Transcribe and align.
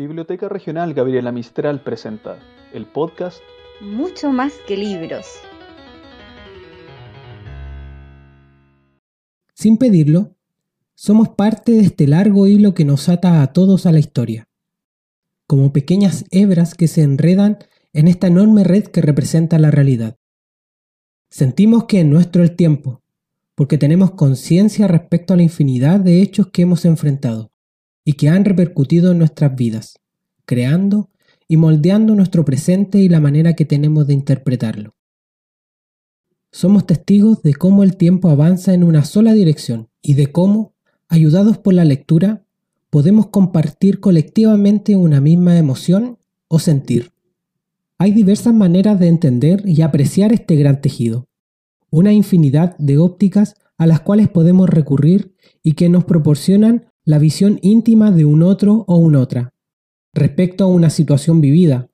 Biblioteca 0.00 0.48
Regional 0.48 0.94
Gabriela 0.94 1.30
Mistral 1.30 1.82
presenta 1.82 2.38
el 2.72 2.86
podcast 2.86 3.38
Mucho 3.82 4.32
más 4.32 4.54
que 4.66 4.74
libros. 4.74 5.26
Sin 9.52 9.76
pedirlo, 9.76 10.34
somos 10.94 11.28
parte 11.28 11.72
de 11.72 11.82
este 11.82 12.06
largo 12.06 12.46
hilo 12.46 12.72
que 12.72 12.86
nos 12.86 13.10
ata 13.10 13.42
a 13.42 13.52
todos 13.52 13.84
a 13.84 13.92
la 13.92 13.98
historia, 13.98 14.48
como 15.46 15.70
pequeñas 15.70 16.24
hebras 16.30 16.74
que 16.74 16.88
se 16.88 17.02
enredan 17.02 17.58
en 17.92 18.08
esta 18.08 18.28
enorme 18.28 18.64
red 18.64 18.84
que 18.84 19.02
representa 19.02 19.58
la 19.58 19.70
realidad. 19.70 20.16
Sentimos 21.28 21.84
que 21.84 22.00
es 22.00 22.06
nuestro 22.06 22.42
el 22.42 22.56
tiempo, 22.56 23.02
porque 23.54 23.76
tenemos 23.76 24.12
conciencia 24.12 24.88
respecto 24.88 25.34
a 25.34 25.36
la 25.36 25.42
infinidad 25.42 26.00
de 26.00 26.22
hechos 26.22 26.46
que 26.46 26.62
hemos 26.62 26.86
enfrentado 26.86 27.49
y 28.10 28.14
que 28.14 28.28
han 28.28 28.44
repercutido 28.44 29.12
en 29.12 29.18
nuestras 29.18 29.54
vidas, 29.54 30.00
creando 30.44 31.10
y 31.46 31.56
moldeando 31.56 32.16
nuestro 32.16 32.44
presente 32.44 32.98
y 32.98 33.08
la 33.08 33.20
manera 33.20 33.52
que 33.52 33.64
tenemos 33.64 34.08
de 34.08 34.14
interpretarlo. 34.14 34.96
Somos 36.50 36.88
testigos 36.88 37.40
de 37.42 37.54
cómo 37.54 37.84
el 37.84 37.96
tiempo 37.96 38.28
avanza 38.28 38.74
en 38.74 38.82
una 38.82 39.04
sola 39.04 39.32
dirección 39.32 39.90
y 40.02 40.14
de 40.14 40.32
cómo, 40.32 40.74
ayudados 41.06 41.58
por 41.58 41.72
la 41.72 41.84
lectura, 41.84 42.44
podemos 42.90 43.28
compartir 43.28 44.00
colectivamente 44.00 44.96
una 44.96 45.20
misma 45.20 45.56
emoción 45.56 46.18
o 46.48 46.58
sentir. 46.58 47.12
Hay 47.96 48.10
diversas 48.10 48.52
maneras 48.52 48.98
de 48.98 49.06
entender 49.06 49.62
y 49.64 49.82
apreciar 49.82 50.32
este 50.32 50.56
gran 50.56 50.80
tejido, 50.80 51.28
una 51.90 52.12
infinidad 52.12 52.76
de 52.78 52.98
ópticas 52.98 53.54
a 53.78 53.86
las 53.86 54.00
cuales 54.00 54.28
podemos 54.28 54.68
recurrir 54.68 55.36
y 55.62 55.74
que 55.74 55.88
nos 55.88 56.02
proporcionan 56.06 56.89
la 57.04 57.18
visión 57.18 57.58
íntima 57.62 58.10
de 58.10 58.24
un 58.24 58.42
otro 58.42 58.84
o 58.86 58.96
una 58.96 59.20
otra, 59.20 59.54
respecto 60.12 60.64
a 60.64 60.66
una 60.68 60.90
situación 60.90 61.40
vivida, 61.40 61.88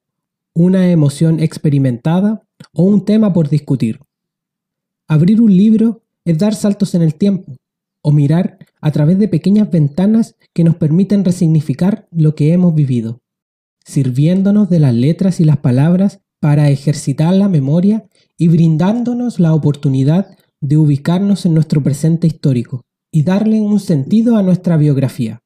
una 0.55 0.91
emoción 0.91 1.39
experimentada 1.39 2.43
o 2.73 2.83
un 2.83 3.05
tema 3.05 3.33
por 3.33 3.49
discutir. 3.49 4.01
Abrir 5.07 5.41
un 5.41 5.57
libro 5.57 6.03
es 6.25 6.39
dar 6.39 6.55
saltos 6.55 6.95
en 6.95 7.03
el 7.03 7.15
tiempo, 7.15 7.57
o 8.03 8.11
mirar 8.11 8.59
a 8.81 8.91
través 8.91 9.19
de 9.19 9.29
pequeñas 9.29 9.71
ventanas 9.71 10.37
que 10.53 10.65
nos 10.65 10.77
permiten 10.77 11.25
resignificar 11.25 12.09
lo 12.11 12.35
que 12.35 12.53
hemos 12.53 12.75
vivido, 12.75 13.21
sirviéndonos 13.85 14.69
de 14.69 14.81
las 14.81 14.95
letras 14.95 15.41
y 15.41 15.45
las 15.45 15.59
palabras 15.59 16.21
para 16.41 16.71
ejercitar 16.71 17.35
la 17.35 17.49
memoria 17.49 18.09
y 18.37 18.49
brindándonos 18.49 19.41
la 19.41 19.55
oportunidad 19.55 20.37
de 20.61 20.77
ubicarnos 20.77 21.47
en 21.47 21.55
nuestro 21.55 21.83
presente 21.83 22.27
histórico 22.27 22.86
y 23.11 23.23
darle 23.23 23.61
un 23.61 23.81
sentido 23.81 24.37
a 24.37 24.43
nuestra 24.43 24.77
biografía. 24.77 25.43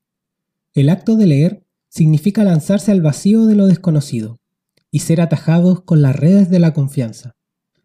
El 0.75 0.89
acto 0.89 1.17
de 1.17 1.27
leer 1.27 1.67
significa 1.89 2.45
lanzarse 2.45 2.93
al 2.93 3.03
vacío 3.03 3.47
de 3.47 3.55
lo 3.55 3.67
desconocido 3.67 4.41
y 4.91 5.01
ser 5.01 5.21
atajados 5.21 5.83
con 5.83 6.03
las 6.03 6.17
redes 6.17 6.51
de 6.51 6.59
la 6.59 6.73
confianza. 6.73 7.37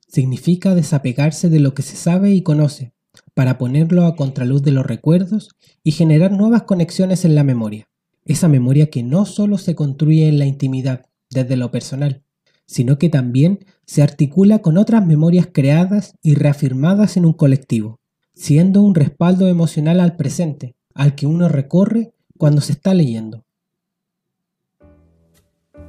Significa 0.08 0.76
desapegarse 0.76 1.50
de 1.50 1.60
lo 1.60 1.74
que 1.74 1.82
se 1.82 1.96
sabe 1.96 2.32
y 2.32 2.42
conoce 2.42 2.94
para 3.34 3.58
ponerlo 3.58 4.06
a 4.06 4.16
contraluz 4.16 4.62
de 4.64 4.72
los 4.72 4.86
recuerdos 4.86 5.50
y 5.84 5.92
generar 5.92 6.32
nuevas 6.32 6.64
conexiones 6.64 7.26
en 7.26 7.36
la 7.36 7.44
memoria. 7.44 7.88
Esa 8.26 8.48
memoria 8.48 8.90
que 8.90 9.04
no 9.04 9.26
solo 9.26 9.58
se 9.58 9.76
construye 9.76 10.28
en 10.28 10.40
la 10.40 10.46
intimidad, 10.46 11.06
desde 11.30 11.58
lo 11.58 11.72
personal, 11.72 12.24
sino 12.66 12.98
que 12.98 13.10
también 13.10 13.66
se 13.86 14.02
articula 14.02 14.60
con 14.60 14.78
otras 14.78 15.06
memorias 15.06 15.48
creadas 15.52 16.16
y 16.22 16.36
reafirmadas 16.36 17.18
en 17.18 17.26
un 17.26 17.34
colectivo, 17.34 18.00
siendo 18.36 18.82
un 18.82 18.94
respaldo 18.94 19.48
emocional 19.48 20.00
al 20.00 20.16
presente, 20.16 20.76
al 20.94 21.16
que 21.16 21.26
uno 21.26 21.50
recorre 21.50 22.14
cuando 22.38 22.62
se 22.62 22.74
está 22.74 22.94
leyendo. 22.94 23.44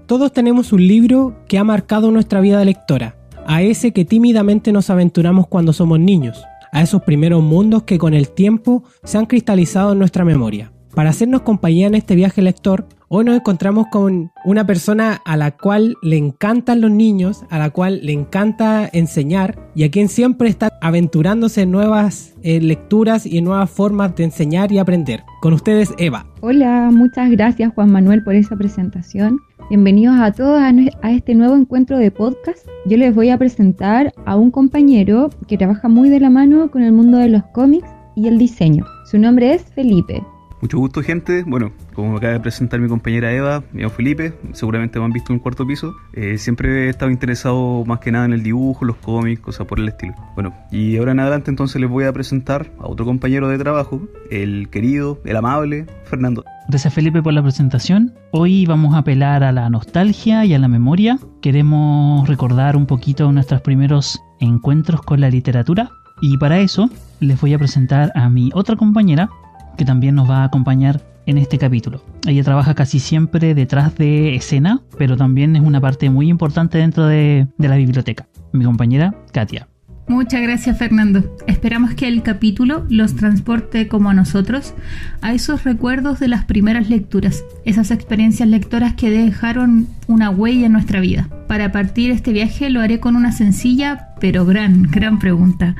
Todos 0.07 0.33
tenemos 0.33 0.73
un 0.73 0.87
libro 0.87 1.37
que 1.49 1.59
ha 1.59 1.65
marcado 1.65 2.11
nuestra 2.13 2.41
vida 2.41 2.65
lectora, 2.65 3.17
a 3.47 3.63
ese 3.63 3.93
que 3.93 4.05
tímidamente 4.05 4.73
nos 4.73 4.89
aventuramos 4.89 5.49
cuando 5.49 5.73
somos 5.73 5.99
niños, 5.99 6.45
a 6.73 6.83
esos 6.83 7.03
primeros 7.03 7.43
mundos 7.43 7.83
que 7.83 7.99
con 7.99 8.15
el 8.15 8.31
tiempo 8.31 8.85
se 9.03 9.19
han 9.19 9.27
cristalizado 9.27 9.93
en 9.93 9.99
nuestra 9.99 10.25
memoria. 10.25 10.73
Para 10.97 11.11
hacernos 11.11 11.43
compañía 11.43 11.89
en 11.89 11.95
este 11.95 12.15
viaje 12.15 12.41
lector, 12.41 12.87
Hoy 13.09 13.25
nos 13.25 13.37
encontramos 13.37 13.87
con 13.87 14.33
una 14.45 14.67
persona 14.67 15.21
a 15.25 15.37
la 15.37 15.53
cual 15.53 15.95
le 16.03 16.17
encantan 16.17 16.81
los 16.81 16.91
niños, 16.91 17.45
a 17.51 17.59
la 17.61 17.71
cual 17.71 18.01
le 18.03 18.13
encanta 18.13 18.91
enseñar 18.93 19.71
y 19.77 19.85
a 19.85 19.93
quien 19.93 20.09
siempre 20.09 20.49
está 20.49 20.71
aventurándose 20.83 21.63
en 21.63 21.71
nuevas 21.71 22.35
eh, 22.43 22.61
lecturas 22.61 23.25
y 23.25 23.39
en 23.39 23.45
nuevas 23.45 23.71
formas 23.71 24.17
de 24.17 24.25
enseñar 24.25 24.73
y 24.73 24.79
aprender. 24.79 25.23
Con 25.41 25.53
ustedes, 25.53 25.95
Eva. 25.99 26.27
Hola, 26.41 26.91
muchas 26.93 27.31
gracias 27.31 27.73
Juan 27.75 27.93
Manuel 27.93 28.25
por 28.25 28.35
esa 28.35 28.57
presentación. 28.57 29.39
Bienvenidos 29.69 30.17
a 30.19 30.33
todos 30.33 30.61
a, 30.61 31.13
este 31.13 31.37
nuevo 31.37 31.55
encuentro 31.55 31.99
de 31.99 32.11
podcast. 32.11 32.67
Yo 32.87 32.97
les 32.97 33.15
voy 33.15 33.31
a 33.31 33.39
presentar 33.39 34.13
a 34.25 34.35
un 34.35 34.51
compañero 34.51 35.31
que 35.47 35.57
trabaja 35.57 35.87
muy 35.87 36.09
de 36.09 36.19
la 36.19 36.31
mano 36.31 36.73
con 36.73 36.83
el 36.83 36.91
mundo 36.91 37.19
de 37.19 37.29
los 37.29 37.45
cómics 37.53 37.89
y 38.17 38.27
el 38.27 38.37
diseño. 38.37 38.85
Su 39.05 39.17
nombre 39.21 39.55
es 39.55 39.63
Felipe. 39.63 40.25
Mucho 40.63 40.79
gusto, 40.79 41.03
gente. 41.03 41.45
Bueno, 41.47 41.73
como 41.95 42.13
me 42.13 42.17
acaba 42.17 42.33
de 42.33 42.41
presentar 42.41 42.81
mi 42.81 42.89
compañera 42.89 43.33
Eva, 43.33 43.63
mi 43.73 43.87
Felipe, 43.91 44.35
seguramente 44.53 44.99
me 44.99 45.05
han 45.05 45.13
visto 45.13 45.33
en 45.33 45.39
un 45.39 45.41
cuarto 45.41 45.67
piso. 45.67 45.95
Eh, 46.15 46.39
siempre 46.39 46.87
he 46.87 46.89
estado 46.89 47.11
interesado 47.11 47.85
más 47.85 48.01
que 48.01 48.11
nada 48.11 48.25
en 48.25 48.33
el 48.33 48.43
dibujo, 48.43 48.85
los 48.85 48.97
cómics, 48.97 49.41
cosas 49.41 49.67
por 49.67 49.79
el 49.79 49.89
estilo. 49.89 50.15
Bueno, 50.35 50.55
y 50.71 50.97
ahora 50.97 51.13
en 51.13 51.21
adelante 51.21 51.51
entonces 51.51 51.81
les 51.81 51.91
voy 51.91 52.05
a 52.05 52.13
presentar 52.13 52.71
a 52.79 52.87
otro 52.87 53.05
compañero 53.05 53.49
de 53.49 53.59
trabajo, 53.59 54.01
el 54.31 54.69
querido, 54.71 55.21
el 55.25 55.37
amable 55.37 55.87
Fernando. 56.05 56.45
Gracias 56.69 56.93
Felipe 56.93 57.23
por 57.23 57.33
la 57.33 57.43
presentación. 57.43 58.15
Hoy 58.33 58.67
vamos 58.67 58.95
a 58.95 58.99
apelar 58.99 59.45
a 59.45 59.53
la 59.53 59.71
nostalgia 59.71 60.45
y 60.45 60.55
a 60.55 60.59
la 60.59 60.69
memoria. 60.69 61.19
Queremos 61.43 62.27
recordar 62.29 62.77
un 62.77 62.87
poquito 62.87 63.31
nuestros 63.31 63.61
primeros 63.61 64.21
encuentros 64.41 65.03
con 65.03 65.21
la 65.21 65.31
literatura. 65.31 65.91
Y 66.21 66.39
para 66.39 66.59
eso 66.59 66.89
les 67.21 67.41
voy 67.41 67.55
a 67.55 67.59
presentar 67.59 68.11
a 68.15 68.29
mi 68.31 68.51
otra 68.55 68.75
compañera, 68.75 69.29
que 69.77 69.85
también 69.85 70.15
nos 70.15 70.29
va 70.29 70.39
a 70.43 70.45
acompañar 70.45 71.03
en 71.27 71.39
este 71.39 71.59
capítulo. 71.59 72.03
Ella 72.27 72.43
trabaja 72.43 72.75
casi 72.75 73.01
siempre 73.01 73.55
detrás 73.55 73.97
de 73.97 74.35
escena, 74.37 74.81
pero 74.97 75.17
también 75.17 75.57
es 75.57 75.63
una 75.63 75.81
parte 75.81 76.09
muy 76.09 76.29
importante 76.29 76.79
dentro 76.79 77.07
de, 77.07 77.47
la 77.59 77.77
biblioteca. 77.77 78.27
Mi 78.53 78.65
compañera 78.65 79.15
Katia. 79.33 79.69
Muchas 80.09 80.41
gracias 80.41 80.79
Fernando. 80.79 81.37
Esperamos 81.49 81.95
que 81.95 82.07
el 82.07 82.23
capítulo 82.23 82.87
los 82.89 83.17
transporte 83.17 83.89
como 83.89 84.11
a 84.11 84.15
nosotros 84.15 84.73
a 85.21 85.35
esos 85.35 85.65
recuerdos 85.65 86.21
de 86.21 86.29
las 86.29 86.45
primeras 86.45 86.89
lecturas, 86.89 87.43
esas 87.65 87.91
experiencias 87.91 88.49
lectoras 88.49 88.95
que 88.95 89.11
dejaron 89.11 89.89
una 90.07 90.31
huella 90.31 90.67
en 90.67 90.73
nuestra 90.73 91.01
vida. 91.01 91.29
Para 91.49 91.73
partir 91.73 92.13
este 92.13 92.33
viaje 92.33 92.71
lo 92.71 92.81
haré 92.81 93.01
con 93.01 93.17
una 93.17 93.33
sencilla 93.33 94.11
pero 94.21 94.47
gran, 94.47 94.85
gran 94.85 95.19
pregunta. 95.19 95.75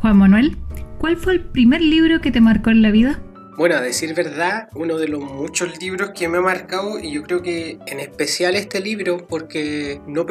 Juan 0.00 0.18
Manuel, 0.18 0.58
¿Cuál 0.98 1.16
fue 1.16 1.34
el 1.34 1.40
primer 1.40 1.82
libro 1.82 2.20
que 2.20 2.30
te 2.30 2.40
marcó 2.40 2.70
en 2.70 2.82
la 2.82 2.90
vida? 2.90 3.20
Bueno, 3.56 3.76
a 3.76 3.80
decir 3.80 4.12
verdad, 4.12 4.68
uno 4.74 4.98
de 4.98 5.08
los 5.08 5.20
muchos 5.20 5.80
libros 5.80 6.10
que 6.10 6.28
me 6.28 6.38
ha 6.38 6.42
marcado, 6.42 6.98
y 6.98 7.12
yo 7.12 7.22
creo 7.22 7.40
que 7.40 7.78
en 7.86 8.00
especial 8.00 8.54
este 8.54 8.80
libro, 8.80 9.26
porque 9.26 9.98
no, 10.06 10.26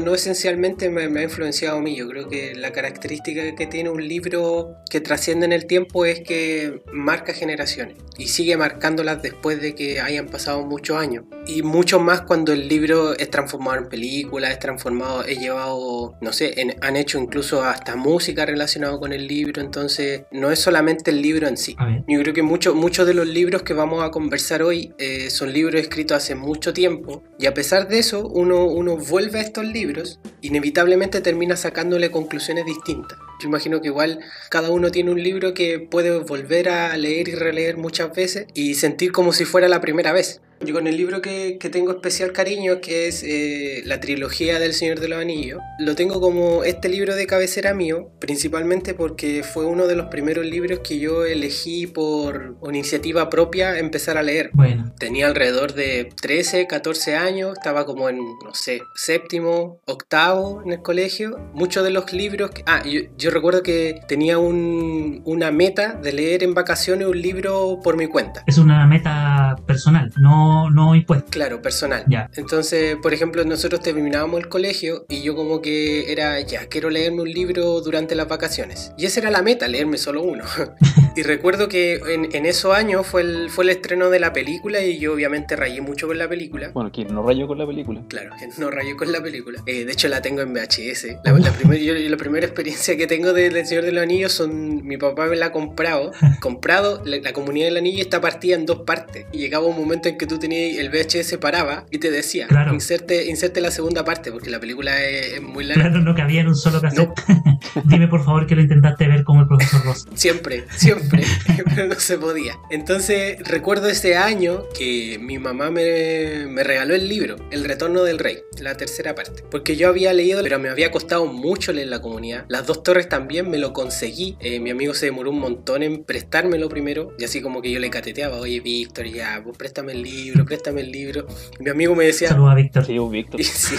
no, 0.00 0.14
esencialmente 0.14 0.90
me, 0.90 1.02
ha 1.02 1.22
influenciado 1.22 1.78
a 1.78 1.80
mí, 1.80 1.94
yo 1.94 2.08
creo 2.08 2.28
que 2.28 2.54
la 2.56 2.72
característica 2.72 3.54
que 3.54 3.66
tiene 3.68 3.90
un 3.90 4.06
libro 4.06 4.74
que 4.90 5.00
trasciende 5.00 5.46
en 5.46 5.52
el 5.52 5.66
tiempo 5.66 6.04
es 6.04 6.20
que 6.20 6.82
marca 6.92 7.32
generaciones 7.32 7.96
y 8.18 8.28
sigue 8.28 8.56
marcándolas 8.56 9.22
después 9.22 9.60
de 9.60 9.74
que 9.74 10.00
hayan 10.00 10.26
pasado 10.26 10.64
muchos 10.66 10.96
años. 10.96 11.24
Y 11.46 11.62
mucho 11.62 12.00
más 12.00 12.22
cuando 12.22 12.52
el 12.52 12.68
libro 12.68 13.16
es 13.16 13.30
transformado 13.30 13.78
en 13.78 13.88
película, 13.88 14.50
es 14.50 14.58
transformado, 14.58 15.24
es 15.24 15.38
llevado, 15.38 16.16
no 16.20 16.32
sé, 16.32 16.54
han 16.80 16.96
hecho 16.96 17.18
incluso 17.18 17.62
hasta 17.62 17.94
música 17.94 18.46
relacionada 18.46 18.98
con 18.98 19.12
el 19.12 19.28
libro, 19.28 19.60
entonces 19.62 20.22
no 20.32 20.50
es 20.50 20.58
solamente 20.58 21.10
el 21.10 21.22
libro 21.22 21.46
en 21.46 21.56
sí. 21.56 21.76
Yo 22.08 22.20
creo 22.20 22.34
que 22.34 22.42
mucho 22.64 22.94
muchos 22.94 23.06
de 23.06 23.12
los 23.12 23.26
libros 23.26 23.62
que 23.62 23.74
vamos 23.74 24.02
a 24.02 24.10
conversar 24.10 24.62
hoy 24.62 24.94
eh, 24.96 25.28
son 25.28 25.52
libros 25.52 25.78
escritos 25.82 26.16
hace 26.16 26.34
mucho 26.34 26.72
tiempo 26.72 27.22
y 27.38 27.44
a 27.44 27.52
pesar 27.52 27.88
de 27.88 27.98
eso 27.98 28.26
uno, 28.26 28.64
uno 28.64 28.96
vuelve 28.96 29.40
a 29.40 29.42
estos 29.42 29.66
libros, 29.66 30.18
inevitablemente 30.40 31.20
termina 31.20 31.56
sacándole 31.56 32.10
conclusiones 32.10 32.64
distintas. 32.64 33.18
Yo 33.40 33.48
imagino 33.48 33.82
que 33.82 33.88
igual 33.88 34.20
cada 34.48 34.70
uno 34.70 34.90
tiene 34.90 35.10
un 35.10 35.22
libro 35.22 35.52
que 35.52 35.78
puede 35.78 36.16
volver 36.20 36.70
a 36.70 36.96
leer 36.96 37.28
y 37.28 37.34
releer 37.34 37.76
muchas 37.76 38.14
veces 38.14 38.46
y 38.54 38.76
sentir 38.76 39.12
como 39.12 39.34
si 39.34 39.44
fuera 39.44 39.68
la 39.68 39.82
primera 39.82 40.12
vez. 40.12 40.40
Yo 40.60 40.74
con 40.74 40.86
el 40.86 40.96
libro 40.96 41.20
que, 41.20 41.58
que 41.58 41.68
tengo 41.68 41.92
especial 41.92 42.32
cariño, 42.32 42.80
que 42.80 43.08
es 43.08 43.22
eh, 43.22 43.82
la 43.84 44.00
trilogía 44.00 44.58
del 44.58 44.72
Señor 44.72 45.00
de 45.00 45.08
los 45.08 45.18
Anillos, 45.20 45.60
lo 45.78 45.94
tengo 45.94 46.20
como 46.20 46.64
este 46.64 46.88
libro 46.88 47.14
de 47.14 47.26
cabecera 47.26 47.74
mío, 47.74 48.10
principalmente 48.18 48.94
porque 48.94 49.42
fue 49.42 49.66
uno 49.66 49.86
de 49.86 49.96
los 49.96 50.06
primeros 50.06 50.44
libros 50.46 50.80
que 50.80 50.98
yo 50.98 51.24
elegí 51.24 51.86
por 51.86 52.56
iniciativa 52.68 53.28
propia 53.30 53.78
empezar 53.78 54.16
a 54.16 54.22
leer. 54.22 54.50
Bueno. 54.52 54.92
Tenía 54.98 55.26
alrededor 55.26 55.74
de 55.74 56.10
13, 56.20 56.66
14 56.66 57.16
años, 57.16 57.52
estaba 57.56 57.84
como 57.84 58.08
en, 58.08 58.18
no 58.18 58.54
sé, 58.54 58.80
séptimo, 58.94 59.80
octavo 59.86 60.62
en 60.64 60.72
el 60.72 60.82
colegio. 60.82 61.38
Muchos 61.52 61.84
de 61.84 61.90
los 61.90 62.12
libros... 62.12 62.50
Que, 62.50 62.62
ah, 62.66 62.82
yo, 62.84 63.00
yo 63.16 63.30
recuerdo 63.30 63.62
que 63.62 64.00
tenía 64.08 64.38
un, 64.38 65.22
una 65.24 65.50
meta 65.50 65.94
de 65.94 66.12
leer 66.12 66.42
en 66.42 66.54
vacaciones 66.54 67.06
un 67.06 67.20
libro 67.20 67.80
por 67.82 67.96
mi 67.96 68.06
cuenta. 68.06 68.42
Es 68.46 68.58
una 68.58 68.86
meta 68.86 69.56
personal, 69.66 70.12
no, 70.18 70.43
no 70.70 70.94
impuesta. 70.94 71.30
Claro, 71.30 71.62
personal. 71.62 72.04
Ya. 72.08 72.30
Entonces, 72.36 72.96
por 73.02 73.12
ejemplo, 73.12 73.44
nosotros 73.44 73.80
terminábamos 73.80 74.40
el 74.40 74.48
colegio 74.48 75.06
y 75.08 75.22
yo 75.22 75.34
como 75.34 75.60
que 75.60 76.10
era, 76.12 76.40
ya, 76.40 76.66
quiero 76.66 76.90
leerme 76.90 77.22
un 77.22 77.30
libro 77.30 77.80
durante 77.80 78.14
las 78.14 78.28
vacaciones. 78.28 78.92
Y 78.96 79.06
esa 79.06 79.20
era 79.20 79.30
la 79.30 79.42
meta, 79.42 79.68
leerme 79.68 79.98
solo 79.98 80.22
uno. 80.22 80.44
y 81.16 81.22
recuerdo 81.22 81.68
que 81.68 81.94
en, 82.08 82.28
en 82.34 82.46
esos 82.46 82.74
años 82.74 83.06
fue 83.06 83.22
el, 83.22 83.50
fue 83.50 83.64
el 83.64 83.70
estreno 83.70 84.10
de 84.10 84.20
la 84.20 84.32
película 84.32 84.82
y 84.82 84.98
yo 84.98 85.12
obviamente 85.14 85.56
rayé 85.56 85.80
mucho 85.80 86.06
con 86.06 86.18
la 86.18 86.28
película. 86.28 86.70
Bueno, 86.74 86.90
¿quién 86.92 87.12
no 87.14 87.22
rayó 87.26 87.46
con 87.46 87.58
la 87.58 87.66
película? 87.66 88.02
Claro, 88.08 88.30
que 88.38 88.48
no 88.58 88.70
rayé 88.70 88.96
con 88.96 89.10
la 89.12 89.22
película. 89.22 89.60
Eh, 89.66 89.84
de 89.84 89.92
hecho, 89.92 90.08
la 90.08 90.22
tengo 90.22 90.40
en 90.42 90.52
VHS. 90.52 91.06
La, 91.24 91.32
la, 91.32 91.52
primer- 91.52 91.80
yo- 91.80 91.94
la 91.94 92.16
primera 92.16 92.46
experiencia 92.46 92.96
que 92.96 93.06
tengo 93.06 93.32
de- 93.32 93.50
del 93.50 93.66
Señor 93.66 93.84
de 93.84 93.92
los 93.92 94.02
Anillos 94.02 94.32
son. 94.32 94.84
Mi 94.86 94.96
papá 94.96 95.26
me 95.26 95.36
la 95.36 95.46
ha 95.46 95.52
comprado. 95.52 96.12
comprado, 96.40 97.02
la, 97.04 97.16
la 97.18 97.32
comunidad 97.32 97.66
del 97.66 97.76
anillo 97.76 98.00
está 98.02 98.20
partida 98.20 98.54
en 98.56 98.66
dos 98.66 98.80
partes. 98.80 99.26
Y 99.32 99.38
llegaba 99.38 99.66
un 99.66 99.76
momento 99.76 100.08
en 100.08 100.18
que 100.18 100.26
tú 100.26 100.38
tenías. 100.38 100.78
El 100.78 100.90
VHS 100.90 101.36
paraba 101.38 101.86
y 101.90 101.98
te 101.98 102.10
decía: 102.10 102.46
Claro. 102.48 102.74
inserte, 102.74 103.26
inserte 103.30 103.60
la 103.60 103.70
segunda 103.70 104.04
parte, 104.04 104.30
porque 104.32 104.50
la 104.50 104.60
película 104.60 105.02
es, 105.04 105.34
es 105.34 105.42
muy 105.42 105.64
larga. 105.64 105.84
Claro, 105.84 106.00
no 106.00 106.14
cabía 106.14 106.40
en 106.40 106.48
un 106.48 106.56
solo 106.56 106.80
cassette. 106.80 107.10
Dime 107.84 108.08
por 108.08 108.24
favor 108.24 108.46
que 108.46 108.54
lo 108.54 108.62
intentaste 108.62 109.06
ver 109.08 109.24
como 109.24 109.40
el 109.42 109.48
profesor 109.48 109.84
Ross. 109.84 110.06
Siempre, 110.14 110.64
siempre, 110.76 111.03
pero 111.74 111.88
no 111.88 111.94
se 111.94 112.18
podía. 112.18 112.58
Entonces 112.70 113.38
recuerdo 113.40 113.88
ese 113.88 114.16
año 114.16 114.64
que 114.76 115.18
mi 115.20 115.38
mamá 115.38 115.70
me, 115.70 116.46
me 116.48 116.64
regaló 116.64 116.94
el 116.94 117.08
libro, 117.08 117.36
El 117.50 117.64
Retorno 117.64 118.04
del 118.04 118.18
Rey, 118.18 118.38
la 118.60 118.76
tercera 118.76 119.14
parte. 119.14 119.44
Porque 119.50 119.76
yo 119.76 119.88
había 119.88 120.12
leído, 120.12 120.42
pero 120.42 120.58
me 120.58 120.68
había 120.68 120.90
costado 120.90 121.26
mucho 121.26 121.72
leer 121.72 121.88
la 121.88 122.00
comunidad. 122.00 122.44
Las 122.48 122.66
dos 122.66 122.82
torres 122.82 123.08
también 123.08 123.50
me 123.50 123.58
lo 123.58 123.72
conseguí. 123.72 124.36
Eh, 124.40 124.60
mi 124.60 124.70
amigo 124.70 124.94
se 124.94 125.06
demoró 125.06 125.30
un 125.30 125.40
montón 125.40 125.82
en 125.82 126.04
prestármelo 126.04 126.68
primero. 126.68 127.14
Y 127.18 127.24
así 127.24 127.40
como 127.40 127.62
que 127.62 127.70
yo 127.70 127.80
le 127.80 127.90
cateteaba, 127.90 128.38
oye 128.38 128.60
Víctor, 128.60 129.06
ya, 129.06 129.40
pues 129.42 129.56
préstame 129.56 129.92
el 129.92 130.02
libro, 130.02 130.44
préstame 130.44 130.82
el 130.82 130.90
libro. 130.90 131.26
Y 131.58 131.62
mi 131.62 131.70
amigo 131.70 131.94
me 131.94 132.06
decía, 132.06 132.28
Saludos 132.28 132.52
a 132.52 132.54
Víctor. 132.54 132.86
Sí, 132.86 132.98
un 132.98 133.10
Víctor. 133.10 133.42
sí. 133.44 133.76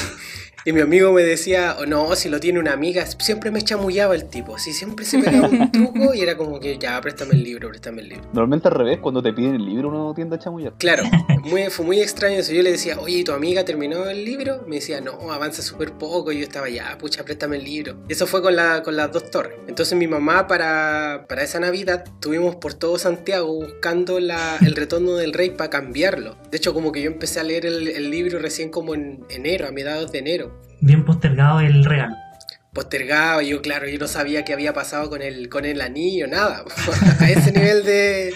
Y 0.68 0.74
mi 0.74 0.82
amigo 0.82 1.14
me 1.14 1.22
decía, 1.22 1.76
"Oh, 1.80 1.86
no, 1.86 2.16
si 2.16 2.28
lo 2.28 2.40
tiene 2.40 2.60
una 2.60 2.74
amiga, 2.74 3.06
siempre 3.06 3.52
me 3.52 3.62
chamullaba 3.62 4.16
el 4.16 4.26
tipo, 4.26 4.56
así 4.56 4.74
siempre 4.74 5.06
se 5.06 5.20
pegaba 5.20 5.48
un 5.48 5.72
truco 5.72 6.12
y 6.16 6.22
era 6.22 6.36
como 6.36 6.60
que 6.60 6.80
ya, 6.80 7.00
préstame 7.02 7.36
el 7.36 7.44
libro, 7.44 7.70
préstame 7.70 8.02
el 8.02 8.10
libro. 8.10 8.24
Normalmente 8.34 8.68
al 8.70 8.74
revés, 8.74 8.98
cuando 8.98 9.22
te 9.22 9.32
piden 9.32 9.54
el 9.54 9.64
libro 9.66 9.90
uno 9.90 10.12
tiende 10.16 10.38
a 10.38 10.40
chamullar. 10.40 10.74
Claro, 10.80 11.04
muy, 11.44 11.66
fue 11.70 11.86
muy 11.86 12.00
extraño 12.00 12.40
eso. 12.40 12.52
Yo 12.52 12.64
le 12.64 12.72
decía, 12.72 13.00
oye, 13.00 13.20
¿y 13.20 13.24
¿tu 13.24 13.34
amiga 13.34 13.64
terminó 13.64 14.10
el 14.10 14.26
libro? 14.26 14.64
Me 14.68 14.78
decía, 14.78 15.02
no, 15.02 15.32
avanza 15.32 15.62
súper 15.62 15.92
poco. 15.94 16.32
Y 16.32 16.40
yo 16.40 16.44
estaba 16.44 16.68
ya, 16.68 16.98
pucha, 16.98 17.24
préstame 17.24 17.58
el 17.58 17.64
libro. 17.64 17.98
Y 18.10 18.14
eso 18.14 18.26
fue 18.26 18.42
con, 18.42 18.56
la, 18.56 18.82
con 18.82 18.96
las 18.96 19.12
dos 19.12 19.30
torres. 19.30 19.60
Entonces 19.68 19.96
mi 19.96 20.08
mamá 20.08 20.48
para, 20.48 21.28
para 21.30 21.44
esa 21.44 21.60
Navidad 21.60 22.06
tuvimos 22.20 22.56
por 22.56 22.74
todo 22.74 22.98
Santiago 22.98 23.54
buscando 23.54 24.20
la, 24.20 24.58
el 24.66 24.76
retorno 24.76 25.16
del 25.16 25.32
rey 25.34 25.52
para 25.52 25.70
cambiarlo. 25.70 26.38
De 26.50 26.58
hecho, 26.58 26.74
como 26.74 26.92
que 26.92 27.04
yo 27.04 27.12
empecé 27.12 27.40
a 27.40 27.44
leer 27.44 27.68
el, 27.68 27.88
el 27.88 28.10
libro 28.10 28.40
recién 28.40 28.72
como 28.72 28.96
en 28.96 29.24
enero, 29.30 29.68
a 29.68 29.72
mediados 29.72 30.12
de 30.12 30.18
enero. 30.18 30.55
Bien 30.82 31.04
postergado 31.06 31.60
el 31.62 31.84
regalo. 31.86 32.16
postergado. 32.74 33.42
Yo, 33.42 33.62
claro, 33.62 33.88
yo 33.88 33.98
no 34.00 34.08
sabía 34.08 34.44
qué 34.44 34.54
había 34.54 34.74
pasado 34.74 35.10
con 35.10 35.22
el, 35.22 35.50
con 35.50 35.66
el 35.66 35.82
anillo, 35.82 36.28
nada. 36.28 36.64
A 37.20 37.30
ese 37.30 37.52
nivel 37.52 37.84
de. 37.86 38.34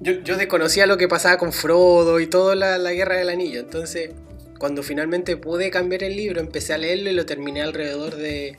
Yo, 0.00 0.12
yo 0.22 0.36
desconocía 0.36 0.86
lo 0.86 0.96
que 0.96 1.08
pasaba 1.08 1.38
con 1.38 1.52
Frodo 1.52 2.20
y 2.20 2.26
toda 2.26 2.54
la, 2.54 2.78
la 2.78 2.92
guerra 2.92 3.16
del 3.16 3.30
anillo. 3.30 3.60
Entonces, 3.60 4.10
cuando 4.58 4.82
finalmente 4.82 5.36
pude 5.36 5.70
cambiar 5.70 6.02
el 6.02 6.16
libro, 6.16 6.40
empecé 6.40 6.72
a 6.74 6.78
leerlo 6.78 7.10
y 7.10 7.14
lo 7.14 7.26
terminé 7.26 7.62
alrededor 7.62 8.16
de. 8.16 8.58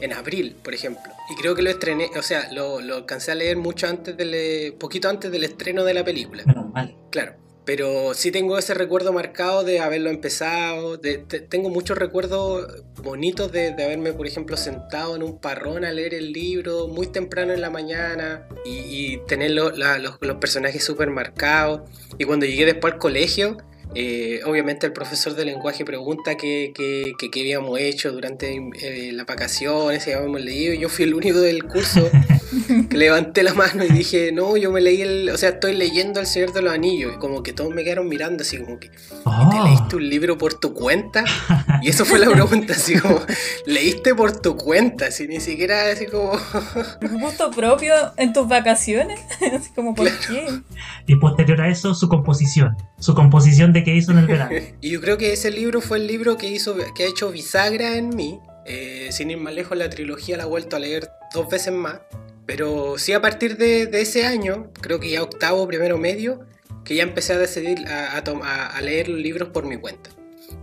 En 0.00 0.12
abril, 0.12 0.56
por 0.62 0.74
ejemplo. 0.74 1.10
Y 1.30 1.34
creo 1.40 1.54
que 1.54 1.62
lo 1.62 1.70
estrené, 1.70 2.10
o 2.16 2.22
sea, 2.22 2.50
lo, 2.52 2.80
lo 2.80 2.96
alcancé 2.96 3.32
a 3.32 3.34
leer 3.34 3.56
mucho 3.56 3.86
antes 3.86 4.16
del. 4.16 4.74
poquito 4.74 5.08
antes 5.08 5.30
del 5.32 5.44
estreno 5.44 5.84
de 5.84 5.94
la 5.94 6.04
película. 6.04 6.42
Menos 6.46 6.70
mal. 6.72 6.96
Claro. 7.10 7.34
Pero 7.64 8.14
sí 8.14 8.30
tengo 8.30 8.58
ese 8.58 8.74
recuerdo 8.74 9.12
marcado 9.12 9.64
de 9.64 9.80
haberlo 9.80 10.10
empezado. 10.10 10.98
tengo 10.98 11.68
muchos 11.68 11.98
recuerdos 11.98 12.82
bonitos 13.02 13.52
de, 13.52 13.68
haberme, 13.70 14.12
por 14.12 14.26
ejemplo, 14.26 14.56
sentado 14.56 15.14
en 15.14 15.22
un 15.22 15.38
parrón 15.38 15.84
a 15.84 15.92
leer 15.92 16.14
el 16.14 16.32
libro 16.32 16.88
muy 16.88 17.06
temprano 17.06 17.52
en 17.52 17.60
la 17.60 17.70
mañana 17.70 18.48
y, 18.64 19.18
tener 19.28 19.52
los, 19.52 19.72
los 19.76 20.36
personajes 20.36 20.82
súper 20.82 21.10
marcados. 21.10 21.82
Y 22.18 22.24
cuando 22.24 22.46
llegué 22.46 22.64
después 22.66 22.94
al 22.94 22.98
colegio, 22.98 23.58
eh, 23.94 24.40
obviamente 24.46 24.86
el 24.86 24.92
profesor 24.92 25.34
de 25.34 25.44
lenguaje 25.44 25.84
pregunta 25.84 26.36
qué, 26.36 26.72
qué, 26.74 27.12
qué- 27.18 27.30
qué 27.30 27.40
habíamos 27.40 27.78
hecho 27.80 28.12
durante 28.12 28.54
eh, 28.80 29.10
las 29.12 29.26
vacaciones, 29.26 30.04
si 30.04 30.12
habíamos 30.12 30.40
leído. 30.40 30.74
Yo 30.74 30.88
fui 30.88 31.04
el 31.06 31.14
único 31.14 31.40
del 31.40 31.64
curso 31.64 32.08
que 32.88 32.96
levanté 32.96 33.42
la 33.42 33.54
mano 33.54 33.84
y 33.84 33.88
dije, 33.88 34.30
no, 34.32 34.56
yo 34.56 34.70
me 34.70 34.80
leí 34.80 35.02
el, 35.02 35.30
o 35.30 35.36
sea, 35.36 35.50
estoy 35.50 35.74
leyendo 35.74 36.20
El 36.20 36.26
Señor 36.26 36.52
de 36.52 36.62
los 36.62 36.72
Anillos. 36.72 37.14
Y 37.16 37.18
como 37.18 37.42
que 37.42 37.52
todos 37.52 37.74
me 37.74 37.82
quedaron 37.84 38.08
mirando 38.08 38.42
así 38.42 38.58
como 38.58 38.78
que, 38.78 38.88
¿te 38.90 38.96
Oh, 39.24 39.64
leíste 39.64 39.96
un 39.96 40.08
libro 40.08 40.38
por 40.38 40.54
tu 40.54 40.72
cuenta? 40.72 41.24
Y 41.82 41.88
eso 41.88 42.04
fue 42.04 42.18
la 42.18 42.30
pregunta, 42.30 42.74
así 42.74 42.96
como, 42.98 43.20
leíste 43.66 44.14
por 44.14 44.40
tu 44.40 44.56
cuenta, 44.56 45.06
así 45.06 45.26
ni 45.26 45.40
siquiera 45.40 45.90
así 45.90 46.06
como... 46.06 46.32
¿Un 47.02 47.20
gusto 47.20 47.50
propio 47.50 47.92
en 48.16 48.32
tus 48.32 48.46
vacaciones? 48.48 49.20
Así 49.40 49.70
como, 49.74 49.94
¿por 49.94 50.06
qué? 50.20 50.46
y 51.06 51.16
posterior 51.16 51.60
a 51.60 51.68
eso, 51.68 51.94
su 51.94 52.08
composición. 52.08 52.76
Su 52.98 53.14
composición 53.14 53.72
de 53.72 53.79
qué 53.84 53.94
hizo 53.94 54.12
en 54.12 54.18
el 54.18 54.26
verano. 54.26 54.50
Y 54.80 54.90
yo 54.90 55.00
creo 55.00 55.18
que 55.18 55.32
ese 55.32 55.50
libro 55.50 55.80
fue 55.80 55.98
el 55.98 56.06
libro 56.06 56.36
que 56.36 56.48
hizo, 56.48 56.76
que 56.94 57.04
ha 57.04 57.06
hecho 57.06 57.30
bisagra 57.30 57.96
en 57.96 58.10
mí. 58.10 58.40
Eh, 58.66 59.08
sin 59.10 59.30
ir 59.30 59.38
más 59.38 59.54
lejos, 59.54 59.76
la 59.76 59.90
trilogía 59.90 60.36
la 60.36 60.44
he 60.44 60.46
vuelto 60.46 60.76
a 60.76 60.78
leer 60.78 61.08
dos 61.34 61.48
veces 61.48 61.72
más. 61.72 62.00
Pero 62.46 62.98
sí 62.98 63.12
a 63.12 63.20
partir 63.20 63.56
de, 63.56 63.86
de 63.86 64.00
ese 64.00 64.26
año, 64.26 64.70
creo 64.80 64.98
que 65.00 65.10
ya 65.10 65.22
octavo, 65.22 65.66
primero 65.68 65.98
medio, 65.98 66.40
que 66.84 66.94
ya 66.96 67.02
empecé 67.04 67.32
a 67.34 67.38
decidir 67.38 67.86
a, 67.88 68.16
a- 68.18 68.66
a 68.66 68.80
leer 68.80 69.08
los 69.08 69.20
libros 69.20 69.48
por 69.50 69.64
mi 69.66 69.76
cuenta. 69.76 70.10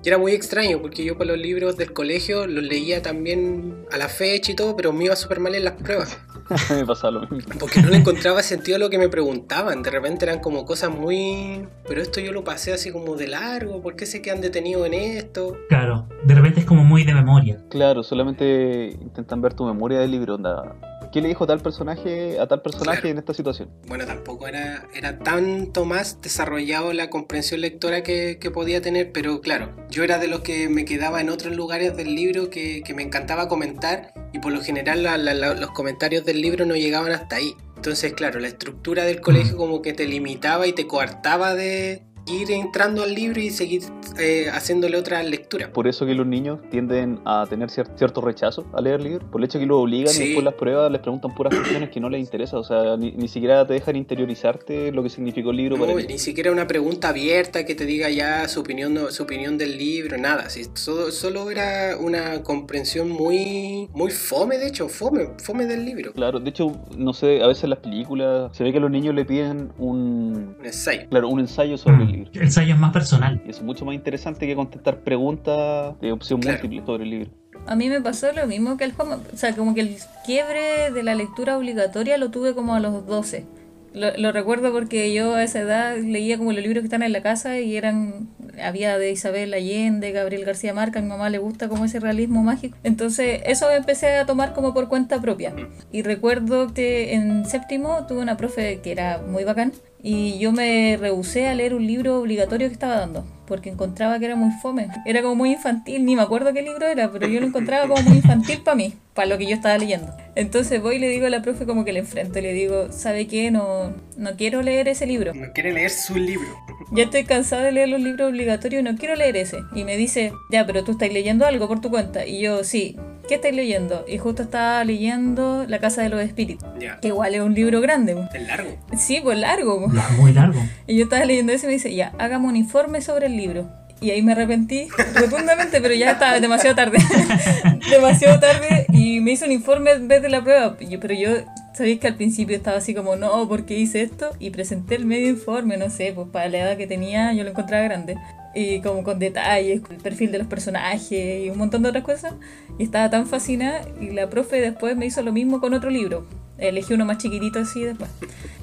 Y 0.03 0.07
era 0.09 0.17
muy 0.17 0.31
extraño 0.33 0.81
porque 0.81 1.03
yo 1.03 1.17
con 1.17 1.27
los 1.27 1.37
libros 1.37 1.75
del 1.77 1.91
colegio 1.93 2.47
los 2.47 2.63
leía 2.63 3.01
también 3.01 3.85
a 3.91 3.97
la 3.97 4.07
fecha 4.07 4.51
y 4.51 4.55
todo, 4.55 4.75
pero 4.75 4.93
me 4.93 5.05
iba 5.05 5.15
súper 5.15 5.39
mal 5.39 5.55
en 5.55 5.63
las 5.63 5.73
pruebas. 5.73 6.17
me 6.69 6.85
pasaba 6.85 7.11
lo 7.11 7.27
mismo. 7.27 7.53
Porque 7.59 7.81
no 7.81 7.89
le 7.89 7.97
encontraba 7.97 8.41
sentido 8.41 8.77
a 8.77 8.79
lo 8.79 8.89
que 8.89 8.97
me 8.97 9.09
preguntaban. 9.09 9.83
De 9.83 9.89
repente 9.89 10.23
eran 10.25 10.39
como 10.39 10.65
cosas 10.65 10.91
muy... 10.91 11.67
Pero 11.87 12.01
esto 12.01 12.19
yo 12.21 12.31
lo 12.31 12.43
pasé 12.43 12.71
así 12.73 12.91
como 12.91 13.15
de 13.15 13.27
largo. 13.27 13.81
¿Por 13.81 13.95
qué 13.95 14.05
se 14.05 14.21
quedan 14.21 14.39
detenidos 14.39 14.85
en 14.87 14.93
esto? 14.93 15.57
Claro, 15.67 16.07
de 16.23 16.35
repente 16.35 16.61
es 16.61 16.65
como 16.65 16.83
muy 16.85 17.03
de 17.03 17.13
memoria. 17.13 17.61
Claro, 17.69 18.03
solamente 18.03 18.95
intentan 19.01 19.41
ver 19.41 19.55
tu 19.55 19.65
memoria 19.65 19.99
del 19.99 20.11
libro. 20.11 20.35
Onda. 20.35 20.75
¿Qué 21.11 21.21
le 21.21 21.29
dijo 21.29 21.47
tal 21.47 21.61
personaje 21.61 22.37
a 22.37 22.47
tal 22.47 22.61
personaje 22.61 22.99
Claro. 22.99 23.11
en 23.13 23.17
esta 23.17 23.33
situación? 23.33 23.69
Bueno, 23.87 24.05
tampoco 24.05 24.45
era, 24.45 24.87
era 24.93 25.17
tanto 25.19 25.85
más 25.85 26.21
desarrollado 26.21 26.91
la 26.91 27.09
comprensión 27.09 27.61
lectora 27.61 28.03
que, 28.03 28.37
que 28.39 28.51
podía 28.51 28.81
tener, 28.81 29.11
pero 29.13 29.39
claro, 29.39 29.69
yo 29.97 30.03
era 30.03 30.19
de 30.19 30.27
los 30.27 30.41
que 30.41 30.69
me 30.69 30.85
quedaba 30.85 31.21
en 31.21 31.29
otros 31.31 31.55
lugares 31.55 31.97
del 31.97 32.13
libro 32.13 32.51
que, 32.51 32.83
que 32.83 32.93
me 32.93 33.01
encantaba 33.01 33.47
comentar 33.47 34.13
y 34.31 34.37
por 34.37 34.51
lo 34.53 34.61
general 34.61 35.01
la- 35.01 35.17
la- 35.17 35.33
la- 35.33 35.55
los 35.55 35.71
comentarios 35.71 36.23
del 36.23 36.39
libro 36.39 36.67
no 36.67 36.75
llegaban 36.75 37.11
hasta 37.11 37.37
ahí. 37.37 37.55
Entonces, 37.77 38.13
claro, 38.13 38.39
la 38.39 38.47
estructura 38.47 39.05
del 39.05 39.21
colegio 39.21 39.57
como 39.57 39.81
que 39.81 39.93
te 39.93 40.05
limitaba 40.05 40.67
y 40.67 40.73
te 40.73 40.85
coartaba 40.85 41.55
de 41.55 42.03
ir 42.27 42.51
entrando 42.51 43.03
al 43.03 43.13
libro 43.13 43.39
y 43.39 43.49
seguir 43.49 43.83
eh, 44.19 44.47
haciéndole 44.51 44.97
otra 44.97 45.21
lectura. 45.23 45.71
Por 45.71 45.87
eso 45.87 46.05
que 46.05 46.13
los 46.15 46.25
niños 46.25 46.59
tienden 46.71 47.19
a 47.25 47.45
tener 47.49 47.69
cier- 47.69 47.89
cierto 47.97 48.21
rechazo 48.21 48.65
a 48.73 48.81
leer 48.81 49.01
libros. 49.01 49.29
Por 49.31 49.41
el 49.41 49.45
hecho 49.45 49.59
que 49.59 49.65
lo 49.65 49.79
obligan 49.79 50.13
Sí. 50.13 50.23
y 50.23 50.25
después 50.27 50.43
las 50.45 50.53
pruebas 50.55 50.91
les 50.91 51.01
preguntan 51.01 51.33
puras 51.35 51.53
cuestiones 51.55 51.89
que 51.89 51.99
no 51.99 52.09
les 52.09 52.19
interesa. 52.21 52.57
O 52.57 52.63
sea, 52.63 52.97
ni, 52.97 53.11
ni 53.11 53.27
siquiera 53.27 53.65
te 53.67 53.73
dejan 53.73 53.95
interiorizarte 53.95 54.91
lo 54.91 55.03
que 55.03 55.09
significó 55.09 55.51
el 55.51 55.57
libro 55.57 55.77
para 55.77 55.91
No, 55.93 55.99
ti. 55.99 56.07
ni 56.07 56.17
siquiera 56.19 56.51
una 56.51 56.67
pregunta 56.67 57.09
abierta 57.09 57.65
que 57.65 57.75
te 57.75 57.85
diga 57.85 58.09
ya 58.09 58.47
su 58.47 58.59
opinión, 58.61 58.93
no- 58.93 59.11
su 59.11 59.23
opinión 59.23 59.57
del 59.57 59.77
libro, 59.77 60.17
nada. 60.17 60.49
Sí, 60.49 60.63
solo, 60.73 61.11
solo 61.11 61.49
era 61.51 61.97
una 61.99 62.43
comprensión 62.43 63.09
muy, 63.09 63.89
muy 63.93 64.11
fome, 64.11 64.57
de 64.57 64.67
hecho, 64.67 64.89
fome, 64.89 65.29
fome 65.43 65.65
del 65.65 65.85
libro. 65.85 66.11
Claro, 66.13 66.39
de 66.39 66.49
hecho, 66.49 66.71
no 66.97 67.13
sé, 67.13 67.41
a 67.41 67.47
veces 67.47 67.65
en 67.65 67.69
las 67.71 67.79
películas 67.79 68.55
se 68.55 68.63
ve 68.63 68.71
que 68.71 68.77
a 68.79 68.81
los 68.81 68.91
niños 68.91 69.13
le 69.15 69.25
piden 69.25 69.71
un, 69.77 70.55
Un 70.59 70.65
ensayo. 70.65 71.07
claro, 71.09 71.29
un 71.29 71.39
ensayo 71.39 71.77
sobre 71.77 72.03
el 72.03 72.07
Mm, 72.07 72.11
libro. 72.17 72.31
El 72.33 72.41
ensayo 72.43 72.73
es 72.73 72.79
más 72.79 72.91
personal. 72.93 73.41
Y 73.45 73.49
es 73.49 73.61
mucho 73.61 73.85
más 73.85 73.95
interesante 73.95 74.45
que 74.47 74.55
contestar 74.55 74.99
preguntas 75.01 75.99
de 76.01 76.11
opción 76.11 76.39
Claro. 76.41 76.59
múltiple 76.59 76.85
sobre 76.85 77.03
el 77.03 77.09
libro. 77.09 77.29
A 77.65 77.75
mí 77.75 77.89
me 77.89 78.01
pasó 78.01 78.31
lo 78.31 78.45
mismo 78.47 78.77
que 78.77 78.83
el 78.85 78.93
Juan. 78.93 79.19
O 79.33 79.37
sea, 79.37 79.53
como 79.55 79.73
que 79.73 79.81
el 79.81 79.97
quiebre 80.25 80.91
de 80.91 81.03
la 81.03 81.15
lectura 81.15 81.57
obligatoria 81.57 82.17
lo 82.17 82.29
tuve 82.31 82.53
como 82.53 82.75
a 82.75 82.79
los 82.79 83.05
12. 83.05 83.45
Lo, 83.93 84.15
lo 84.15 84.31
recuerdo 84.31 84.71
porque 84.71 85.11
yo 85.13 85.33
a 85.33 85.43
esa 85.43 85.59
edad 85.61 85.97
leía 85.97 86.37
como 86.37 86.51
los 86.53 86.61
libros 86.61 86.81
que 86.81 86.85
están 86.87 87.01
en 87.03 87.11
la 87.13 87.21
casa 87.21 87.59
y 87.59 87.75
eran. 87.75 88.27
Había 88.63 88.97
de 88.97 89.11
Isabel 89.11 89.53
Allende, 89.53 90.11
Gabriel 90.11 90.43
García 90.43 90.73
Marca, 90.73 90.97
a 90.99 91.01
mi 91.03 91.09
mamá 91.09 91.29
le 91.29 91.37
gusta 91.37 91.67
como 91.69 91.85
ese 91.85 91.99
realismo 91.99 92.41
mágico. 92.41 92.75
Entonces, 92.83 93.41
eso 93.45 93.69
empecé 93.71 94.15
a 94.17 94.25
tomar 94.25 94.53
como 94.53 94.73
por 94.73 94.87
cuenta 94.89 95.21
propia. 95.21 95.53
Y 95.91 96.01
recuerdo 96.01 96.73
que 96.73 97.13
en 97.13 97.45
séptimo 97.45 98.05
tuve 98.07 98.19
una 98.19 98.35
profe 98.35 98.79
que 98.81 98.91
era 98.91 99.19
muy 99.19 99.43
bacán, 99.43 99.73
Y 100.01 100.37
yo 100.37 100.51
me 100.51 100.97
rehusé 100.97 101.47
a 101.47 101.55
leer 101.55 101.73
un 101.73 101.85
libro 101.85 102.19
obligatorio 102.19 102.67
que 102.67 102.73
estaba 102.73 102.97
dando, 102.97 103.25
porque 103.47 103.69
encontraba 103.69 104.19
que 104.19 104.25
era 104.25 104.35
muy 104.35 104.51
fome. 104.61 104.89
Era 105.05 105.21
como 105.21 105.35
muy 105.35 105.51
infantil, 105.53 106.05
ni 106.05 106.15
me 106.15 106.21
acuerdo 106.21 106.53
qué 106.53 106.61
libro 106.61 106.85
era, 106.85 107.11
pero 107.11 107.27
yo 107.27 107.39
lo 107.39 107.47
encontraba 107.47 107.87
como 107.87 108.01
muy 108.03 108.17
infantil 108.17 108.59
para 108.63 108.75
mí, 108.75 108.93
para 109.13 109.27
lo 109.29 109.37
que 109.37 109.45
yo 109.47 109.55
estaba 109.55 109.77
leyendo. 109.77 110.13
Entonces 110.35 110.81
voy 110.81 110.97
y 110.97 110.99
le 110.99 111.09
digo 111.09 111.25
a 111.25 111.29
la 111.29 111.41
profe 111.41 111.65
como 111.65 111.83
que 111.85 111.93
le 111.93 111.99
enfrento, 111.99 112.39
le 112.41 112.53
digo, 112.53 112.91
¿sabe 112.91 113.27
qué? 113.27 113.49
No, 113.49 113.93
no 114.17 114.35
quiero 114.35 114.61
leer 114.61 114.87
ese 114.87 115.07
libro. 115.07 115.33
No 115.33 115.51
quiere 115.53 115.73
leer 115.73 115.89
su 115.89 116.15
libro. 116.15 116.47
Ya 116.91 117.03
estoy 117.05 117.23
cansada 117.23 117.63
de 117.63 117.71
leer 117.71 117.89
los 117.89 118.01
libros 118.01 118.29
obligatorios 118.29 118.81
y 118.81 118.83
no 118.83 118.95
quiero 118.95 119.15
leer 119.15 119.35
ese. 119.37 119.57
Y 119.73 119.83
me 119.83 119.97
dice, 119.97 120.31
ya, 120.51 120.65
pero 120.65 120.83
tú 120.83 120.91
estás 120.91 121.11
leyendo 121.11 121.45
algo 121.45 121.67
por 121.67 121.81
tu 121.81 121.89
cuenta. 121.89 122.25
Y 122.25 122.39
yo, 122.41 122.63
sí, 122.63 122.95
¿qué 123.27 123.35
estáis 123.35 123.55
leyendo? 123.55 124.05
Y 124.07 124.17
justo 124.19 124.43
estaba 124.43 124.83
leyendo 124.85 125.65
La 125.67 125.79
Casa 125.79 126.01
de 126.03 126.09
los 126.09 126.21
Espíritus, 126.21 126.67
Ya. 126.79 126.99
que 126.99 127.09
igual 127.09 127.33
es 127.35 127.41
un 127.41 127.53
libro 127.55 127.81
grande. 127.81 128.13
po. 128.15 128.23
Es 128.33 128.47
largo. 128.47 128.69
Sí, 128.97 129.19
pues 129.23 129.37
largo. 129.39 129.85
po. 129.85 129.93
La- 129.93 130.07
Muy 130.17 130.33
largo. 130.33 130.59
Y 130.87 130.95
yo 130.97 131.03
estaba 131.03 131.25
leyendo 131.25 131.51
eso 131.51 131.65
y 131.65 131.67
me 131.67 131.73
dice, 131.73 131.93
ya, 131.93 132.13
hágame 132.19 132.47
un 132.47 132.55
informe 132.55 133.01
sobre 133.01 133.25
el 133.27 133.35
libro. 133.37 133.69
Y 133.99 134.11
ahí 134.11 134.21
me 134.21 134.33
arrepentí 134.33 134.87
rotundamente, 135.15 135.81
pero 135.81 135.93
ya 135.95 136.11
estaba 136.11 136.39
demasiado 136.39 136.75
tarde. 136.75 136.99
demasiado 137.89 138.39
tarde 138.39 138.85
y 138.93 139.21
me 139.21 139.31
hizo 139.31 139.45
un 139.45 139.51
informe 139.51 139.91
en 139.91 140.07
vez 140.07 140.21
de 140.21 140.29
la 140.29 140.43
prueba. 140.43 140.77
Pero 140.77 141.13
yo, 141.15 141.29
sabéis 141.73 141.99
que 141.99 142.07
al 142.07 142.15
principio 142.15 142.55
estaba 142.55 142.77
así 142.77 142.93
como, 142.93 143.15
no, 143.15 143.47
¿por 143.47 143.65
qué 143.65 143.77
hice 143.77 144.03
esto? 144.03 144.29
Y 144.39 144.51
presenté 144.51 144.95
el 144.95 145.05
medio 145.05 145.29
informe, 145.29 145.77
no 145.77 145.89
sé, 145.89 146.11
pues 146.13 146.27
para 146.29 146.47
la 146.49 146.59
edad 146.59 146.77
que 146.77 146.85
tenía 146.85 147.33
yo 147.33 147.43
lo 147.43 147.49
encontraba 147.49 147.83
grande. 147.83 148.17
Y 148.53 148.81
como 148.81 149.03
con 149.03 149.19
detalles, 149.19 149.81
el 149.89 149.97
perfil 149.97 150.31
de 150.31 150.39
los 150.39 150.47
personajes 150.47 151.45
y 151.45 151.49
un 151.49 151.57
montón 151.57 151.81
de 151.81 151.89
otras 151.89 152.03
cosas. 152.03 152.33
Y 152.77 152.83
estaba 152.83 153.09
tan 153.09 153.25
fascinada 153.25 153.81
y 153.99 154.11
la 154.11 154.29
profe 154.29 154.61
después 154.61 154.95
me 154.95 155.07
hizo 155.07 155.23
lo 155.23 155.31
mismo 155.31 155.59
con 155.59 155.73
otro 155.73 155.89
libro. 155.89 156.27
Elegí 156.57 156.93
uno 156.93 157.05
más 157.05 157.17
chiquitito 157.17 157.59
así 157.59 157.83
después. 157.83 158.09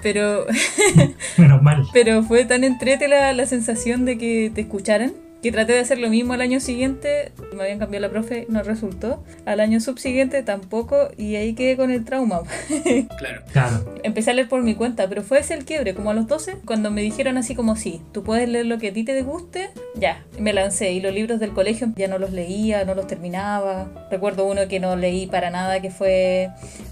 Pero 0.03 0.47
Menos 1.39 1.63
mal. 1.63 1.85
pero 1.93 2.23
fue 2.23 2.45
tan 2.45 2.65
entrete 2.65 3.09
la, 3.09 3.33
la 3.33 3.47
sensación 3.47 4.05
de 4.05 4.19
que 4.19 4.51
te 4.55 4.63
escucharan 4.63 5.13
que 5.45 5.53
traté 5.53 5.75
de 5.75 5.81
hacer 5.81 5.99
lo 5.99 6.09
mismo 6.09 6.33
al 6.33 6.41
año 6.41 6.59
siguiente. 6.59 7.33
Me 7.55 7.65
habían 7.65 7.79
cambiado 7.79 8.07
la 8.07 8.11
profe, 8.11 8.47
no 8.49 8.63
resultó. 8.63 9.23
Al 9.45 9.61
año 9.61 9.79
subsiguiente 9.79 10.43
tampoco 10.43 11.11
y 11.19 11.37
ahí 11.37 11.53
quedé 11.55 11.77
con 11.77 11.91
el 11.91 12.05
trauma. 12.05 12.41
Claro. 13.19 13.43
Claro. 13.53 13.95
Empecé 14.03 14.31
a 14.31 14.35
leer 14.35 14.49
por 14.49 14.63
mi 14.63 14.75
cuenta, 14.75 15.09
pero 15.09 15.23
fue 15.23 15.41
ese 15.41 15.55
el 15.55 15.65
quiebre, 15.65 15.95
como 15.95 16.11
a 16.11 16.15
los 16.15 16.27
12, 16.27 16.59
cuando 16.65 16.91
me 16.91 17.03
dijeron 17.03 17.37
así 17.37 17.55
como 17.55 17.77
sí, 17.77 18.01
tú 18.13 18.23
puedes 18.23 18.49
leer 18.49 18.67
lo 18.67 18.79
que 18.79 18.89
a 18.89 18.93
ti 18.93 19.05
te 19.05 19.21
guste, 19.23 19.71
ya, 19.95 20.25
me 20.39 20.53
lancé 20.53 20.93
y 20.93 21.01
los 21.01 21.13
libros 21.13 21.41
del 21.41 21.53
colegio 21.53 21.89
ya 21.97 22.09
no 22.09 22.19
los 22.19 22.33
leía, 22.33 22.85
no 22.85 22.95
los 22.95 23.07
terminaba. 23.07 24.09
Recuerdo 24.11 24.47
uno 24.47 24.67
que 24.69 24.81
no 24.81 24.97
leí 24.97 25.27
para 25.27 25.51
nada, 25.51 25.81
que 25.81 25.91
fue 25.91 26.51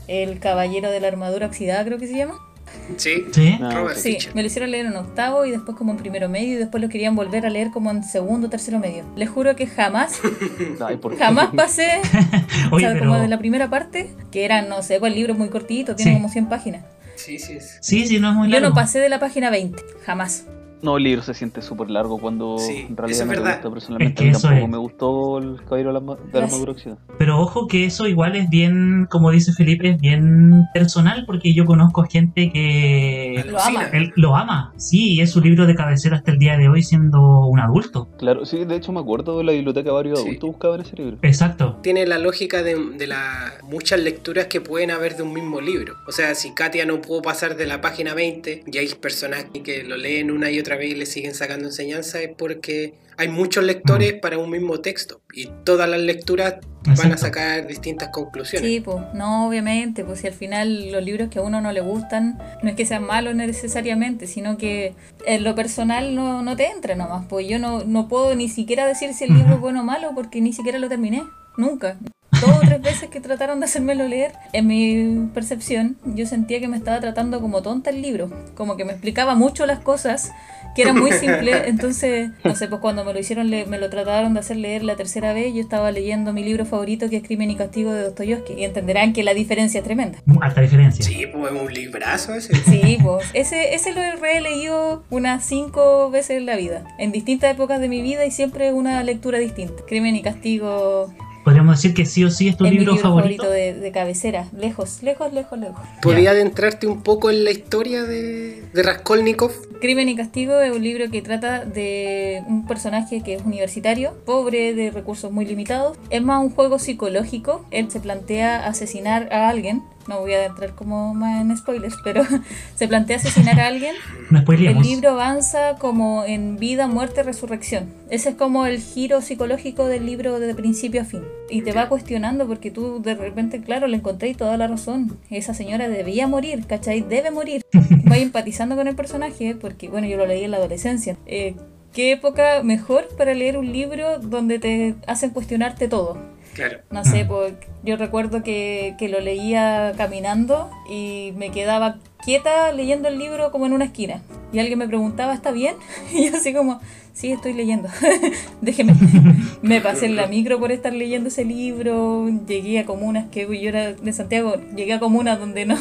El 0.09 0.39
Caballero 0.39 0.91
de 0.91 1.01
la 1.01 1.09
Armadura 1.09 1.47
Oxidada, 1.47 1.85
creo 1.85 1.99
que 1.99 2.07
se 2.07 2.17
llama. 2.17 2.52
Sí. 2.97 3.25
¿Sí? 3.33 3.59
Ah, 3.63 3.71
Robert 3.73 3.99
Sí, 3.99 4.19
me 4.35 4.43
lo 4.43 4.47
hicieron 4.47 4.71
leer 4.71 4.87
en 4.87 4.97
octavo 4.97 5.45
y 5.45 5.51
después 5.51 5.77
como 5.77 5.93
en 5.93 5.99
primero 5.99 6.29
medio 6.29 6.55
y 6.55 6.57
después 6.57 6.83
lo 6.83 6.89
querían 6.89 7.15
volver 7.17 7.47
a 7.47 7.51
leer 7.51 7.71
como 7.71 7.91
en 7.91 8.03
segundo, 8.05 8.49
tercero 8.51 8.79
medio. 8.79 9.05
Les 9.17 9.29
juro 9.31 9.55
que 9.57 9.67
jamás, 9.67 10.21
Ay, 10.87 10.97
¿por 10.97 11.13
qué? 11.13 11.19
jamás 11.19 11.49
pasé, 11.55 12.01
o 12.71 12.77
Oye, 12.77 12.85
sea, 12.87 12.95
pero... 12.95 13.07
como 13.07 13.21
de 13.21 13.29
la 13.29 13.39
primera 13.39 13.71
parte, 13.71 14.11
que 14.31 14.45
eran, 14.45 14.69
no 14.69 14.83
sé, 14.83 14.99
pues 15.01 15.11
el 15.13 15.17
libro 15.19 15.33
es 15.33 15.39
muy 15.39 15.49
cortito, 15.49 15.95
tiene 15.97 16.13
Sí. 16.13 16.17
como 16.17 16.29
100 16.29 16.49
páginas. 16.49 16.85
Sí, 17.17 17.39
sí. 17.39 17.53
es. 17.55 17.79
Sí, 17.81 18.07
sí, 18.07 18.19
no 18.19 18.31
es 18.31 18.35
muy 18.35 18.49
Yo 18.49 18.55
largo. 18.55 18.71
no 18.71 18.75
pasé 18.75 18.99
de 18.99 19.09
la 19.09 19.21
página 19.21 19.51
20, 19.51 19.81
jamás. 20.05 20.45
No, 20.83 20.97
el 20.97 21.05
libro 21.05 21.23
se 21.23 21.33
siente 21.35 21.63
súper 21.63 21.91
largo 21.91 22.19
cuando 22.19 22.59
Sí, 22.59 22.87
en 22.89 22.97
realidad 22.97 23.25
no 23.25 23.31
verdad. 23.31 23.53
gusta 23.55 23.71
personalmente. 23.71 24.13
Es 24.13 24.17
que 24.19 24.23
a 24.23 24.27
mí 24.27 24.31
eso 24.37 24.49
tampoco 24.49 24.65
es. 24.67 24.71
me 24.71 24.77
gustó 24.79 25.39
el 25.39 25.57
caballero 25.65 25.93
de 25.95 26.01
la, 26.01 26.17
de 26.33 26.39
armadura 26.45 26.73
oxidada. 26.73 26.99
Pero 27.19 27.39
ojo 27.41 27.67
que 27.69 27.85
eso 27.85 28.07
igual 28.09 28.37
es 28.37 28.51
bien, 28.51 29.07
como 29.11 29.31
dice 29.31 29.53
Felipe, 29.53 29.91
es 29.91 30.01
bien 30.01 30.65
personal 30.75 31.25
porque 31.27 31.55
yo 31.55 31.65
conozco 31.65 32.03
gente 32.05 32.51
que 32.53 33.45
Lo 33.47 33.61
ama. 33.61 33.85
Él 33.93 34.13
lo 34.17 34.37
ama. 34.37 34.73
Sí, 34.77 35.15
y 35.15 35.21
es 35.21 35.31
su 35.31 35.41
libro 35.41 35.67
de 35.67 35.75
cabecera 35.75 36.17
hasta 36.17 36.31
el 36.33 36.39
día 36.39 36.57
de 36.57 36.69
hoy 36.69 36.83
siendo 36.83 37.47
un 37.47 37.61
adulto. 37.61 38.09
Claro, 38.19 38.45
sí, 38.45 38.65
de 38.65 38.77
hecho 38.77 38.93
me 38.93 39.01
acuerdo 39.01 39.39
de 39.39 39.45
la 39.45 39.53
biblioteca 39.53 39.93
varios 39.93 40.21
Sí. 40.21 40.27
adultos 40.29 40.51
buscaban 40.51 40.81
ese 40.81 40.97
libro. 40.97 41.19
Exacto. 41.23 41.79
Tiene 41.83 42.07
la 42.07 42.19
lógica 42.19 42.63
de, 42.63 42.75
de 42.99 43.07
las 43.07 43.63
muchas 43.63 44.01
lecturas 44.01 44.47
que 44.47 44.61
pueden 44.61 44.91
haber 44.91 45.17
de 45.17 45.23
un 45.23 45.33
mismo 45.33 45.61
libro. 45.61 45.95
O 46.07 46.13
sea, 46.13 46.35
si 46.35 46.53
Katia 46.55 46.87
no 46.87 47.01
pudo 47.01 47.23
pasar 47.23 47.57
de 47.57 47.67
la 47.67 47.81
página 47.81 48.15
20 48.15 48.65
y 48.73 48.79
hay 48.79 48.89
personas 49.01 49.47
que 49.65 49.85
lo 49.85 49.97
leen 49.97 50.31
una 50.31 50.51
y 50.51 50.59
otra 50.59 50.72
vez 50.77 50.93
y 50.93 50.95
le 50.95 51.07
siguen 51.07 51.35
sacando 51.35 51.67
enseñanza, 51.67 52.21
es 52.21 52.31
porque 52.37 52.95
hay 53.17 53.29
muchos 53.29 53.65
lectores 53.65 54.15
para 54.15 54.39
un 54.39 54.51
mismo 54.51 54.81
texto 54.81 55.21
y 55.33 55.49
todas 55.65 55.89
las 55.89 56.01
lecturas 56.01 56.57
van 56.85 56.99
a 56.99 57.15
Exacto. 57.15 57.19
sacar 57.19 57.67
distintas 57.67 58.09
conclusiones. 58.09 58.69
Sí, 58.69 58.81
pues, 58.81 58.99
no, 59.15 59.47
obviamente, 59.47 60.05
pues 60.05 60.21
si 60.21 60.27
al 60.27 60.33
final 60.33 60.91
los 60.91 61.03
libros 61.03 61.29
que 61.29 61.39
a 61.39 61.43
uno 61.43 61.61
no 61.61 61.73
le 61.73 61.81
gustan, 61.81 62.39
no 62.63 62.71
es 62.71 62.77
que 62.77 62.87
sean 62.87 63.05
malos 63.05 63.35
necesariamente, 63.35 64.27
sino 64.27 64.59
que 64.59 64.95
en 65.27 65.45
lo 65.45 65.55
personal 65.55 66.15
no, 66.15 66.43
no 66.43 66.57
te 66.57 66.71
entra 66.71 66.95
nomás, 66.95 67.27
pues 67.29 67.47
yo 67.47 67.59
no, 67.59 67.85
no 67.85 68.09
puedo 68.09 68.35
ni 68.35 68.49
siquiera 68.49 68.87
decir 68.87 69.15
si 69.15 69.25
el 69.25 69.35
libro 69.35 69.55
es 69.55 69.61
bueno 69.61 69.83
o 69.83 69.85
malo 69.85 70.13
porque 70.15 70.41
ni 70.41 70.53
siquiera 70.53 70.79
lo 70.79 70.89
terminé, 70.89 71.23
nunca. 71.57 71.99
Dos 72.41 72.57
o 72.57 72.61
tres 72.61 72.83
veces 72.83 73.09
que 73.09 73.21
trataron 73.21 73.61
de 73.61 73.67
hacérmelo 73.67 74.09
leer, 74.09 74.33
en 74.53 74.67
mi 74.67 75.29
percepción, 75.33 75.97
yo 76.05 76.27
sentía 76.27 76.59
que 76.59 76.67
me 76.67 76.77
estaba 76.77 76.99
tratando 76.99 77.41
como 77.41 77.63
tonta 77.63 77.91
el 77.91 78.03
libro, 78.03 78.31
como 78.57 78.77
que 78.77 78.85
me 78.85 78.93
explicaba 78.93 79.37
mucho 79.37 79.65
las 79.65 79.79
cosas, 79.79 80.33
que 80.75 80.83
era 80.83 80.93
muy 80.93 81.13
simple, 81.13 81.53
entonces, 81.69 82.31
no 82.45 82.55
sé, 82.55 82.69
pues 82.69 82.81
cuando 82.81 83.05
me 83.05 83.13
lo 83.13 83.19
hicieron, 83.19 83.51
le- 83.51 83.67
me 83.67 83.79
lo 83.79 83.91
trataron 83.91 84.35
de 84.35 84.41
hacer 84.41 84.57
leer 84.57 84.83
la 84.83 84.97
tercera 84.97 85.33
vez, 85.33 85.53
yo 85.55 85.61
estaba 85.61 85.91
leyendo 85.93 86.33
mi 86.33 86.43
libro 86.45 86.65
favorito 86.65 87.09
que 87.11 87.17
es 87.19 87.23
Crimen 87.23 87.51
y 87.51 87.57
Castigo 87.57 87.93
de 87.93 88.03
Dostoyevsky, 88.03 88.55
y 88.55 88.65
entenderán 88.65 89.13
que 89.13 89.23
la 89.23 89.35
diferencia 89.35 89.79
es 89.79 89.85
tremenda. 89.85 90.19
Alta 90.41 90.61
diferencia. 90.61 91.05
Sí, 91.05 91.27
pues 91.27 91.53
es 91.53 91.61
un 91.61 91.73
librazo 91.73 92.35
ese. 92.35 92.55
Sí, 92.57 92.99
pues 93.03 93.27
ese, 93.35 93.75
ese 93.75 93.93
lo 93.93 94.01
he 94.01 94.17
releído 94.17 95.05
unas 95.11 95.45
cinco 95.45 96.11
veces 96.11 96.39
en 96.39 96.47
la 96.47 96.57
vida, 96.57 96.85
en 96.99 97.13
distintas 97.13 97.53
épocas 97.53 97.81
de 97.81 97.89
mi 97.89 98.03
vida 98.03 98.25
y 98.25 98.31
siempre 98.31 98.73
una 98.73 99.03
lectura 99.03 99.39
distinta. 99.39 99.83
Crimen 99.87 100.17
y 100.17 100.23
Castigo 100.23 101.13
Podríamos 101.45 101.77
decir 101.77 101.95
que 101.95 102.07
sí 102.07 102.25
o 102.25 102.31
sí 102.31 102.49
es 102.49 102.57
tu 102.57 102.65
es 102.65 102.71
mi 102.71 102.79
libro, 102.79 102.95
libro 102.95 103.09
favorito. 103.09 103.43
favorito 103.45 103.75
de, 103.75 103.81
de 103.81 103.93
cabecera, 103.93 104.47
lejos, 104.57 105.03
lejos, 105.03 105.33
lejos, 105.33 105.59
lejos. 105.59 105.81
¿Podría 106.01 106.31
adentrarte 106.31 106.87
un 106.87 107.03
poco 107.03 107.31
en 107.31 107.45
la 107.45 107.51
historia 107.51 108.05
de, 108.05 108.63
de 108.73 108.83
Raskolnikov? 108.83 109.53
Crimen 109.81 110.09
y 110.09 110.15
Castigo 110.15 110.61
es 110.61 110.71
un 110.71 110.83
libro 110.83 111.11
que 111.11 111.23
trata 111.23 111.65
de 111.65 112.45
un 112.47 112.67
personaje 112.69 113.23
que 113.23 113.35
es 113.35 113.43
universitario, 113.43 114.15
pobre, 114.25 114.75
de 114.75 114.93
recursos 114.93 115.33
muy 115.33 115.45
limitados. 115.45 115.99
Es 116.11 116.23
más 116.23 116.41
un 116.41 116.51
juego 116.51 116.79
psicológico. 116.79 117.67
Él 117.73 117.91
se 117.91 117.99
plantea 117.99 118.65
asesinar 118.67 119.33
a 119.33 119.49
alguien. 119.49 119.83
No 120.09 120.21
voy 120.21 120.33
a 120.33 120.47
entrar 120.47 120.75
como 120.75 121.15
más 121.15 121.41
en 121.41 121.57
spoilers, 121.57 121.97
pero 122.03 122.23
se 122.75 122.89
plantea 122.89 123.17
asesinar 123.17 123.61
a 123.61 123.67
alguien. 123.67 123.95
No 124.31 124.41
El 124.51 124.81
libro 124.81 125.11
avanza 125.11 125.77
como 125.79 126.25
en 126.25 126.57
vida, 126.57 126.87
muerte, 126.87 127.23
resurrección. 127.23 127.93
Ese 128.09 128.31
es 128.31 128.35
como 128.35 128.65
el 128.65 128.81
giro 128.81 129.21
psicológico 129.21 129.87
del 129.87 130.07
libro 130.07 130.41
de 130.41 130.55
principio 130.55 131.03
a 131.03 131.05
fin. 131.05 131.23
Y 131.51 131.61
te 131.61 131.73
va 131.73 131.91
cuestionando 131.91 132.47
porque 132.47 132.71
tú 132.71 133.03
de 133.03 133.15
repente, 133.15 133.61
claro, 133.61 133.89
le 133.89 133.99
encontré 133.99 134.35
toda 134.35 134.57
la 134.57 134.69
razón. 134.69 135.19
Esa 135.29 135.53
señora 135.53 135.89
debía 135.89 136.27
morir, 136.29 136.67
¿cachai? 136.67 137.03
Debe 137.03 137.31
morir. 137.31 137.61
Voy 138.05 138.21
empatizando 138.21 138.75
con 138.75 138.89
el 138.89 138.97
personaje 138.97 139.55
porque, 139.55 139.91
bueno, 139.91 140.07
yo 140.07 140.17
lo 140.17 140.27
leí 140.27 140.45
en 140.45 140.53
la 140.53 140.57
adolescencia. 140.57 141.19
Eh, 141.27 141.55
¿Qué 141.93 142.13
época 142.13 142.63
mejor 142.63 143.07
para 143.19 143.35
leer 143.35 143.59
un 143.59 143.71
libro 143.71 144.19
donde 144.19 144.59
te 144.59 144.95
hacen 145.07 145.29
cuestionarte 145.29 145.89
todo? 145.89 146.17
Claro. 146.55 146.79
No 146.91 147.05
sé, 147.05 147.25
pues 147.25 147.55
yo 147.83 147.97
recuerdo 147.97 148.43
que, 148.43 148.95
que 148.99 149.09
lo 149.09 149.21
leía 149.21 149.95
caminando 149.97 150.71
y 150.89 151.33
me 151.37 151.51
quedaba 151.51 151.97
quieta 152.23 152.73
leyendo 152.73 153.09
el 153.09 153.19
libro 153.19 153.51
como 153.51 153.67
en 153.67 153.73
una 153.73 153.87
esquina. 153.87 154.23
Y 154.53 154.59
alguien 154.59 154.79
me 154.79 154.89
preguntaba, 154.89 155.35
¿está 155.35 155.51
bien? 155.51 155.77
Y 156.13 156.31
yo 156.31 156.37
así 156.37 156.53
como, 156.53 156.81
sí, 157.13 157.33
estoy 157.33 157.53
leyendo. 157.53 157.89
Déjeme. 158.61 158.95
me 159.63 159.81
pasé 159.81 160.07
en 160.07 160.17
la 160.17 160.27
micro 160.27 160.59
por 160.59 160.73
estar 160.73 160.93
leyendo 160.93 161.29
ese 161.29 161.45
libro. 161.45 162.29
Llegué 162.47 162.79
a 162.79 162.87
comunas 162.87 163.27
que 163.31 163.43
yo 163.43 163.69
era 163.69 163.93
de 163.93 164.13
Santiago, 164.13 164.57
llegué 164.75 164.95
a 164.95 165.01
comunas 165.01 165.39
donde 165.39 165.67
no, 165.67 165.77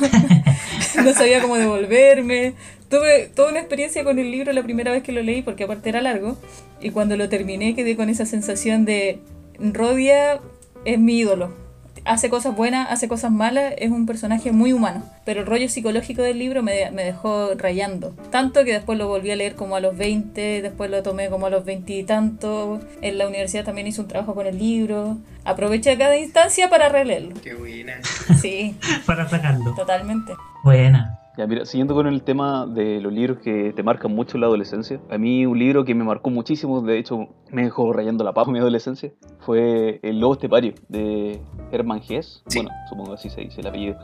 no 1.03 1.13
sabía 1.13 1.41
cómo 1.41 1.57
devolverme. 1.57 2.53
Tuve 2.89 3.27
toda 3.33 3.49
una 3.49 3.59
experiencia 3.59 4.03
con 4.03 4.19
el 4.19 4.31
libro 4.31 4.51
la 4.51 4.63
primera 4.63 4.91
vez 4.91 5.03
que 5.03 5.11
lo 5.11 5.21
leí, 5.21 5.41
porque 5.41 5.63
aparte 5.63 5.89
era 5.89 6.01
largo. 6.01 6.37
Y 6.81 6.89
cuando 6.91 7.15
lo 7.15 7.29
terminé 7.29 7.75
quedé 7.75 7.95
con 7.95 8.09
esa 8.09 8.25
sensación 8.25 8.85
de 8.85 9.19
Rodia 9.59 10.39
es 10.85 10.99
mi 10.99 11.19
ídolo. 11.19 11.59
Hace 12.03 12.31
cosas 12.31 12.55
buenas, 12.55 12.89
hace 12.89 13.07
cosas 13.07 13.31
malas, 13.31 13.75
es 13.77 13.91
un 13.91 14.07
personaje 14.07 14.51
muy 14.51 14.73
humano. 14.73 15.03
Pero 15.23 15.41
el 15.41 15.45
rollo 15.45 15.69
psicológico 15.69 16.23
del 16.23 16.39
libro 16.39 16.63
me, 16.63 16.89
me 16.89 17.03
dejó 17.03 17.51
rayando. 17.55 18.15
Tanto 18.31 18.63
que 18.63 18.73
después 18.73 18.97
lo 18.97 19.07
volví 19.07 19.29
a 19.29 19.35
leer 19.35 19.53
como 19.55 19.75
a 19.75 19.79
los 19.81 19.95
20, 19.95 20.63
después 20.63 20.89
lo 20.89 21.03
tomé 21.03 21.29
como 21.29 21.45
a 21.45 21.51
los 21.51 21.63
20 21.63 21.93
y 21.93 22.03
tanto. 22.03 22.79
En 23.01 23.19
la 23.19 23.27
universidad 23.27 23.65
también 23.65 23.85
hice 23.85 24.01
un 24.01 24.07
trabajo 24.07 24.33
con 24.33 24.47
el 24.47 24.57
libro. 24.57 25.17
Aproveché 25.45 25.95
cada 25.95 26.17
instancia 26.17 26.71
para 26.71 26.89
releerlo. 26.89 27.35
Qué 27.43 27.53
buena. 27.53 27.93
Sí, 28.41 28.75
Para 29.05 29.29
sacarlo. 29.29 29.75
totalmente. 29.75 30.33
Buena. 30.63 31.19
Ya, 31.37 31.47
mira, 31.47 31.65
siguiendo 31.65 31.95
con 31.95 32.07
el 32.07 32.23
tema 32.23 32.67
de 32.67 32.99
los 32.99 33.13
libros 33.13 33.37
que 33.39 33.71
te 33.73 33.83
marcan 33.83 34.13
mucho 34.13 34.35
en 34.35 34.41
la 34.41 34.47
adolescencia, 34.47 34.99
a 35.09 35.17
mí 35.17 35.45
un 35.45 35.57
libro 35.57 35.85
que 35.85 35.95
me 35.95 36.03
marcó 36.03 36.29
muchísimo, 36.29 36.81
de 36.81 36.97
hecho 36.97 37.29
me 37.51 37.63
dejó 37.63 37.93
rayando 37.93 38.25
la 38.25 38.33
papa 38.33 38.49
en 38.49 38.53
mi 38.53 38.59
adolescencia, 38.59 39.13
fue 39.39 39.99
El 40.03 40.19
Lobo 40.19 40.33
Estepario 40.33 40.73
de 40.89 41.39
Hermann 41.71 42.01
Hesse. 42.07 42.43
Sí. 42.47 42.59
Bueno, 42.59 42.71
supongo 42.89 43.11
que 43.11 43.15
así 43.15 43.29
se 43.29 43.41
dice 43.41 43.61
el 43.61 43.67
apellido. 43.67 43.97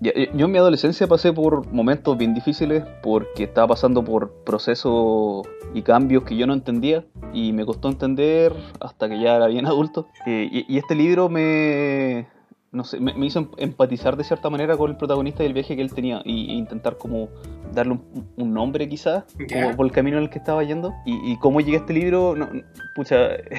Ya, 0.00 0.10
eh, 0.14 0.30
Yo 0.34 0.46
en 0.46 0.52
mi 0.52 0.58
adolescencia 0.58 1.06
pasé 1.06 1.32
por 1.32 1.72
momentos 1.72 2.18
bien 2.18 2.34
difíciles 2.34 2.84
porque 3.02 3.44
estaba 3.44 3.68
pasando 3.68 4.04
por 4.04 4.44
procesos 4.44 5.46
y 5.72 5.82
cambios 5.82 6.24
que 6.24 6.36
yo 6.36 6.46
no 6.46 6.52
entendía 6.52 7.06
y 7.32 7.52
me 7.52 7.64
costó 7.64 7.88
entender 7.88 8.52
hasta 8.80 9.08
que 9.08 9.20
ya 9.20 9.36
era 9.36 9.46
bien 9.46 9.66
adulto. 9.66 10.08
Eh, 10.26 10.48
y, 10.50 10.74
y 10.74 10.78
este 10.78 10.94
libro 10.94 11.28
me, 11.30 12.26
no 12.74 12.84
sé, 12.84 13.00
me, 13.00 13.14
me 13.14 13.26
hizo 13.26 13.38
em- 13.38 13.48
empatizar 13.56 14.16
de 14.16 14.24
cierta 14.24 14.50
manera 14.50 14.76
con 14.76 14.90
el 14.90 14.96
protagonista 14.96 15.42
del 15.42 15.54
viaje 15.54 15.74
que 15.76 15.82
él 15.82 15.92
tenía 15.94 16.20
y, 16.24 16.50
e 16.50 16.54
intentar 16.54 16.98
como 16.98 17.28
darle 17.72 17.92
un, 17.94 18.26
un 18.36 18.52
nombre 18.52 18.88
quizás 18.88 19.24
como 19.52 19.76
por 19.76 19.86
el 19.86 19.92
camino 19.92 20.18
en 20.18 20.24
el 20.24 20.30
que 20.30 20.38
estaba 20.38 20.62
yendo. 20.64 20.92
Y, 21.06 21.32
y 21.32 21.38
cómo 21.38 21.60
llegué 21.60 21.76
a 21.78 21.80
este 21.80 21.92
libro, 21.94 22.34
no, 22.36 22.48
pucha, 22.94 23.16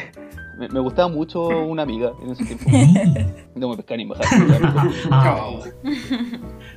me, 0.59 0.67
me 0.69 0.79
gustaba 0.79 1.07
mucho 1.09 1.47
una 1.47 1.83
amiga 1.83 2.11
en 2.21 2.29
ese 2.31 2.45
tiempo. 2.45 2.65
No 3.55 3.69
me 3.69 3.77
pescan 3.77 3.97
ni 3.99 4.05
bajar. 4.05 4.25
Ah, 5.11 5.37
Oh. 5.47 5.63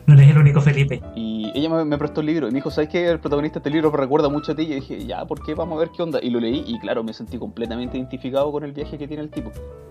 no 0.07 0.15
eres 0.15 0.31
el 0.31 0.39
único 0.39 0.61
Felipe. 0.61 1.03
Y 1.17 1.51
ella 1.57 1.69
me, 1.69 1.85
me 1.85 1.99
prestó 1.99 2.21
el 2.21 2.27
libro 2.29 2.47
y 2.47 2.51
me 2.53 2.57
dijo, 2.59 2.71
¿sabes 2.71 2.89
qué? 2.89 3.09
El 3.09 3.19
protagonista 3.19 3.59
de 3.59 3.61
este 3.63 3.71
libro 3.71 3.91
me 3.91 3.99
recuerda 3.99 4.29
mucho 4.29 4.53
a 4.53 4.55
ti. 4.55 4.63
Y 4.63 4.69
yo 4.69 4.75
dije, 4.77 5.05
ya, 5.05 5.25
¿por 5.27 5.43
qué? 5.45 5.55
Vamos 5.55 5.77
a 5.77 5.81
ver 5.81 5.91
qué 5.91 6.03
onda. 6.05 6.21
Y 6.23 6.31
lo 6.31 6.39
leí 6.39 6.63
y 6.69 6.79
claro, 6.79 7.03
me 7.03 7.13
sentí 7.13 7.37
completamente 7.37 7.97
identificado 7.97 8.53
con 8.53 8.63
el 8.63 8.71
viaje 8.73 8.97
que 8.97 9.09
tiene 9.09 9.25
el 9.25 9.31
tipo. 9.31 9.51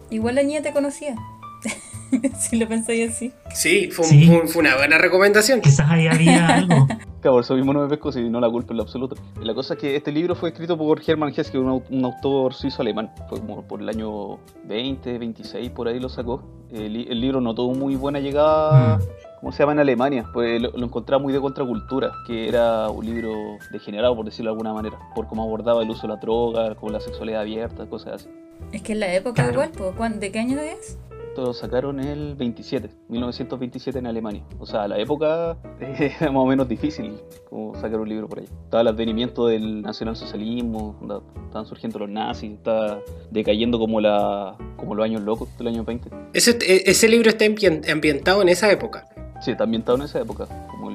Igual 0.10 0.36
la 0.36 0.44
niña 0.44 0.62
te 0.62 0.72
conocía. 0.72 1.16
si 2.40 2.58
lo 2.58 2.68
pensáis 2.68 3.12
así. 3.12 3.32
Sí, 3.54 3.90
fue, 3.92 4.06
un- 4.06 4.12
Sí. 4.12 4.26
fue 4.28 4.42
un- 4.42 4.48
fue 4.48 4.62
una 4.62 4.76
buena 4.78 4.98
recomendación. 4.98 5.62
Quizás 5.62 5.90
ahí 5.90 6.08
había 6.08 6.48
algo. 6.56 6.88
Claro, 7.20 7.36
por 7.38 7.42
eso 7.44 7.56
mismo 7.56 7.74
no 7.74 7.82
me 7.82 7.88
pesco 7.90 8.12
si 8.12 8.22
no 8.30 8.40
la 8.40 8.50
culpo 8.50 8.72
en 8.74 8.78
lo 8.78 8.84
absoluto. 8.84 9.16
Y 9.42 9.46
la 9.46 9.54
cosa 9.54 9.74
es 9.74 9.80
que 9.80 9.96
este 9.96 10.12
libro 10.12 10.36
fue 10.36 10.50
escrito 10.50 10.78
por 10.78 11.02
Hermann 11.06 11.30
Hesse, 11.36 11.52
que 11.52 11.58
es 11.58 11.64
un, 11.64 11.84
un 11.90 12.06
autor 12.06 12.54
suizo-alemán. 12.54 13.12
Fue 13.28 13.40
como 13.40 13.64
por 13.64 13.82
el 13.82 13.90
año 13.90 14.38
20, 14.66 15.18
26, 15.18 15.70
por 15.72 15.88
ahí 15.88 16.00
lo 16.00 16.10
sacó. 16.10 16.44
El, 16.72 17.08
el 17.10 17.20
libro 17.22 17.42
no 17.42 17.54
tuvo 17.56 17.74
muy 17.74 17.96
buena 17.96 18.20
llegada, 18.20 18.98
Mm. 18.98 19.02
¿cómo 19.40 19.52
se 19.52 19.60
llama 19.60 19.72
en 19.74 19.80
Alemania? 19.80 20.26
Pues 20.34 20.62
lo, 20.62 20.72
lo 20.72 20.86
encontraba 20.86 21.22
muy 21.22 21.34
de 21.34 21.40
contracultura, 21.42 22.12
que 22.28 22.48
era 22.48 22.90
un 22.90 23.06
libro 23.06 23.32
degenerado, 23.72 24.16
por 24.16 24.26
decirlo 24.26 24.52
de 24.52 24.54
alguna 24.54 24.74
manera, 24.74 24.98
por 25.16 25.28
cómo 25.28 25.44
abordaba 25.44 25.82
el 25.82 25.90
uso 25.90 26.04
de 26.04 26.10
la 26.10 26.18
droga, 26.18 26.76
con 26.76 26.94
la 26.94 27.00
sexualidad 27.00 27.42
abierta, 27.42 27.86
cosas 27.88 28.14
así. 28.22 28.28
Es 28.72 28.82
que 28.82 28.94
en 28.94 29.00
la 29.00 29.14
época 29.14 29.36
Claro. 29.44 29.52
igual, 29.54 29.70
po. 29.72 29.94
¿Cuán- 29.98 30.20
¿de 30.20 30.32
qué 30.32 30.40
año 30.40 30.60
es? 30.60 30.98
Esto 31.38 31.50
lo 31.50 31.54
sacaron 31.54 32.00
el 32.00 32.34
27, 32.34 32.90
1927 33.10 34.00
en 34.00 34.08
Alemania. 34.08 34.42
O 34.58 34.66
sea, 34.66 34.88
la 34.88 34.98
época 34.98 35.56
era 35.80 36.32
más 36.32 36.42
o 36.42 36.46
menos 36.48 36.68
difícil 36.68 37.14
como 37.48 37.76
sacar 37.76 38.00
un 38.00 38.10
libro 38.10 38.28
por 38.28 38.40
ahí. 38.40 38.46
Estaba 38.64 38.82
el 38.82 38.88
advenimiento 38.88 39.46
del 39.46 39.84
nacionalsocialismo, 39.84 40.96
estaban 41.46 41.68
surgiendo 41.68 42.00
los 42.00 42.10
nazis, 42.10 42.54
estaba 42.54 43.02
decayendo 43.30 43.78
como 43.78 44.02
la 44.02 44.56
como 44.78 44.96
los 44.96 45.06
años 45.06 45.22
locos 45.22 45.56
del 45.60 45.68
año 45.68 45.84
20. 45.84 46.10
Ese, 46.34 46.58
e- 46.60 46.90
ese 46.90 47.08
libro 47.08 47.30
está 47.30 47.46
ambien- 47.46 47.88
ambientado 47.88 48.42
en 48.42 48.50
esa 48.50 48.72
época. 48.72 49.08
Sí, 49.40 49.52
está 49.52 49.66
ambientado 49.66 49.96
en 50.00 50.06
esa 50.06 50.20
época, 50.20 50.48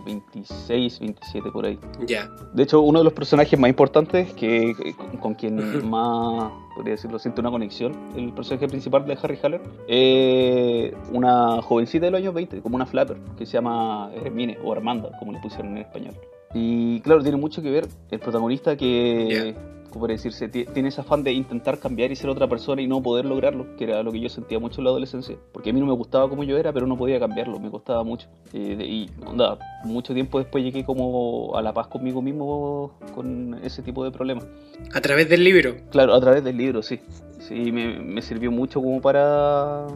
el 0.07 0.23
26, 0.33 1.01
27 1.01 1.51
por 1.51 1.67
ahí. 1.67 1.79
Ya. 2.07 2.29
De 2.53 2.63
hecho, 2.63 2.81
uno 2.81 3.01
de 3.01 3.05
los 3.05 3.13
personajes 3.13 3.59
más 3.59 3.69
importantes, 3.69 4.33
que 4.35 4.75
con, 5.21 5.35
quien 5.35 5.57
más, 5.89 6.53
podría 6.75 6.93
decirlo, 6.95 7.19
siente 7.19 7.41
una 7.41 7.51
conexión, 7.51 7.93
el 8.17 8.33
personaje 8.33 8.69
principal 8.69 9.05
de 9.07 9.19
Harry 9.23 9.39
Haller, 9.43 9.61
es 9.89 10.95
una 11.13 11.63
jovencita 11.63 12.07
de 12.07 12.11
los 12.11 12.21
años 12.21 12.35
20, 12.35 12.61
como 12.61 12.77
una 12.77 12.87
flapper, 12.87 13.19
que 13.37 13.47
se 13.47 13.53
llama 13.53 14.11
Hermine, 14.15 14.59
o 14.65 14.73
Armanda, 14.73 15.11
como 15.19 15.33
le 15.33 15.41
pusieron 15.41 15.77
en 15.77 15.79
español. 15.79 16.15
Y 16.55 17.01
claro, 17.01 17.23
tiene 17.23 17.39
mucho 17.39 17.63
que 17.63 17.71
ver 17.71 17.89
el 18.11 18.19
protagonista 18.19 18.77
que, 18.77 19.55
podría 19.99 20.17
decirse, 20.17 20.49
ti- 20.49 20.65
tiene 20.73 20.89
ese 20.91 21.01
afán 21.01 21.23
de 21.23 21.33
intentar 21.33 21.79
cambiar 21.79 22.11
y 22.13 22.17
ser 22.17 22.31
otra 22.31 22.47
persona 22.49 22.81
y 22.83 22.87
no 22.87 23.03
poder 23.03 23.25
lograrlo, 23.25 23.77
que 23.77 23.85
era 23.85 24.03
lo 24.03 24.13
que 24.13 24.21
yo 24.21 24.29
sentía 24.29 24.59
mucho 24.59 24.81
en 24.81 24.85
la 24.85 24.91
adolescencia. 24.91 25.37
Porque 25.53 25.71
a 25.71 25.73
mí 25.73 25.81
no 25.81 25.87
me 25.87 25.93
gustaba 25.93 26.29
como 26.29 26.45
yo 26.45 26.57
era, 26.59 26.73
pero 26.73 26.87
no 26.87 26.97
podía 26.97 27.19
cambiarlo, 27.21 27.59
me 27.61 27.71
costaba 27.71 28.03
mucho. 28.05 28.29
Eh, 28.53 28.77
de- 28.77 28.87
y 28.87 29.11
onda, 29.27 29.59
mucho 29.85 30.15
tiempo 30.15 30.39
después 30.39 30.63
llegué 30.65 30.85
como 30.85 31.53
a 31.57 31.63
la 31.63 31.73
paz 31.73 31.87
conmigo 31.89 32.21
mismo 32.23 32.93
con 33.15 33.59
ese 33.63 33.83
tipo 33.83 34.05
de 34.05 34.11
problemas. 34.11 34.47
A 34.95 35.01
través 35.01 35.29
del 35.29 35.45
libro. 35.45 35.75
Claro, 35.91 36.15
a 36.15 36.21
través 36.21 36.43
del 36.45 36.57
libro, 36.57 36.83
sí. 36.83 37.01
Sí, 37.41 37.73
me, 37.73 37.99
me 37.99 38.23
sirvió 38.23 38.51
mucho 38.53 38.81
como 38.81 39.01
para 39.01 39.87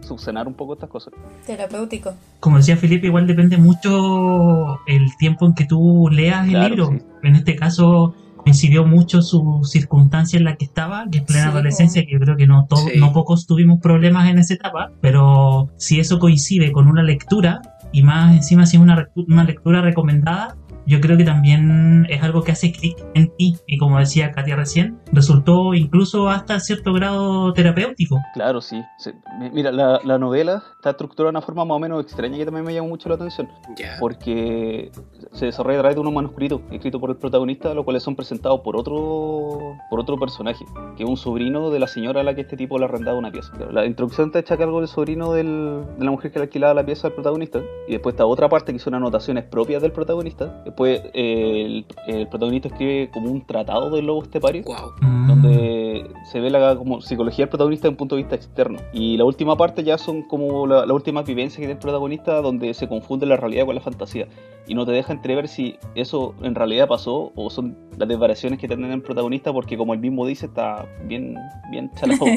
subsanar 0.00 0.46
un 0.46 0.54
poco 0.54 0.74
estas 0.74 0.88
cosas. 0.90 1.14
Terapéutico. 1.46 2.12
Como 2.40 2.58
decía 2.58 2.76
Felipe, 2.76 3.06
igual 3.06 3.26
depende 3.26 3.56
mucho 3.56 4.78
el 4.86 5.16
tiempo 5.18 5.46
en 5.46 5.54
que 5.54 5.64
tú 5.64 6.08
leas 6.12 6.44
el 6.44 6.50
Claro, 6.50 6.68
libro. 6.68 6.86
sí. 6.92 6.98
En 7.22 7.34
este 7.36 7.56
caso 7.56 8.14
coincidió 8.44 8.86
mucho 8.86 9.22
su 9.22 9.60
circunstancia 9.64 10.36
en 10.38 10.44
la 10.44 10.56
que 10.56 10.66
estaba, 10.66 11.06
que 11.10 11.18
es 11.18 11.24
plena 11.24 11.44
Sí, 11.44 11.48
adolescencia, 11.48 12.04
que 12.04 12.12
yo 12.12 12.20
creo 12.20 12.36
que 12.36 12.46
no, 12.46 12.66
Sí. 12.76 12.98
no 13.00 13.12
pocos 13.12 13.46
tuvimos 13.46 13.80
problemas 13.80 14.28
en 14.28 14.38
esa 14.38 14.54
etapa, 14.54 14.92
pero 15.00 15.70
si 15.76 15.98
eso 15.98 16.18
coincide 16.18 16.70
con 16.70 16.86
una 16.88 17.02
lectura, 17.02 17.62
y 17.90 18.02
más 18.02 18.34
encima 18.34 18.66
si 18.66 18.76
es 18.76 18.82
una, 18.82 19.08
una 19.28 19.44
lectura 19.44 19.80
recomendada, 19.80 20.56
yo 20.86 21.00
creo 21.00 21.16
que 21.16 21.24
también 21.24 22.06
es 22.10 22.22
algo 22.22 22.42
que 22.42 22.52
hace 22.52 22.72
clic 22.72 22.96
en 23.14 23.28
ti, 23.36 23.56
y 23.66 23.78
como 23.78 23.98
decía 23.98 24.32
Katia 24.32 24.56
recién, 24.56 24.98
resultó 25.12 25.74
incluso 25.74 26.28
hasta 26.28 26.60
cierto 26.60 26.92
grado 26.92 27.52
terapéutico. 27.52 28.18
Claro, 28.34 28.60
sí. 28.60 28.82
sí. 28.98 29.10
Mi- 29.38 29.50
Mira, 29.50 29.72
la, 29.72 30.00
la 30.04 30.18
novela 30.18 30.62
está 30.76 30.90
estructurada 30.90 31.30
de 31.30 31.38
una 31.38 31.42
forma 31.46 31.64
más 31.64 31.76
o 31.76 31.80
menos 31.80 32.02
extraña 32.02 32.36
que 32.36 32.44
también 32.44 32.64
me 32.66 32.74
llamó 32.74 32.88
mucho 32.88 33.08
la 33.08 33.14
atención. 33.16 33.48
Ya. 33.76 33.96
porque 34.00 34.90
se 35.32 35.46
desarrolla 35.46 35.78
a 35.78 35.80
través 35.82 35.96
de 35.96 36.00
unos 36.00 36.12
manuscritos 36.12 36.60
escritos 36.70 37.00
por 37.00 37.10
el 37.10 37.16
protagonista, 37.16 37.72
los 37.74 37.84
cuales 37.84 38.02
son 38.02 38.14
presentados 38.16 38.60
por 38.60 38.76
otro 38.76 39.76
por 39.90 40.00
otro 40.00 40.18
personaje, 40.18 40.64
que 40.96 41.02
es 41.04 41.08
un 41.08 41.16
sobrino 41.16 41.70
de 41.70 41.78
la 41.78 41.86
señora 41.86 42.20
a 42.20 42.24
la 42.24 42.34
que 42.34 42.42
este 42.42 42.56
tipo 42.56 42.78
le 42.78 42.84
arrendaba 42.84 43.16
una 43.18 43.30
pieza. 43.30 43.52
La 43.72 43.86
introducción 43.86 44.28
está 44.28 44.38
hecha 44.40 44.54
a 44.54 44.58
cargo 44.58 44.80
del 44.80 44.88
sobrino 44.88 45.32
del- 45.32 45.82
de 45.98 46.04
la 46.04 46.10
mujer 46.10 46.30
que 46.32 46.38
le 46.38 46.44
alquilaba 46.44 46.74
la 46.74 46.84
pieza 46.84 47.08
al 47.08 47.14
protagonista, 47.14 47.60
y 47.88 47.92
después 47.92 48.14
está 48.14 48.26
otra 48.26 48.48
parte 48.48 48.72
que 48.72 48.78
son 48.78 48.94
anotaciones 48.94 49.44
propias 49.44 49.82
del 49.82 49.92
protagonista. 49.92 50.62
Después 50.74 51.02
eh, 51.14 51.62
el, 51.66 51.86
el 52.08 52.26
protagonista 52.26 52.66
escribe 52.66 53.08
como 53.12 53.30
un 53.30 53.46
tratado 53.46 53.90
del 53.90 54.06
lobo 54.06 54.24
estepario 54.24 54.64
Wow. 54.64 54.90
Mm. 55.00 55.26
donde 55.28 56.10
se 56.32 56.40
ve 56.40 56.50
la 56.50 56.74
como 56.74 57.00
psicología 57.00 57.44
del 57.44 57.48
protagonista 57.50 57.82
desde 57.86 57.92
un 57.92 57.96
punto 57.96 58.16
de 58.16 58.22
vista 58.22 58.34
externo. 58.34 58.78
Y 58.92 59.16
la 59.16 59.24
última 59.24 59.56
parte 59.56 59.84
ya 59.84 59.98
son 59.98 60.22
como 60.22 60.66
la, 60.66 60.84
la 60.84 60.92
última 60.92 61.22
vivencia 61.22 61.58
que 61.58 61.66
tiene 61.66 61.74
el 61.74 61.78
protagonista 61.78 62.40
donde 62.42 62.74
se 62.74 62.88
confunde 62.88 63.24
la 63.24 63.36
realidad 63.36 63.66
con 63.66 63.76
la 63.76 63.80
fantasía. 63.80 64.26
Y 64.66 64.74
no 64.74 64.84
te 64.84 64.90
deja 64.90 65.12
entrever 65.12 65.46
si 65.46 65.76
eso 65.94 66.34
en 66.42 66.56
realidad 66.56 66.88
pasó 66.88 67.30
o 67.36 67.50
son 67.50 67.76
las 67.96 68.08
desvariaciones 68.08 68.58
que 68.58 68.66
tiene 68.66 68.92
el 68.92 69.02
protagonista 69.02 69.52
porque 69.52 69.76
como 69.76 69.94
él 69.94 70.00
mismo 70.00 70.26
dice 70.26 70.46
está 70.46 70.86
bien, 71.06 71.36
bien 71.70 71.88
chalado. 71.94 72.24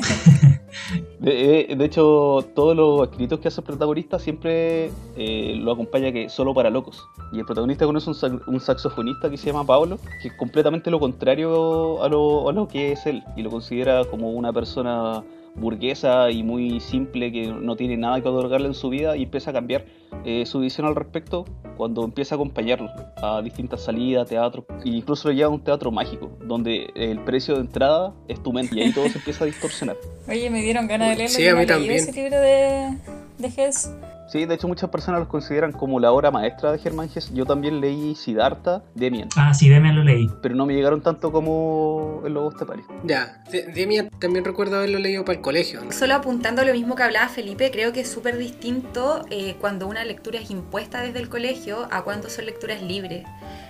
De, 1.19 1.65
de- 1.69 1.75
de 1.75 1.85
hecho, 1.85 2.45
todos 2.53 2.75
los 2.75 3.09
escritos 3.09 3.39
que 3.39 3.47
hace 3.47 3.61
el 3.61 3.65
protagonista 3.65 4.19
siempre 4.19 4.91
eh, 5.15 5.55
lo 5.57 5.71
acompaña 5.71 6.11
que 6.11 6.29
solo 6.29 6.53
para 6.53 6.69
locos. 6.69 7.07
Y 7.31 7.39
el 7.39 7.45
protagonista 7.45 7.85
conoce 7.85 8.09
un, 8.09 8.15
un 8.47 8.59
saxofonista 8.59 9.29
que 9.29 9.37
se 9.37 9.47
llama 9.47 9.65
Pablo, 9.65 9.99
que 10.21 10.29
es 10.29 10.33
completamente 10.35 10.91
lo 10.91 10.99
contrario 10.99 12.03
a 12.03 12.09
lo, 12.09 12.49
a 12.49 12.53
lo 12.53 12.67
que 12.67 12.91
es 12.91 13.05
él. 13.05 13.23
Y 13.35 13.41
lo 13.41 13.49
considera 13.49 14.05
como 14.05 14.31
una 14.31 14.53
persona 14.53 15.23
burguesa 15.57 16.29
y 16.29 16.43
muy 16.43 16.79
simple 16.79 17.31
que 17.31 17.47
no 17.47 17.75
tiene 17.75 17.97
nada 17.97 18.21
que 18.21 18.27
otorgarle 18.27 18.67
en 18.67 18.73
su 18.73 18.89
vida 18.89 19.17
y 19.17 19.23
empieza 19.23 19.49
a 19.49 19.53
cambiar 19.53 19.85
eh, 20.23 20.45
su 20.45 20.59
visión 20.59 20.87
al 20.87 20.95
respecto 20.95 21.45
cuando 21.75 22.03
empieza 22.03 22.35
a 22.35 22.37
acompañarlo 22.37 22.89
a 23.17 23.41
distintas 23.41 23.83
salidas, 23.83 24.27
teatro, 24.27 24.65
e 24.83 24.89
incluso 24.89 25.27
lo 25.27 25.33
lleva 25.33 25.47
a 25.47 25.51
un 25.51 25.63
teatro 25.63 25.91
mágico, 25.91 26.31
donde 26.43 26.91
el 26.95 27.19
precio 27.19 27.55
de 27.55 27.61
entrada 27.61 28.13
es 28.27 28.41
tu 28.41 28.51
mente 28.53 28.75
y 28.75 28.81
ahí 28.81 28.93
todo 28.93 29.07
se 29.09 29.17
empieza 29.17 29.43
a 29.43 29.47
distorsionar. 29.47 29.97
Oye, 30.27 30.49
me 30.49 30.61
dieron 30.61 30.87
ganas 30.87 31.09
de 31.09 31.15
leerlo. 31.15 31.35
Sí, 31.35 31.47
a 31.47 31.55
mí 31.55 31.65
también. 31.65 31.95
ese 31.95 32.13
libro 32.13 32.39
de, 32.39 32.97
de 33.37 33.47
Hess. 33.47 33.91
Sí, 34.27 34.45
de 34.45 34.55
hecho 34.55 34.67
muchas 34.67 34.89
personas 34.89 35.19
los 35.21 35.29
consideran 35.29 35.71
como 35.71 35.99
la 35.99 36.11
obra 36.11 36.31
maestra 36.31 36.71
de 36.73 36.79
Germán 36.79 37.09
Hesse. 37.13 37.33
Yo 37.33 37.45
también 37.45 37.79
leí 37.79 38.13
Siddhartha, 38.15 38.83
Demian, 38.93 39.29
Ah, 39.37 39.53
sí, 39.53 39.69
Demian 39.69 39.95
lo 39.95 40.03
leí. 40.03 40.29
pero 40.41 40.53
no 40.55 40.65
me 40.65 40.73
llegaron 40.73 41.01
tanto 41.01 41.31
como 41.31 42.21
el 42.25 42.33
Lobo 42.33 42.49
Estepario. 42.51 42.85
Ya. 43.03 43.41
De- 43.51 43.63
Demian 43.67 44.09
también 44.19 44.43
recuerdo 44.43 44.75
haberlo 44.77 44.99
leído 44.99 45.23
para 45.23 45.37
el 45.37 45.41
colegio. 45.41 45.81
¿no? 45.83 45.91
Solo 45.93 46.15
apuntando 46.15 46.61
a 46.61 46.65
lo 46.65 46.73
mismo 46.73 46.95
que 46.95 47.03
hablaba 47.03 47.29
Felipe, 47.29 47.71
creo 47.71 47.93
que 47.93 48.01
es 48.01 48.09
súper 48.11 48.37
distinto 48.37 49.23
eh, 49.29 49.55
cuando 49.61 49.87
una 49.87 50.03
lectura 50.03 50.39
es 50.39 50.51
impuesta 50.51 51.01
desde 51.01 51.19
el 51.19 51.29
colegio 51.29 51.87
a 51.91 52.03
cuando 52.03 52.29
son 52.29 52.45
lecturas 52.45 52.81
libres. 52.81 53.25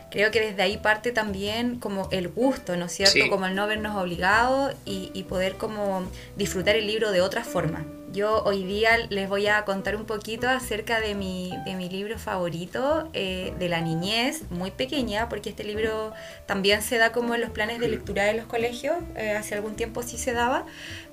Creo 0.09 0.31
que 0.31 0.39
desde 0.39 0.61
ahí 0.63 0.77
parte 0.77 1.11
también 1.11 1.79
como 1.79 2.07
el 2.11 2.29
gusto, 2.29 2.75
¿no 2.77 2.85
es 2.85 2.93
cierto? 2.93 3.13
Sí. 3.13 3.29
Como 3.29 3.45
el 3.45 3.53
no 3.55 3.67
vernos 3.67 3.95
obligados 3.95 4.73
y, 4.85 5.11
y 5.13 5.23
poder 5.23 5.57
como 5.57 6.03
disfrutar 6.37 6.75
el 6.77 6.87
libro 6.87 7.11
de 7.11 7.21
otra 7.21 7.43
forma. 7.43 7.85
Yo 8.13 8.41
hoy 8.45 8.63
día 8.63 8.91
les 9.09 9.27
voy 9.27 9.47
a 9.47 9.65
contar 9.65 9.95
un 9.97 10.05
poquito 10.05 10.47
acerca 10.47 11.01
de 11.01 11.13
mi, 11.13 11.53
de 11.65 11.75
mi 11.75 11.89
libro 11.89 12.17
favorito 12.17 13.09
eh, 13.13 13.53
de 13.59 13.67
la 13.67 13.81
niñez, 13.81 14.49
muy 14.49 14.71
pequeña, 14.71 15.27
porque 15.27 15.49
este 15.49 15.65
libro 15.65 16.13
también 16.45 16.81
se 16.81 16.97
da 16.97 17.11
como 17.11 17.35
en 17.35 17.41
los 17.41 17.49
planes 17.49 17.79
de 17.79 17.89
lectura 17.89 18.23
de 18.23 18.33
los 18.33 18.45
colegios, 18.45 18.95
eh, 19.17 19.31
hace 19.31 19.55
algún 19.55 19.75
tiempo 19.75 20.03
sí 20.03 20.17
se 20.17 20.31
daba, 20.31 20.65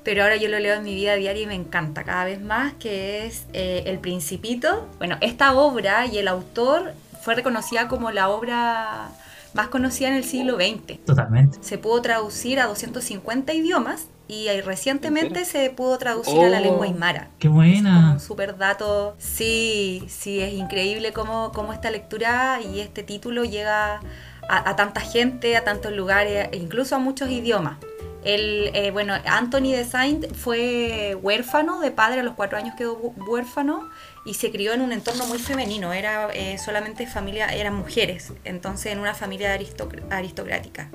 pero 0.05 0.23
ahora 0.23 0.37
yo 0.37 0.49
lo 0.49 0.59
leo 0.61 0.77
en 0.77 0.85
mi 0.85 0.95
vida 0.95 1.17
diaria 1.17 1.43
y 1.43 1.47
me 1.47 1.55
encanta 1.55 2.05
cada 2.05 2.25
vez 2.25 2.41
más, 2.41 2.75
que 2.75 3.27
es 3.27 3.47
eh, 3.53 3.83
El 3.87 3.99
Principito. 3.99 4.89
Bueno, 4.99 5.19
esta 5.21 5.53
obra 5.55 6.07
y 6.07 6.19
el 6.19 6.29
autor 6.29 6.95
fue 7.23 7.35
reconocida 7.35 7.89
como 7.89 8.13
la 8.13 8.29
obra 8.29 9.09
más 9.53 9.69
conocida 9.69 10.09
en 10.09 10.15
el 10.15 10.25
siglo 10.25 10.57
XX. 10.57 11.05
Totalmente. 11.05 11.59
Se 11.61 11.77
pudo 11.77 12.03
traducir 12.03 12.61
a 12.61 12.67
250 12.67 13.53
idiomas 13.53 14.09
y 14.29 14.49
ahí 14.49 14.61
recientemente 14.61 15.45
se 15.45 15.69
pudo 15.71 15.99
traducir 15.99 16.41
a 16.43 16.49
la 16.49 16.59
Oh. 16.59 16.63
lengua 16.63 16.87
aymara. 16.87 17.29
Qué 17.39 17.49
Como 17.49 17.61
buena. 17.61 18.13
un 18.15 18.21
super 18.21 18.57
dato. 18.57 19.15
Sí, 19.19 20.05
sí, 20.09 20.41
es 20.41 20.55
increíble 20.55 21.13
cómo, 21.13 21.53
cómo 21.53 21.73
esta 21.73 21.91
lectura 21.91 22.61
y 22.63 22.81
este 22.81 23.03
título 23.03 23.45
llega 23.45 24.01
a, 24.49 24.71
a 24.71 24.77
tanta 24.77 25.01
gente, 25.01 25.57
a 25.57 25.65
tantos 25.65 25.93
lugares, 25.93 26.49
e 26.53 26.57
incluso 26.57 26.97
a 26.97 26.99
muchos 26.99 27.29
idiomas. 27.31 27.77
El, 28.25 28.71
eh, 28.73 28.91
bueno, 28.91 29.13
Anthony 29.27 29.73
de 29.73 29.85
Saint 29.85 30.35
fue 30.35 31.15
huérfano 31.21 31.81
de 31.81 31.91
padre, 31.91 32.21
a 32.21 32.23
los 32.23 32.33
cuatro 32.35 32.57
años 32.57 32.75
quedó 32.75 32.99
hu- 32.99 33.15
huérfano 33.29 33.91
y 34.25 34.33
se 34.33 34.51
crió 34.51 34.73
en 34.73 34.81
un 34.81 34.93
entorno 34.93 35.27
muy 35.27 35.37
femenino, 35.39 35.93
era 35.93 36.31
eh, 36.33 36.57
solamente 36.57 37.07
familia, 37.07 37.49
eran 37.49 37.75
mujeres, 37.75 38.33
entonces 38.45 38.93
en 38.93 39.01
una 39.01 39.13
familia 39.13 39.55
aristoc- 39.55 40.01
aristocrática. 40.11 40.89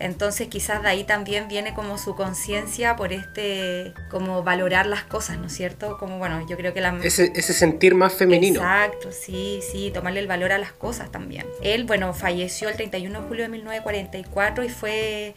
Entonces 0.00 0.48
quizás 0.48 0.82
de 0.82 0.88
ahí 0.88 1.04
también 1.04 1.48
viene 1.48 1.74
como 1.74 1.98
su 1.98 2.14
conciencia 2.14 2.96
por 2.96 3.12
este, 3.12 3.94
como 4.10 4.42
valorar 4.42 4.86
las 4.86 5.02
cosas, 5.04 5.38
¿no 5.38 5.46
es 5.46 5.52
cierto? 5.52 5.98
Como 5.98 6.18
bueno, 6.18 6.46
yo 6.48 6.56
creo 6.56 6.72
que 6.72 6.80
la... 6.80 6.96
Ese, 7.02 7.32
ese 7.34 7.52
sentir 7.52 7.94
más 7.94 8.14
femenino. 8.14 8.60
Exacto, 8.60 9.10
sí, 9.12 9.60
sí, 9.72 9.90
tomarle 9.92 10.20
el 10.20 10.26
valor 10.26 10.52
a 10.52 10.58
las 10.58 10.72
cosas 10.72 11.10
también. 11.10 11.46
Él, 11.62 11.84
bueno, 11.84 12.14
falleció 12.14 12.68
el 12.68 12.76
31 12.76 13.22
de 13.22 13.26
julio 13.28 13.42
de 13.44 13.48
1944 13.50 14.64
y 14.64 14.68
fue 14.68 15.34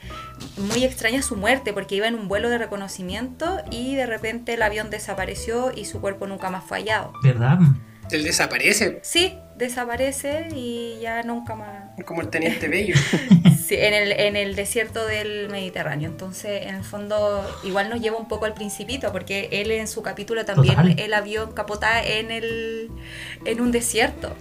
muy 0.57 0.83
extraña 0.83 1.21
su 1.21 1.35
muerte 1.35 1.73
porque 1.73 1.95
iba 1.95 2.07
en 2.07 2.15
un 2.15 2.27
vuelo 2.27 2.49
de 2.49 2.57
reconocimiento 2.57 3.61
y 3.71 3.95
de 3.95 4.05
repente 4.05 4.53
el 4.53 4.61
avión 4.61 4.89
desapareció 4.89 5.71
y 5.75 5.85
su 5.85 6.01
cuerpo 6.01 6.27
nunca 6.27 6.49
más 6.49 6.63
fue 6.63 6.79
hallado. 6.79 7.13
¿Verdad? 7.23 7.57
Él 8.11 8.23
desaparece, 8.23 8.99
Sí, 9.03 9.37
desaparece 9.55 10.49
y 10.53 10.99
ya 11.01 11.23
nunca 11.23 11.55
más. 11.55 11.91
como 12.05 12.21
el 12.21 12.29
teniente 12.29 12.67
Bello. 12.69 12.95
Sí, 13.71 13.77
en 13.79 13.93
el, 13.93 14.11
en 14.11 14.35
el 14.35 14.53
desierto 14.53 15.05
del 15.05 15.47
Mediterráneo. 15.47 16.09
Entonces, 16.09 16.63
en 16.67 16.75
el 16.75 16.83
fondo, 16.83 17.41
igual 17.63 17.89
nos 17.89 18.01
lleva 18.01 18.17
un 18.17 18.27
poco 18.27 18.43
al 18.43 18.53
principito, 18.53 19.13
porque 19.13 19.47
él 19.49 19.71
en 19.71 19.87
su 19.87 20.01
capítulo 20.01 20.43
también, 20.43 20.75
Total. 20.75 20.99
el 20.99 21.13
avión 21.13 21.53
capota 21.53 22.03
en, 22.03 22.31
el, 22.31 22.91
en 23.45 23.61
un 23.61 23.71
desierto. 23.71 24.35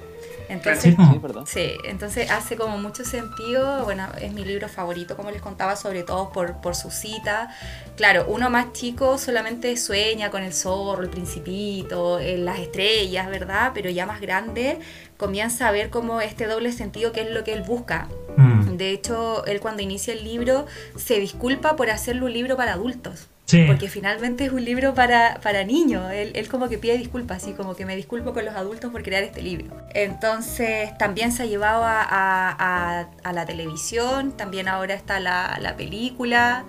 Entonces, 0.48 0.96
Sí, 0.96 1.20
Sí, 1.46 1.72
entonces 1.84 2.28
hace 2.28 2.56
como 2.56 2.76
mucho 2.76 3.04
sentido, 3.04 3.84
bueno, 3.84 4.08
es 4.20 4.32
mi 4.32 4.44
libro 4.44 4.68
favorito, 4.68 5.16
como 5.16 5.30
les 5.30 5.40
contaba, 5.40 5.76
sobre 5.76 6.02
todo 6.02 6.32
por, 6.32 6.60
por 6.60 6.74
su 6.74 6.90
cita. 6.90 7.54
Claro, 7.96 8.26
uno 8.26 8.50
más 8.50 8.72
chico 8.72 9.16
solamente 9.16 9.76
sueña 9.76 10.30
con 10.30 10.42
el 10.42 10.52
zorro, 10.52 11.04
el 11.04 11.08
principito, 11.10 12.18
eh, 12.18 12.36
las 12.36 12.58
estrellas, 12.58 13.28
¿verdad? 13.28 13.70
Pero 13.74 13.90
ya 13.90 14.06
más 14.06 14.20
grande 14.20 14.80
comienza 15.16 15.68
a 15.68 15.70
ver 15.70 15.90
como 15.90 16.20
este 16.20 16.46
doble 16.46 16.72
sentido 16.72 17.12
que 17.12 17.20
es 17.20 17.30
lo 17.30 17.44
que 17.44 17.52
él 17.52 17.62
busca. 17.62 18.08
Mm, 18.36 18.49
De 18.80 18.90
hecho, 18.90 19.44
él 19.46 19.60
cuando 19.60 19.82
inicia 19.82 20.12
el 20.14 20.24
libro 20.24 20.66
se 20.96 21.20
disculpa 21.20 21.76
por 21.76 21.90
hacerlo 21.90 22.26
un 22.26 22.32
libro 22.32 22.56
para 22.56 22.72
adultos. 22.72 23.28
Sí. 23.44 23.64
Porque 23.66 23.88
finalmente 23.88 24.44
es 24.44 24.52
un 24.52 24.64
libro 24.64 24.94
para, 24.94 25.40
para 25.42 25.64
niños. 25.64 26.10
Él, 26.12 26.30
él 26.36 26.48
como 26.48 26.68
que 26.68 26.78
pide 26.78 26.96
disculpas, 26.96 27.42
así 27.42 27.52
como 27.52 27.74
que 27.74 27.84
me 27.84 27.96
disculpo 27.96 28.32
con 28.32 28.44
los 28.44 28.54
adultos 28.54 28.92
por 28.92 29.02
crear 29.02 29.24
este 29.24 29.42
libro. 29.42 29.66
Entonces 29.92 30.96
también 30.98 31.32
se 31.32 31.42
ha 31.42 31.46
llevado 31.46 31.82
a, 31.84 32.00
a- 32.02 32.56
a- 32.58 33.08
a 33.24 33.32
la 33.32 33.46
televisión, 33.46 34.32
también 34.36 34.68
ahora 34.68 34.94
está 34.94 35.18
la, 35.18 35.58
la 35.60 35.76
película, 35.76 36.64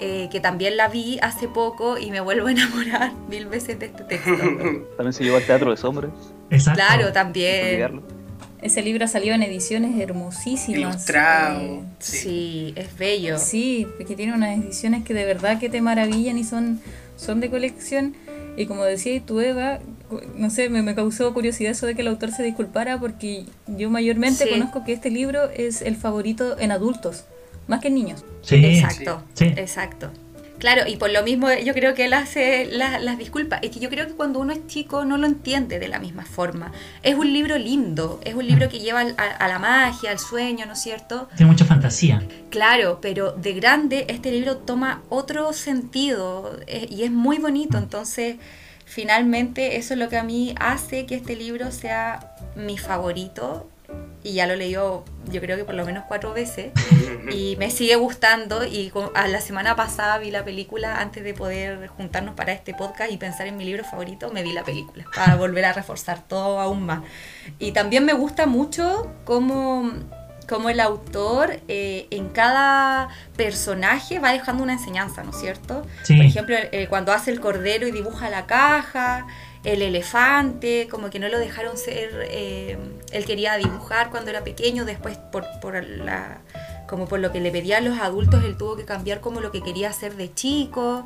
eh, 0.00 0.28
que 0.32 0.40
también 0.40 0.76
la 0.76 0.88
vi 0.88 1.18
hace 1.22 1.46
poco 1.48 1.96
y 1.96 2.10
me 2.10 2.20
vuelvo 2.20 2.48
a 2.48 2.50
enamorar 2.50 3.12
mil 3.30 3.46
veces 3.46 3.78
de 3.78 3.86
este 3.86 4.02
texto. 4.04 4.30
También 4.96 5.12
se 5.12 5.22
llevó 5.24 5.36
al 5.36 5.44
Teatro 5.46 5.70
de 5.70 5.76
Sombras. 5.76 6.10
Exacto. 6.50 6.80
Claro, 6.84 7.06
no 7.06 7.12
también. 7.12 8.02
Ese 8.66 8.82
libro 8.82 9.04
ha 9.04 9.08
salido 9.08 9.34
en 9.34 9.42
ediciones 9.44 9.98
hermosísimas. 10.00 10.78
Ilustrado. 10.94 11.60
eh, 11.60 11.82
Sí. 12.00 12.16
Sí, 12.18 12.72
es 12.76 12.98
bello. 12.98 13.38
Sí, 13.38 13.86
que 14.06 14.16
tiene 14.16 14.32
unas 14.34 14.58
ediciones 14.58 15.04
que 15.04 15.14
de 15.14 15.24
verdad 15.24 15.58
que 15.60 15.68
te 15.68 15.80
maravillan 15.80 16.36
y 16.36 16.44
son, 16.44 16.80
son 17.16 17.40
de 17.40 17.48
colección. 17.48 18.14
Y 18.56 18.66
como 18.66 18.84
decía 18.84 19.20
tú, 19.24 19.40
Eva, 19.40 19.78
no 20.34 20.50
sé, 20.50 20.68
me, 20.68 20.82
me 20.82 20.94
causó 20.94 21.32
curiosidad 21.32 21.70
eso 21.72 21.86
de 21.86 21.94
que 21.94 22.00
el 22.02 22.08
autor 22.08 22.32
se 22.32 22.42
disculpara 22.42 22.98
porque 22.98 23.44
yo 23.68 23.88
mayormente 23.90 24.44
Sí. 24.44 24.50
conozco 24.50 24.82
que 24.84 24.92
este 24.94 25.10
libro 25.10 25.48
es 25.50 25.82
el 25.82 25.94
favorito 25.94 26.58
en 26.58 26.72
adultos, 26.72 27.24
más 27.68 27.80
que 27.80 27.88
en 27.88 27.94
niños. 27.94 28.24
Sí. 28.42 28.56
Exacto, 28.64 29.22
Sí. 29.34 29.44
exacto. 29.56 30.10
Claro, 30.66 30.82
y 30.88 30.96
por 30.96 31.10
lo 31.12 31.22
mismo 31.22 31.46
yo 31.64 31.72
creo 31.74 31.94
que 31.94 32.06
él 32.06 32.12
hace 32.12 32.66
la- 32.66 32.98
las 32.98 33.18
disculpas. 33.18 33.60
Es 33.62 33.70
que 33.70 33.78
yo 33.78 33.88
creo 33.88 34.08
que 34.08 34.14
cuando 34.14 34.40
uno 34.40 34.52
es 34.52 34.66
chico 34.66 35.04
no 35.04 35.16
lo 35.16 35.24
entiende 35.26 35.78
de 35.78 35.86
la 35.86 36.00
misma 36.00 36.24
forma. 36.24 36.72
Es 37.04 37.14
un 37.14 37.32
libro 37.32 37.56
lindo, 37.56 38.20
es 38.24 38.34
un 38.34 38.44
libro 38.48 38.68
que 38.68 38.80
lleva 38.80 39.02
a, 39.02 39.22
a 39.44 39.46
la 39.46 39.60
magia, 39.60 40.10
al 40.10 40.18
sueño, 40.18 40.66
¿no 40.66 40.72
es 40.72 40.80
cierto? 40.82 41.28
Tiene 41.36 41.52
mucha 41.52 41.64
fantasía. 41.64 42.20
Claro, 42.50 42.98
pero 43.00 43.30
de 43.30 43.52
grande 43.52 44.06
este 44.08 44.32
libro 44.32 44.56
toma 44.56 45.02
otro 45.08 45.52
sentido 45.52 46.58
eh, 46.66 46.88
y 46.90 47.04
es 47.04 47.12
muy 47.12 47.38
bonito. 47.38 47.78
Entonces, 47.78 48.34
finalmente 48.84 49.76
eso 49.76 49.94
es 49.94 50.00
lo 50.00 50.08
que 50.08 50.16
a 50.16 50.24
mí 50.24 50.52
hace 50.58 51.06
que 51.06 51.14
este 51.14 51.36
libro 51.36 51.70
sea 51.70 52.34
mi 52.56 52.76
favorito. 52.76 53.68
Y 54.26 54.32
ya 54.32 54.48
lo 54.48 54.56
leí 54.56 54.72
yo, 54.72 55.04
yo 55.30 55.40
creo 55.40 55.56
que 55.56 55.64
por 55.64 55.76
lo 55.76 55.86
menos 55.86 56.04
cuatro 56.08 56.32
veces. 56.32 56.72
Y 57.30 57.56
me 57.56 57.70
sigue 57.70 57.96
gustando. 57.96 58.64
Y 58.64 58.92
a 59.14 59.28
la 59.28 59.40
semana 59.40 59.74
pasada 59.74 60.18
vi 60.18 60.30
la 60.30 60.44
película 60.44 61.00
antes 61.00 61.24
de 61.24 61.34
poder 61.34 61.88
juntarnos 61.88 62.34
para 62.34 62.52
este 62.52 62.72
podcast 62.72 63.10
y 63.10 63.16
pensar 63.16 63.46
en 63.46 63.56
mi 63.56 63.64
libro 63.64 63.84
favorito. 63.84 64.30
Me 64.30 64.42
vi 64.42 64.52
la 64.52 64.62
película 64.62 65.04
para 65.14 65.36
volver 65.36 65.64
a 65.64 65.72
reforzar 65.72 66.22
todo 66.26 66.60
aún 66.60 66.86
más. 66.86 67.02
Y 67.58 67.72
también 67.72 68.04
me 68.04 68.12
gusta 68.12 68.46
mucho 68.46 69.12
cómo, 69.24 69.90
cómo 70.48 70.70
el 70.70 70.80
autor 70.80 71.60
eh, 71.68 72.06
en 72.10 72.28
cada 72.28 73.08
personaje 73.36 74.18
va 74.20 74.32
dejando 74.32 74.62
una 74.62 74.74
enseñanza, 74.74 75.24
¿no 75.24 75.30
es 75.30 75.40
cierto? 75.40 75.84
Sí. 76.04 76.16
Por 76.16 76.26
ejemplo, 76.26 76.56
eh, 76.56 76.86
cuando 76.88 77.12
hace 77.12 77.32
el 77.32 77.40
cordero 77.40 77.88
y 77.88 77.90
dibuja 77.90 78.30
la 78.30 78.46
caja, 78.46 79.26
el 79.66 79.82
elefante, 79.82 80.86
como 80.88 81.10
que 81.10 81.18
no 81.18 81.28
lo 81.28 81.40
dejaron 81.40 81.76
ser, 81.76 82.10
eh, 82.30 82.78
él 83.10 83.24
quería 83.24 83.56
dibujar 83.56 84.10
cuando 84.10 84.30
era 84.30 84.44
pequeño, 84.44 84.84
después 84.84 85.18
por, 85.18 85.44
por 85.60 85.84
la 85.84 86.38
como 86.86 87.08
por 87.08 87.18
lo 87.18 87.32
que 87.32 87.40
le 87.40 87.50
pedían 87.50 87.84
los 87.84 87.98
adultos, 87.98 88.44
él 88.44 88.56
tuvo 88.56 88.76
que 88.76 88.84
cambiar 88.84 89.20
como 89.20 89.40
lo 89.40 89.50
que 89.50 89.60
quería 89.60 89.90
hacer 89.90 90.14
de 90.14 90.32
chico. 90.32 91.04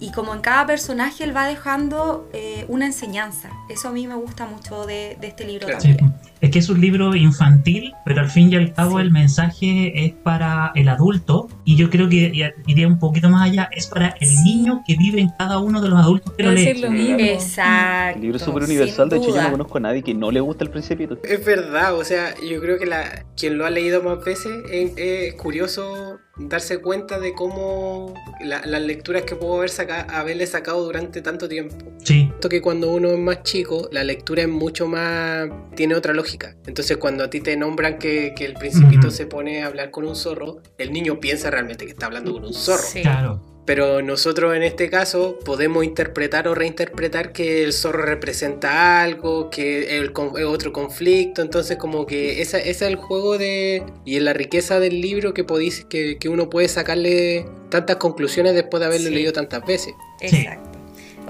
Y 0.00 0.12
como 0.12 0.34
en 0.34 0.40
cada 0.40 0.66
personaje 0.66 1.24
él 1.24 1.36
va 1.36 1.46
dejando 1.46 2.28
eh, 2.32 2.64
una 2.68 2.86
enseñanza. 2.86 3.50
Eso 3.68 3.88
a 3.88 3.92
mí 3.92 4.06
me 4.06 4.14
gusta 4.14 4.46
mucho 4.46 4.86
de, 4.86 5.16
de 5.20 5.26
este 5.28 5.44
libro 5.46 5.66
Claro. 5.66 5.80
Sí. 5.80 5.94
también. 5.94 6.18
Es 6.40 6.50
que 6.50 6.58
es 6.58 6.70
un 6.70 6.80
libro 6.80 7.14
infantil, 7.14 7.92
pero 8.06 8.22
al 8.22 8.30
fin 8.30 8.50
y 8.50 8.56
al 8.56 8.72
cabo 8.72 8.96
Sí. 8.96 9.02
el 9.02 9.10
mensaje 9.10 10.06
es 10.06 10.12
para 10.14 10.72
el 10.74 10.88
adulto 10.88 11.48
y 11.66 11.76
yo 11.76 11.90
creo 11.90 12.08
que 12.08 12.32
iría 12.66 12.88
un 12.88 12.98
poquito 12.98 13.28
más 13.28 13.42
allá, 13.50 13.68
es 13.72 13.86
para 13.88 14.08
el 14.20 14.26
Sí. 14.26 14.42
niño 14.42 14.82
que 14.86 14.96
vive 14.96 15.20
en 15.20 15.28
cada 15.38 15.58
uno 15.58 15.82
de 15.82 15.90
los 15.90 15.98
adultos 15.98 16.32
que 16.32 16.44
lo 16.44 16.52
lee. 16.52 16.64
decir 16.64 16.82
lo 16.82 16.90
mismo. 16.90 17.18
Exacto. 17.18 18.16
El 18.16 18.22
libro 18.22 18.36
es 18.38 18.42
súper 18.42 18.62
universal. 18.62 19.08
De 19.10 19.16
hecho, 19.18 19.28
yo 19.36 19.42
no 19.42 19.50
conozco 19.50 19.76
a 19.76 19.80
nadie 19.80 20.02
que 20.02 20.14
no 20.14 20.30
le 20.30 20.40
guste 20.40 20.64
el 20.64 20.70
Principito. 20.70 21.18
Es 21.24 21.44
verdad, 21.44 21.94
o 21.94 22.04
sea, 22.04 22.34
yo 22.40 22.58
creo 22.60 22.78
que 22.78 22.86
la, 22.86 23.24
quien 23.36 23.58
lo 23.58 23.66
ha 23.66 23.70
leído 23.70 24.02
más 24.02 24.24
veces 24.24 24.50
es, 24.72 24.92
es 24.96 25.34
curioso 25.34 26.18
darse 26.48 26.78
cuenta 26.78 27.18
de 27.18 27.32
cómo 27.32 28.14
la- 28.40 28.62
las 28.64 28.82
lecturas 28.82 29.22
que 29.22 29.36
puedo 29.36 29.56
haber 29.58 29.70
saca- 29.70 30.06
haberle 30.10 30.46
sacado 30.46 30.82
durante 30.84 31.20
tanto 31.22 31.48
tiempo. 31.48 31.76
Sí, 31.98 32.26
Siento 32.30 32.48
que 32.48 32.60
cuando 32.62 32.90
uno 32.92 33.10
es 33.10 33.18
más 33.18 33.42
chico, 33.42 33.88
la 33.92 34.02
lectura 34.04 34.42
es 34.42 34.48
mucho 34.48 34.86
más. 34.86 35.48
tiene 35.76 35.94
otra 35.94 36.12
lógica. 36.14 36.56
Entonces, 36.66 36.96
cuando 36.98 37.24
a 37.24 37.30
ti 37.30 37.40
te 37.40 37.56
nombran 37.56 37.98
que, 37.98 38.32
que 38.36 38.44
el 38.44 38.54
principito 38.54 39.10
se 39.10 39.26
pone 39.26 39.62
a 39.62 39.66
hablar 39.66 39.90
con 39.90 40.04
un 40.06 40.14
zorro, 40.16 40.58
el 40.78 40.92
niño 40.92 41.20
piensa 41.20 41.50
realmente 41.50 41.84
que 41.86 41.92
está 41.92 42.06
hablando 42.06 42.32
con 42.32 42.44
un 42.44 42.52
zorro. 42.54 42.82
Sí. 42.82 43.02
claro. 43.02 43.42
Pero 43.70 44.02
nosotros 44.02 44.56
en 44.56 44.64
este 44.64 44.90
caso 44.90 45.38
podemos 45.44 45.84
interpretar 45.84 46.48
o 46.48 46.56
reinterpretar 46.56 47.30
que 47.32 47.62
el 47.62 47.72
zorro 47.72 48.02
representa 48.02 49.00
algo, 49.00 49.48
que 49.48 49.96
el 49.96 50.12
otro 50.44 50.72
conflicto. 50.72 51.40
Entonces, 51.40 51.76
como 51.76 52.04
que 52.04 52.42
esa, 52.42 52.58
ese 52.58 52.70
es 52.70 52.82
el 52.82 52.96
juego 52.96 53.38
de. 53.38 53.84
y 54.04 54.16
en 54.16 54.24
la 54.24 54.32
riqueza 54.32 54.80
del 54.80 55.00
libro 55.00 55.34
que, 55.34 55.44
podéis, 55.44 55.84
que, 55.84 56.18
que 56.18 56.28
uno 56.28 56.50
puede 56.50 56.66
sacarle 56.66 57.46
tantas 57.68 57.94
conclusiones 57.98 58.54
después 58.54 58.80
de 58.80 58.86
haberlo 58.86 59.06
Sí. 59.06 59.14
leído 59.14 59.32
tantas 59.32 59.64
veces. 59.64 59.94
Exacto. 60.20 60.69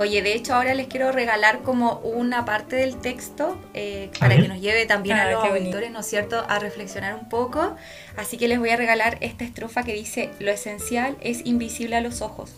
Oye, 0.01 0.23
de 0.23 0.35
hecho 0.35 0.55
ahora 0.55 0.73
les 0.73 0.87
quiero 0.87 1.13
regalar 1.13 1.61
como 1.61 1.99
una 1.99 2.47
parte 2.47 2.77
del 2.77 2.97
texto 2.97 3.61
eh, 3.75 4.11
para 4.19 4.35
que 4.35 4.49
nos 4.49 4.59
lleve 4.59 4.87
también 4.87 5.19
a 5.19 5.25
Ah, 5.29 5.31
los 5.31 5.45
auditores, 5.45 5.91
¿no 5.91 6.01
es 6.01 6.07
cierto?, 6.07 6.43
a 6.49 6.59
reflexionar 6.59 7.15
un 7.17 7.29
poco. 7.29 7.77
Así 8.17 8.39
que 8.39 8.49
les 8.49 8.59
voy 8.59 8.71
a 8.71 8.77
regalar 8.77 9.19
esta 9.21 9.45
estrofa 9.45 9.83
que 9.83 9.93
dice, 9.93 10.31
lo 10.41 10.51
esencial 10.51 11.19
es 11.21 11.45
invisible 11.45 11.97
a 11.97 12.01
los 12.01 12.23
ojos. 12.23 12.55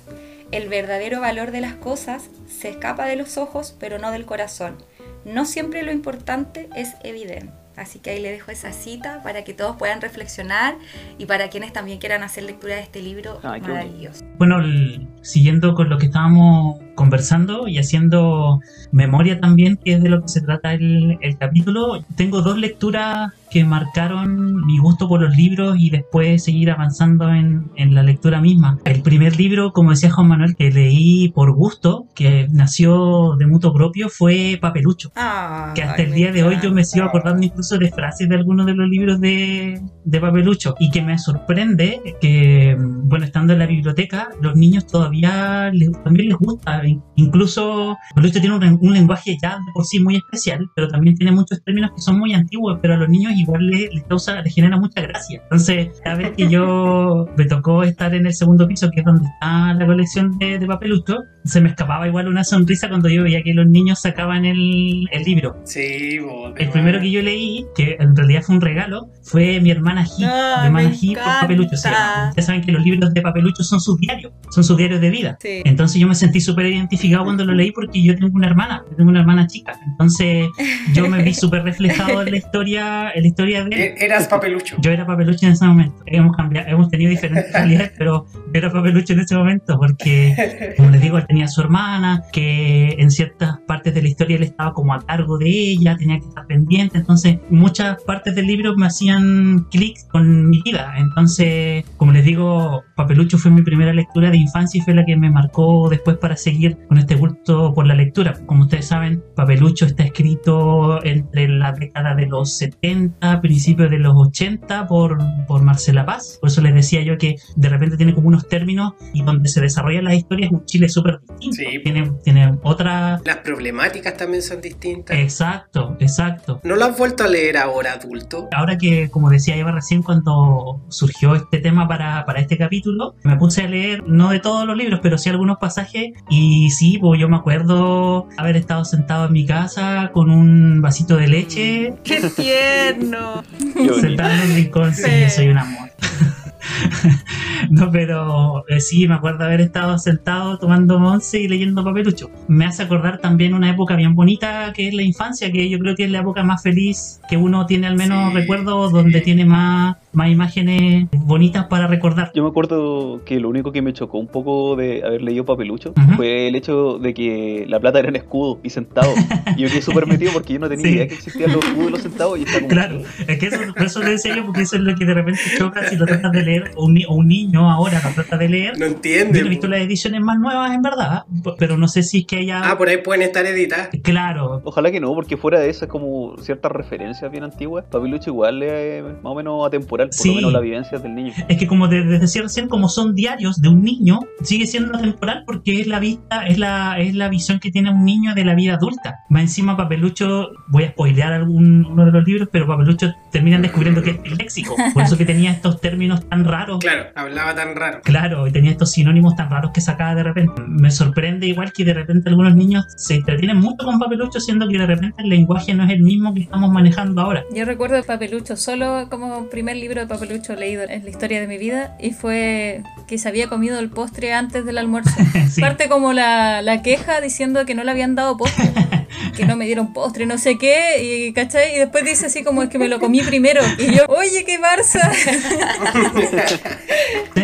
El 0.53 0.69
verdadero 0.69 1.21
valor 1.21 1.51
de 1.51 1.63
las 1.63 1.75
cosas 1.75 2.31
se 2.47 2.69
escapa 2.69 3.07
de 3.07 3.17
los 3.17 3.37
ojos, 3.39 3.75
pero 3.81 3.99
no 3.99 4.13
del 4.13 4.25
corazón. 4.25 4.77
No 5.25 5.45
siempre 5.45 5.83
lo 5.83 5.91
importante 5.91 6.69
es 6.77 6.95
evidente. 7.03 7.53
Así 7.75 8.01
que 8.01 8.11
ahí 8.11 8.21
le 8.21 8.31
dejo 8.31 8.51
esa 8.51 8.71
cita 8.71 9.23
para 9.23 9.45
que 9.45 9.55
todos 9.55 9.77
puedan 9.79 10.03
reflexionar 10.03 10.75
y 11.17 11.25
para 11.25 11.49
quienes 11.49 11.73
también 11.73 11.99
quieran 11.99 12.23
hacer 12.23 12.45
lectura 12.45 12.75
de 12.77 12.83
este 12.83 13.01
libro 13.01 13.41
Ay, 13.43 13.63
maravilloso. 13.63 14.23
Bueno, 14.37 14.61
el- 14.61 15.09
siguiendo 15.23 15.73
con 15.73 15.89
lo 15.89 15.97
que 15.97 16.05
estábamos 16.07 16.79
conversando 16.95 17.69
y 17.69 17.79
haciendo 17.79 18.61
memoria 18.91 19.41
también, 19.41 19.79
que 19.83 19.95
es 19.95 20.03
de 20.03 20.09
lo 20.09 20.23
que 20.23 20.29
se 20.29 20.41
trata 20.41 20.75
el, 20.75 21.19
el 21.21 21.39
capítulo, 21.39 22.05
tengo 22.17 22.43
dos 22.43 22.59
lecturas 22.59 23.33
que 23.53 23.65
marcaron 23.65 24.65
mi 24.65 24.79
gusto 24.79 25.09
por 25.09 25.21
los 25.21 25.37
libros 25.37 25.77
y 25.79 25.91
después 25.91 26.43
seguir 26.43 26.71
avanzando 26.71 27.29
en, 27.29 27.71
en, 27.77 27.95
la 27.95 28.03
lectura 28.03 28.41
misma. 28.41 28.79
El 28.87 29.03
primer 29.03 29.37
libro, 29.37 29.73
como 29.73 29.91
decía 29.91 30.11
Juan 30.11 30.29
Manuel, 30.29 30.57
que 30.57 30.71
leí 30.71 31.29
por 31.29 31.53
gusto, 31.53 32.07
que 32.15 32.49
nació 32.51 33.37
de 33.37 33.47
mutuo 33.47 33.75
propio, 33.75 34.09
fue 34.09 34.59
Papelucho. 34.59 35.13
Ah, 35.17 35.73
que 35.75 35.83
hasta 35.83 36.03
el 36.03 36.13
día 36.13 36.33
de 36.33 36.45
hoy 36.45 36.57
yo 36.63 36.73
me 36.73 36.83
sigo 36.83 37.05
acordando 37.05 37.45
incluso 37.45 37.77
de 37.77 37.91
frases 37.91 38.27
de 38.27 38.37
algunos 38.37 38.65
de 38.65 38.75
los 38.75 38.89
libros 38.89 39.21
de, 39.21 39.83
de 40.05 40.21
Papelucho. 40.21 40.75
Y 40.81 40.91
que 40.91 41.03
me 41.03 41.19
sorprende 41.19 42.17
que, 42.23 42.75
bueno, 42.79 43.27
estando 43.27 43.53
en 43.53 43.59
la 43.59 43.67
biblioteca, 43.67 44.31
los 44.41 44.57
niños 44.57 44.87
todavía 44.87 45.71
les, 45.75 45.93
también 46.03 46.31
les 46.31 46.39
gusta. 46.39 46.82
Incluso 47.17 47.97
Papelucho 48.15 48.41
tiene 48.41 48.57
un, 48.57 48.79
un 48.81 48.93
lenguaje 48.93 49.37
ya 49.43 49.57
de 49.57 49.73
por 49.75 49.85
sí 49.85 50.01
muy 50.01 50.17
especial, 50.17 50.67
pero 50.75 50.89
también 50.89 51.17
tiene 51.17 51.33
muchos 51.33 51.63
términos 51.65 51.91
que 51.95 52.01
son 52.03 52.19
muy 52.19 52.33
antiguos, 52.35 52.79
pero 52.83 52.95
a 52.95 52.97
los 52.97 53.09
niños 53.09 53.33
igual 53.37 53.67
le, 53.67 53.89
le, 53.93 54.03
causa, 54.09 54.41
le 54.43 54.51
genera 54.51 54.77
mucha 54.79 55.01
gracia. 55.03 55.41
Entonces, 55.45 55.89
cada 56.03 56.17
vez 56.17 56.33
que 56.37 56.49
yo 56.49 57.27
me 57.37 57.45
tocó 57.47 57.83
estar 57.83 58.15
en 58.15 58.27
el 58.27 58.35
segundo 58.35 58.67
piso, 58.67 58.91
que 58.91 59.01
es 59.01 59.07
donde 59.07 59.25
está 59.29 59.75
la 59.75 59.87
colección 59.87 60.39
de, 60.39 60.59
de 60.59 60.67
papelucho, 60.67 61.19
se 61.45 61.61
me 61.61 61.69
escapaba 61.71 62.07
igual 62.07 62.29
una 62.29 62.45
sonrisa 62.45 62.89
cuando 62.89 63.09
yo 63.09 63.25
veía 63.25 63.43
que 63.43 63.53
los 63.55 63.67
niños 63.67 64.01
sacaban 64.01 64.45
el, 64.45 65.07
el 65.11 65.23
libro. 65.25 65.57
Sí, 65.65 66.19
El 66.57 66.69
primero 66.71 67.01
que 67.01 67.11
yo 67.11 67.23
leí, 67.23 67.67
que 67.75 67.97
en 67.99 68.15
realidad 68.17 68.43
fue 68.43 68.55
un 68.57 68.61
regalo, 68.61 69.09
fue 69.23 69.61
mi 69.61 69.71
hermana 69.71 70.05
G, 70.05 70.25
Ah, 70.25 70.59
mi 70.63 70.67
hermana 70.67 70.91
G 70.91 71.15
por 71.15 71.25
papelucho. 71.25 71.77
se 71.77 71.91
llama. 71.91 72.29
Ustedes 72.31 72.47
saben 72.47 72.63
que 72.63 72.73
los 72.73 72.83
libros 72.85 73.13
de 73.13 73.21
papelucho 73.23 73.63
son 73.65 73.81
sus 73.81 73.99
diarios, 73.99 74.33
son 74.51 74.63
sus 74.65 74.77
diarios 74.77 75.01
de 75.01 75.11
vida. 75.11 75.37
Sí. 75.41 75.63
Entonces 75.65 76.01
yo 76.01 76.07
me 76.09 76.15
sentí 76.15 76.41
súper 76.41 76.67
identificado 76.73 77.25
cuando 77.25 77.45
lo 77.45 77.53
leí 77.55 77.71
porque 77.73 78.03
yo 78.03 78.15
tengo 78.17 78.35
una 78.37 78.47
hermana, 78.49 78.85
tengo 78.97 79.11
una 79.11 79.21
hermana 79.21 79.47
chica. 79.47 79.73
Entonces 79.87 80.49
yo 80.93 81.09
me 81.09 81.23
vi 81.23 81.35
súper 81.43 81.63
reflejado 81.65 82.23
en 82.23 82.31
la 82.31 82.37
historia, 82.37 83.11
en 83.15 83.23
la 83.23 83.29
historia 83.29 83.65
de. 83.65 83.77
E- 83.77 83.95
Eras 84.05 84.29
papelucho. 84.29 84.77
Yo 84.81 84.91
era 84.91 85.07
papelucho 85.07 85.47
en 85.47 85.53
ese 85.53 85.65
momento. 85.67 86.03
Hemos 86.07 86.37
cambiado, 86.37 86.69
hemos 86.69 86.89
tenido 86.91 87.11
diferentes 87.11 87.53
realidades, 87.55 87.93
pero 87.99 88.27
yo 88.35 88.41
era 88.55 88.71
papelucho 88.73 89.13
en 89.13 89.21
ese 89.21 89.35
momento 89.37 89.79
porque, 89.79 90.75
como 90.77 90.91
les 90.91 91.01
digo, 91.01 91.19
él 91.19 91.27
tenía 91.27 91.45
a 91.45 91.49
su 91.49 91.61
hermana, 91.61 92.23
que 92.33 92.97
en 92.99 93.11
ciertas 93.11 93.59
partes 93.67 93.95
de 93.95 94.03
la 94.03 94.09
historia 94.09 94.37
él 94.37 94.43
estaba 94.45 94.73
como 94.73 94.95
a 94.95 95.05
cargo 95.05 95.39
de 95.39 95.49
ella, 95.49 95.97
tenía 95.97 96.19
que 96.19 96.27
estar 96.27 96.47
pendiente. 96.47 96.99
Entonces, 96.99 97.39
muchas 97.51 98.03
partes 98.03 98.35
del 98.35 98.47
libro 98.47 98.75
me 98.77 98.87
hacían 98.87 99.67
clic 99.71 99.97
con 100.11 100.49
mi 100.51 100.63
vida. 100.63 100.95
Entonces, 100.97 101.85
como 101.97 102.13
les 102.13 102.25
digo, 102.25 102.83
Papelucho 102.97 103.39
fue 103.39 103.51
mi 103.51 103.63
primera 103.63 103.93
lectura 103.93 104.31
de 104.31 104.37
infancia 104.37 104.79
y 104.79 104.83
fue 104.83 104.95
la 104.95 105.05
que 105.05 105.17
me 105.17 105.31
marcó 105.31 105.89
después 105.89 106.17
para 106.19 106.37
seguir 106.37 106.62
con 106.71 106.99
este 106.99 107.15
gusto 107.15 107.73
por 107.75 107.87
la 107.87 107.95
lectura. 107.95 108.35
Como 108.47 108.63
ustedes 108.63 108.87
saben, 108.87 109.23
Papelucho 109.35 109.87
está 109.87 110.05
escrito 110.05 111.03
entre 111.05 111.49
la 111.49 111.73
década 111.73 112.15
de 112.15 112.27
los 112.27 112.57
70, 112.57 113.41
principios 113.41 113.91
de 113.91 113.99
los 113.99 114.15
80 114.17 114.87
por, 114.87 115.19
por 115.47 115.63
Marcela 115.63 116.07
Paz. 116.07 116.39
Por 116.41 116.51
eso 116.51 116.61
les 116.61 116.75
decía 116.75 117.03
yo 117.03 117.19
que 117.19 117.37
de 117.57 117.69
repente 117.69 117.97
tiene 117.97 118.15
como 118.15 118.29
unos 118.29 118.49
términos 118.49 118.95
y 119.13 119.23
donde 119.23 119.49
se 119.49 119.61
desarrollan 119.61 120.05
las 120.05 120.15
historias 120.15 120.51
un 120.51 120.65
Chile 120.65 120.89
súper 120.89 121.21
distinto. 121.21 121.57
Sí. 121.57 121.81
Tiene, 121.83 122.13
tiene 122.25 122.59
otra... 122.63 123.21
Las 123.25 123.39
problemáticas 123.39 124.17
también 124.17 124.43
son 124.43 124.61
distintas. 124.61 125.17
Exacto, 125.17 125.97
exacto. 126.01 126.61
¿No 126.65 126.77
lo 126.77 126.85
has 126.85 126.97
vuelto 126.97 127.25
a 127.25 127.29
leer 127.29 127.57
ahora 127.57 127.95
adulto? 127.95 128.49
Ahora 128.53 128.79
que, 128.79 129.11
como 129.11 129.31
decía 129.31 129.57
Eva 129.57 129.73
recién, 129.73 130.03
cuando 130.03 130.81
surgió 130.89 131.35
este 131.35 131.59
tema 131.59 131.89
para, 131.89 132.25
para 132.25 132.41
este 132.41 132.57
capítulo, 132.57 133.15
me 133.25 133.37
puse 133.37 133.63
a 133.63 133.69
leer, 133.69 134.05
no 134.07 134.31
de 134.31 134.41
todos 134.41 134.67
los 134.67 134.77
libros, 134.77 135.01
pero 135.03 135.19
sí 135.19 135.31
algunos 135.31 135.59
pasajes. 135.59 136.13
Y 136.29 136.52
sí, 136.71 136.99
pues 136.99 137.21
yo 137.21 137.29
me 137.29 137.37
acuerdo 137.37 138.29
haber 138.37 138.57
estado 138.57 138.85
sentado 138.85 139.27
en 139.27 139.33
mi 139.33 139.47
casa 139.47 140.11
con 140.13 140.31
un 140.31 140.81
vasito 140.83 141.17
de 141.17 141.29
leche, 141.29 141.95
¡Qué 142.05 142.21
tierno! 142.37 143.43
Yo- 143.85 143.95
sentado 144.01 144.31
en 144.31 144.41
un 144.51 144.57
rincón. 144.57 144.95
Sí, 144.95 145.03
Sí. 145.05 145.31
soy 145.37 145.49
un 145.49 145.59
amor. 145.59 145.91
no, 147.71 147.91
pero 147.91 148.65
eh, 148.69 148.81
sí, 148.81 149.07
me 149.09 149.15
acuerdo 149.15 149.45
haber 149.45 149.61
estado 149.61 149.99
sentado 149.99 150.59
tomando 150.59 150.97
once 150.97 151.41
y 151.41 151.49
leyendo 151.49 151.85
papelucho. 151.85 152.31
Me 152.49 152.65
hace 152.65 152.83
acordar 152.83 153.19
también 153.19 153.55
una 153.55 153.71
época 153.71 153.97
bien 153.97 154.15
bonita 154.15 154.73
que 154.75 154.89
es 154.89 154.95
la 154.95 155.03
infancia, 155.03 155.51
que 155.51 155.69
yo 155.69 155.79
creo 155.79 155.95
que 155.95 156.05
es 156.05 156.11
la 156.11 156.21
época 156.21 156.43
más 156.43 156.63
feliz 156.63 157.21
que 157.29 157.37
uno 157.37 157.67
tiene, 157.67 157.87
al 157.87 157.97
menos 157.97 158.31
Sí, 158.33 158.35
recuerdo, 158.39 158.89
sí. 158.89 158.95
donde 158.95 159.21
tiene 159.21 159.45
más, 159.45 159.97
más 160.13 160.29
imágenes 160.29 161.09
bonitas 161.13 161.67
para 161.67 161.87
recordar. 161.87 162.31
Yo 162.35 162.43
me 162.43 162.49
acuerdo 162.51 163.23
que 163.25 163.41
lo 163.41 163.49
único 163.49 163.73
que 163.73 163.83
me 163.83 163.93
chocó 163.93 164.19
un 164.19 164.29
poco 164.29 164.77
de 164.77 165.03
haber 165.05 165.23
leído 165.23 165.45
Papelucho 165.45 165.93
fue 166.17 166.49
el 166.49 166.55
hecho 166.57 166.99
de 166.99 167.15
que 167.15 167.65
la 167.69 167.81
plata 167.81 167.99
era 167.99 168.09
en 168.09 168.17
escudo 168.17 168.61
y 168.63 168.71
centavo. 168.71 169.13
Y 169.57 169.63
yo 169.63 169.69
quedé 169.69 169.83
súper 169.83 170.07
metido 170.07 170.33
porque 170.33 170.55
yo 170.55 170.59
no 170.59 170.69
tenía 170.69 170.83
Sí. 170.83 170.95
idea 170.95 171.07
que 171.09 171.15
existían 171.15 171.53
los 171.53 171.65
escudos 171.65 171.89
y 171.89 171.91
los 171.93 172.03
centavos. 172.03 172.41
Y 172.41 172.45
como, 172.45 172.69
Claro, 172.69 173.01
es 173.27 173.39
que 173.39 173.47
eso, 173.47 173.59
eso 173.77 174.01
decía 174.01 174.35
yo, 174.37 174.45
porque 174.47 174.63
eso 174.63 174.77
es 174.77 174.83
lo 174.83 174.95
que 174.97 175.05
de 175.05 175.15
repente 175.15 175.41
si 175.89 175.97
lo 175.97 176.07
tratas 176.07 176.33
de 176.33 176.43
leer, 176.43 176.72
un, 176.77 176.99
un 177.09 177.29
niño 177.29 177.71
ahora 177.71 178.01
lo 178.05 178.11
trata 178.15 178.37
de 178.37 178.49
leer. 178.49 178.73
No 178.79 178.87
Yo 178.87 178.93
entiende. 178.93 179.41
no 179.41 179.47
he 179.47 179.51
visto 179.51 179.67
las 179.69 179.81
ediciones 179.81 180.21
más 180.21 180.39
nuevas, 180.39 180.73
en 180.75 180.83
verdad, 180.83 181.25
pero 181.59 181.77
no 181.77 181.89
sé 181.89 182.03
si 182.03 182.21
es 182.21 182.27
que 182.27 182.37
haya... 182.39 182.61
Ah, 182.71 182.79
por 182.79 182.89
ahí 182.89 182.99
pueden 182.99 183.23
estar 183.23 183.45
editadas. 183.47 183.91
Claro, 184.03 184.61
Ojalá 184.65 184.91
que 184.91 185.01
no, 185.01 185.13
porque 185.15 185.37
fuera 185.37 185.59
de 185.61 185.69
esas 185.71 185.89
como 185.89 186.37
ciertas 186.39 186.73
referencias 186.73 187.31
bien 187.31 187.45
antiguas, 187.45 187.85
Papelucho 187.91 188.31
igual 188.31 188.63
es 188.63 189.03
más 189.03 189.33
o 189.33 189.35
menos 189.35 189.67
atemporal, 189.67 190.09
por 190.09 190.15
Sí. 190.15 190.29
lo 190.31 190.35
menos 190.37 190.53
la 190.53 190.61
vivencia 190.61 190.99
del 190.99 191.15
niño. 191.15 191.33
Es 191.49 191.57
que 191.57 191.67
como 191.67 191.89
desde 191.89 192.19
decía 192.19 192.43
recién, 192.43 192.69
como 192.69 192.89
son 192.89 193.15
diarios 193.15 193.61
de 193.61 193.69
un 193.69 193.83
niño, 193.83 194.21
sigue 194.43 194.67
siendo 194.67 194.99
temporal 194.99 195.45
porque 195.47 195.81
es 195.81 195.87
la 195.87 195.99
vista, 196.01 196.47
es 196.47 196.59
la, 196.59 196.99
es 196.99 197.15
la 197.15 197.29
visión 197.29 197.59
que 197.61 197.71
tiene 197.71 197.91
un 197.91 198.05
niño 198.05 198.35
de 198.35 198.45
la 198.45 198.55
vida 198.55 198.75
adulta. 198.75 199.21
Más 199.29 199.43
encima 199.43 199.77
Papelucho, 199.77 200.51
voy 200.69 200.85
a 200.85 200.91
spoilear 200.91 201.33
algún 201.33 201.85
uno 201.87 202.05
de 202.05 202.13
los 202.13 202.25
libros, 202.25 202.49
pero 202.51 202.67
Papelucho 202.67 203.13
terminan 203.31 203.63
descubriendo 203.63 204.03
que 204.03 204.11
es 204.25 204.39
léxico. 204.39 204.77
Por 204.95 205.03
eso 205.03 205.17
que 205.19 205.25
tenía 205.25 205.51
estos 205.51 205.81
términos 205.81 206.27
tan 206.29 206.45
raros. 206.53 206.79
Claro, 206.81 207.07
hablaba 207.15 207.55
tan 207.55 207.75
raro. 207.75 208.03
Claro, 208.03 208.47
y 208.47 208.53
tenía 208.53 208.71
estos 208.71 208.93
sinónimos 208.93 209.35
tan 209.35 209.51
raros 209.51 209.73
que 209.73 209.81
sacaba 209.81 210.15
de 210.15 210.23
repente. 210.23 210.63
Me 210.67 210.91
sorprende 210.91 211.47
igual 211.47 211.73
que 211.73 211.85
de 211.85 211.95
repente 211.95 212.29
algunos 212.29 212.55
niños 212.55 212.85
se 212.97 213.15
entretienen 213.15 213.57
mucho 213.57 213.85
con 213.85 213.99
Papelucho, 213.99 214.39
siendo 214.39 214.69
que 214.69 214.79
de 214.79 214.87
repente 214.87 215.23
el 215.23 215.31
lenguaje 215.31 215.75
no 215.75 215.85
es 215.85 215.91
el 215.91 216.03
mismo 216.03 216.35
que 216.35 216.41
estamos 216.41 216.71
manejando 216.71 217.23
ahora. 217.23 217.43
Yo 217.55 217.65
recuerdo 217.65 217.97
de 217.97 218.03
Papelucho 218.03 218.57
solo 218.57 219.09
como 219.11 219.49
primer 219.49 219.77
libro 219.77 220.01
de 220.01 220.07
Papelucho 220.07 220.55
leído 220.55 220.83
en 220.83 221.05
la 221.05 221.11
historia 221.11 221.41
de 221.41 221.47
mi 221.47 221.59
vida 221.59 221.97
y 221.99 222.11
fue 222.11 222.83
que 223.07 223.19
se 223.19 223.29
había 223.29 223.49
comido 223.49 223.79
el 223.79 223.89
postre 223.89 224.35
antes 224.35 224.65
del 224.65 224.79
almuerzo. 224.79 225.11
Sí. 225.53 225.61
Parte 225.61 225.89
como 225.89 226.13
la, 226.15 226.63
la 226.63 226.83
queja 226.83 227.21
diciendo 227.21 227.67
que 227.67 227.75
no 227.75 227.85
le 227.85 227.91
habían 227.91 228.15
dado 228.15 228.37
postre, 228.39 228.73
que 229.37 229.45
no 229.45 229.57
me 229.57 229.67
dieron 229.67 229.93
postre, 229.93 230.27
no 230.27 230.39
sé 230.39 230.59
qué, 230.59 231.03
y 231.03 231.33
¿cachai? 231.33 231.77
Y 231.77 231.79
después 231.79 232.05
dice 232.05 232.27
así 232.27 232.43
como 232.45 232.63
es 232.63 232.69
que 232.69 232.79
me 232.79 232.89
lo 232.89 233.01
comí 233.01 233.21
primero. 233.23 233.61
Y 233.79 233.95
yo, 233.97 234.05
oye, 234.09 234.45
qué 234.45 234.59
Barça. 234.61 235.13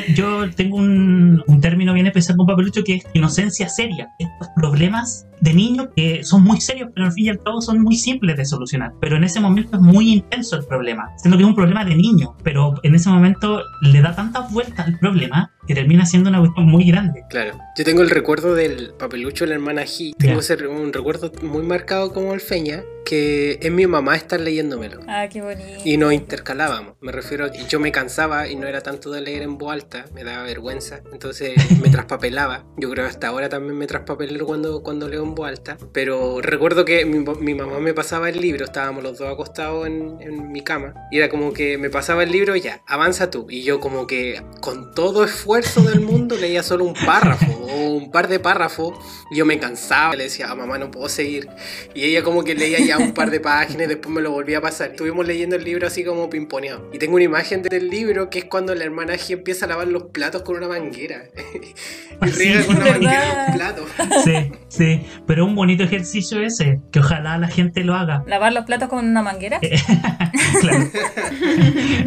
Yo 0.14 0.50
tengo 0.50 0.78
un, 0.78 1.44
un 1.46 1.60
término 1.60 1.92
bien 1.92 2.06
especial 2.06 2.36
con 2.36 2.46
Papelucho 2.46 2.82
que 2.82 2.96
es 2.96 3.06
inocencia 3.12 3.68
seria. 3.68 4.08
Estos 4.18 4.48
problemas 4.56 5.28
de 5.40 5.54
niño 5.54 5.90
que 5.94 6.24
son 6.24 6.42
muy 6.42 6.60
serios, 6.60 6.90
pero 6.94 7.06
al 7.06 7.12
fin 7.12 7.26
y 7.26 7.28
al 7.28 7.42
cabo 7.42 7.60
son 7.60 7.82
muy 7.82 7.96
simples 7.96 8.36
de 8.36 8.44
solucionar. 8.44 8.92
Pero 9.00 9.16
en 9.16 9.24
ese 9.24 9.40
momento 9.40 9.76
es 9.76 9.82
muy 9.82 10.12
intenso 10.12 10.56
el 10.56 10.64
problema, 10.64 11.10
siendo 11.18 11.36
que 11.36 11.44
es 11.44 11.48
un 11.48 11.54
problema 11.54 11.84
de 11.84 11.94
niño, 11.94 12.36
pero 12.42 12.74
en 12.82 12.94
ese 12.94 13.08
momento 13.10 13.62
le 13.82 14.00
da 14.00 14.14
tantas 14.14 14.50
vueltas 14.52 14.86
al 14.86 14.98
problema 14.98 15.52
que 15.68 15.74
termina 15.74 16.06
siendo 16.06 16.30
una 16.30 16.38
cuestión 16.40 16.66
muy 16.66 16.84
grande. 16.84 17.24
Claro. 17.28 17.58
Yo 17.76 17.84
tengo 17.84 18.00
el 18.00 18.08
recuerdo 18.08 18.54
del 18.54 18.94
papelucho 18.98 19.44
de 19.44 19.50
la 19.50 19.54
hermana 19.56 19.82
G. 19.82 20.14
Tengo 20.16 20.40
un 20.72 20.92
recuerdo 20.94 21.30
muy 21.42 21.62
marcado 21.62 22.12
como 22.14 22.32
el 22.32 22.40
Feña, 22.40 22.82
que 23.04 23.58
es 23.60 23.70
mi 23.70 23.86
mamá 23.86 24.16
estar 24.16 24.40
leyéndomelo. 24.40 25.00
Ah, 25.06 25.28
qué 25.30 25.42
bonito. 25.42 25.80
Y 25.84 25.98
nos 25.98 26.12
intercalábamos, 26.14 26.94
me 27.00 27.12
refiero, 27.12 27.48
y 27.48 27.66
yo 27.66 27.80
me 27.80 27.92
cansaba 27.92 28.48
y 28.48 28.56
no 28.56 28.66
era 28.66 28.80
tanto 28.80 29.10
de 29.10 29.20
leer 29.20 29.42
en 29.42 29.58
voz 29.58 29.72
alta, 29.72 30.06
me 30.14 30.24
daba 30.24 30.42
vergüenza, 30.42 31.02
entonces 31.12 31.52
me 31.82 31.90
traspapelaba. 31.90 32.64
Yo 32.78 32.90
creo 32.90 33.04
que 33.04 33.10
hasta 33.10 33.28
ahora 33.28 33.50
también 33.50 33.76
me 33.76 33.86
traspapelero 33.86 34.46
cuando, 34.46 34.82
cuando 34.82 35.08
leo 35.08 35.22
en 35.22 35.34
voz 35.34 35.48
alta, 35.48 35.76
pero 35.92 36.40
recuerdo 36.40 36.86
que 36.86 37.04
mi, 37.04 37.24
mi 37.40 37.54
mamá 37.54 37.78
me 37.78 37.92
pasaba 37.92 38.30
el 38.30 38.40
libro, 38.40 38.64
estábamos 38.64 39.02
los 39.02 39.18
dos 39.18 39.30
acostados 39.30 39.86
en, 39.86 40.16
en 40.20 40.50
mi 40.50 40.62
cama, 40.62 40.94
y 41.10 41.18
era 41.18 41.28
como 41.28 41.52
que 41.52 41.76
me 41.76 41.90
pasaba 41.90 42.22
el 42.22 42.32
libro, 42.32 42.56
ya, 42.56 42.82
avanza 42.86 43.30
tú, 43.30 43.46
y 43.50 43.62
yo 43.62 43.80
como 43.80 44.06
que 44.06 44.42
con 44.60 44.94
todo 44.94 45.24
esfuerzo 45.24 45.57
del 45.62 46.00
mundo 46.00 46.36
leía 46.36 46.62
solo 46.62 46.84
un 46.84 46.94
párrafo 46.94 47.46
o 47.52 47.90
un 47.96 48.10
par 48.10 48.28
de 48.28 48.38
párrafos, 48.38 48.94
y 49.30 49.36
yo 49.36 49.46
me 49.46 49.58
cansaba, 49.58 50.14
le 50.14 50.24
decía, 50.24 50.50
a 50.50 50.54
mamá 50.54 50.78
no 50.78 50.90
puedo 50.90 51.08
seguir, 51.08 51.48
y 51.94 52.04
ella 52.04 52.22
como 52.22 52.44
que 52.44 52.54
leía 52.54 52.78
ya 52.78 52.98
un 52.98 53.12
par 53.12 53.30
de 53.30 53.40
páginas 53.40 53.88
después 53.88 54.14
me 54.14 54.20
lo 54.20 54.30
volvía 54.30 54.58
a 54.58 54.60
pasar. 54.60 54.90
Estuvimos 54.90 55.26
leyendo 55.26 55.56
el 55.56 55.64
libro 55.64 55.86
así 55.86 56.04
como 56.04 56.30
pimponeado. 56.30 56.88
Y 56.92 56.98
tengo 56.98 57.14
una 57.16 57.24
imagen 57.24 57.62
del 57.62 57.88
libro 57.88 58.30
que 58.30 58.40
es 58.40 58.44
cuando 58.44 58.74
la 58.74 58.84
hermana 58.84 59.14
G 59.14 59.32
empieza 59.32 59.66
a 59.66 59.68
lavar 59.68 59.88
los 59.88 60.04
platos 60.04 60.42
con 60.42 60.56
una 60.56 60.68
manguera. 60.68 61.24
Y 62.20 62.30
riega 62.30 62.66
con 62.66 62.74
la 62.80 62.84
¿Verdad? 62.84 63.00
manguera 63.00 63.46
los 63.46 63.56
platos. 63.56 63.88
Sí, 64.24 64.52
sí. 64.66 65.06
Pero 65.28 65.44
un 65.44 65.54
bonito 65.54 65.84
ejercicio 65.84 66.40
ese, 66.42 66.80
que 66.90 66.98
ojalá 66.98 67.38
la 67.38 67.46
gente 67.46 67.84
lo 67.84 67.94
haga. 67.94 68.24
Lavar 68.26 68.52
los 68.52 68.64
platos 68.64 68.88
con 68.88 69.06
una 69.06 69.22
manguera. 69.22 69.60
Eh, 69.62 69.78
Claro. 70.60 70.90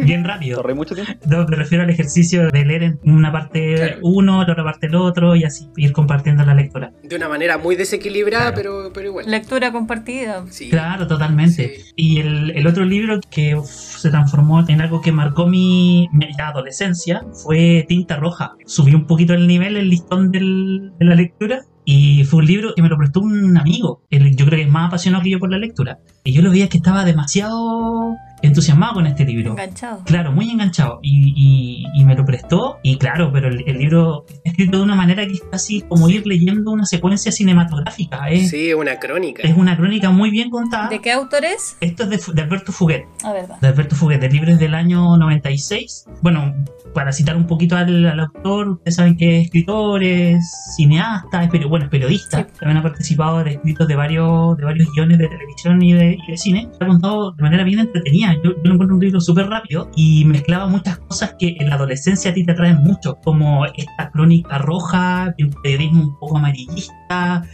Bien 0.00 0.24
rápido. 0.24 0.58
¿Ahorré 0.58 0.74
mucho 0.74 0.94
tiempo? 0.94 1.12
No, 1.26 1.46
me 1.46 1.56
refiero 1.56 1.84
al 1.84 1.90
ejercicio 1.90 2.50
de 2.50 2.64
leer 2.64 2.82
en 2.82 2.98
una 3.04 3.32
parte 3.32 3.41
Claro. 3.50 3.96
uno, 4.02 4.44
la 4.44 4.52
otra 4.52 4.64
parte 4.64 4.86
el 4.86 4.94
otro 4.94 5.34
y 5.36 5.44
así 5.44 5.68
ir 5.76 5.92
compartiendo 5.92 6.44
la 6.44 6.54
lectura. 6.54 6.92
De 7.02 7.16
una 7.16 7.28
manera 7.28 7.58
muy 7.58 7.76
desequilibrada, 7.76 8.52
Claro. 8.52 8.56
pero, 8.56 8.92
pero 8.92 9.08
igual. 9.08 9.30
Lectura 9.30 9.72
compartida. 9.72 10.44
Sí. 10.50 10.70
Claro, 10.70 11.06
totalmente. 11.06 11.76
Sí. 11.76 11.92
Y 11.96 12.20
el, 12.20 12.50
el 12.52 12.66
otro 12.66 12.84
libro 12.84 13.20
que 13.30 13.54
uf, 13.56 13.66
se 13.68 14.10
transformó 14.10 14.64
en 14.68 14.80
algo 14.80 15.00
que 15.00 15.12
marcó 15.12 15.46
mi, 15.46 16.08
mi 16.12 16.26
adolescencia 16.42 17.22
fue 17.44 17.84
Tinta 17.88 18.16
Roja. 18.16 18.52
Subí 18.66 18.94
un 18.94 19.06
poquito 19.06 19.34
el 19.34 19.46
nivel, 19.46 19.76
el 19.76 19.88
listón 19.88 20.30
del- 20.30 20.92
de 20.98 21.04
la 21.04 21.14
lectura. 21.14 21.60
Y 21.84 22.22
fue 22.24 22.38
un 22.40 22.46
libro 22.46 22.74
que 22.76 22.82
me 22.82 22.88
lo 22.88 22.96
prestó 22.96 23.18
un 23.20 23.56
amigo. 23.58 24.02
Él, 24.08 24.36
yo 24.36 24.46
creo 24.46 24.56
que 24.58 24.64
es 24.66 24.70
más 24.70 24.86
apasionado 24.86 25.24
que 25.24 25.30
yo 25.30 25.40
por 25.40 25.50
la 25.50 25.58
lectura. 25.58 25.98
Y 26.22 26.32
yo 26.32 26.40
lo 26.40 26.50
veía 26.52 26.68
que 26.68 26.76
estaba 26.76 27.04
demasiado 27.04 28.14
entusiasmado 28.42 28.94
con 28.94 29.06
este 29.06 29.24
libro. 29.24 29.52
Enganchado. 29.52 30.02
Claro, 30.04 30.32
muy 30.32 30.50
enganchado. 30.50 30.98
Y, 31.02 31.32
y- 31.36 31.84
y 31.94 32.04
me 32.04 32.14
lo 32.14 32.24
prestó. 32.24 32.78
Y 32.82 32.96
claro, 32.98 33.30
pero 33.32 33.48
el, 33.48 33.62
el 33.66 33.78
libro 33.78 34.24
está 34.28 34.50
escrito 34.50 34.78
de 34.78 34.84
una 34.84 34.94
manera 34.94 35.26
que 35.26 35.32
es 35.34 35.42
casi 35.50 35.82
como 35.82 36.08
ir 36.08 36.26
leyendo 36.26 36.70
una 36.70 36.84
secuencia 36.86 37.30
cinematográfica. 37.32 38.28
Es, 38.28 38.50
Sí, 38.50 38.70
es 38.70 38.74
una 38.74 38.98
crónica. 38.98 39.42
es 39.42 39.56
una 39.56 39.76
crónica 39.76 40.10
muy 40.10 40.30
bien 40.30 40.50
contada. 40.50 40.88
¿De 40.88 41.00
qué 41.00 41.12
autor 41.12 41.44
es? 41.44 41.76
Esto 41.80 42.04
es 42.04 42.10
de, 42.10 42.32
de 42.34 42.42
Alberto 42.42 42.72
Fuguet. 42.72 43.04
A 43.24 43.32
verdad. 43.32 43.58
De 43.60 43.68
Alberto 43.68 43.94
Fuguet, 43.96 44.22
el 44.22 44.32
libro 44.32 44.50
es 44.52 44.58
del 44.58 44.74
año 44.74 45.16
96. 45.16 46.06
Bueno, 46.22 46.54
para 46.94 47.12
citar 47.12 47.36
un 47.36 47.46
poquito 47.46 47.76
al, 47.76 48.06
al 48.06 48.20
autor, 48.20 48.68
ustedes 48.70 48.96
saben 48.96 49.16
que 49.16 49.38
es 49.40 49.44
escritor, 49.46 50.02
es 50.02 50.44
cineasta, 50.76 51.42
es 51.44 51.50
peri- 51.50 51.68
bueno, 51.68 51.86
es 51.86 51.90
periodista. 51.90 52.38
Sí. 52.38 52.44
También 52.58 52.78
ha 52.78 52.82
participado 52.82 53.42
de 53.44 53.52
escritos 53.52 53.88
de 53.88 53.96
varios, 53.96 54.56
de 54.56 54.64
varios 54.64 54.88
guiones 54.94 55.18
de 55.18 55.28
televisión 55.28 55.82
y 55.82 55.92
de, 55.94 56.18
y 56.26 56.30
de 56.30 56.36
cine. 56.36 56.68
Ha 56.80 56.86
contado 56.86 57.32
de 57.32 57.42
manera 57.42 57.64
bien 57.64 57.80
entretenida. 57.80 58.31
Yo, 58.42 58.52
yo 58.62 58.72
encuentro 58.72 58.94
un 58.94 59.00
libro 59.00 59.20
súper 59.20 59.48
rápido 59.48 59.90
y 59.96 60.24
mezclaba 60.24 60.66
muchas 60.66 60.98
cosas 60.98 61.34
que 61.38 61.56
en 61.58 61.68
la 61.68 61.76
adolescencia 61.76 62.30
a 62.30 62.34
ti 62.34 62.44
te 62.44 62.52
atraen 62.52 62.78
mucho, 62.82 63.18
como 63.24 63.66
esta 63.66 64.10
crónica 64.10 64.58
roja, 64.58 65.34
de 65.36 65.44
un 65.44 65.50
periodismo 65.62 66.02
un 66.04 66.18
poco 66.18 66.38
amarillista. 66.38 67.01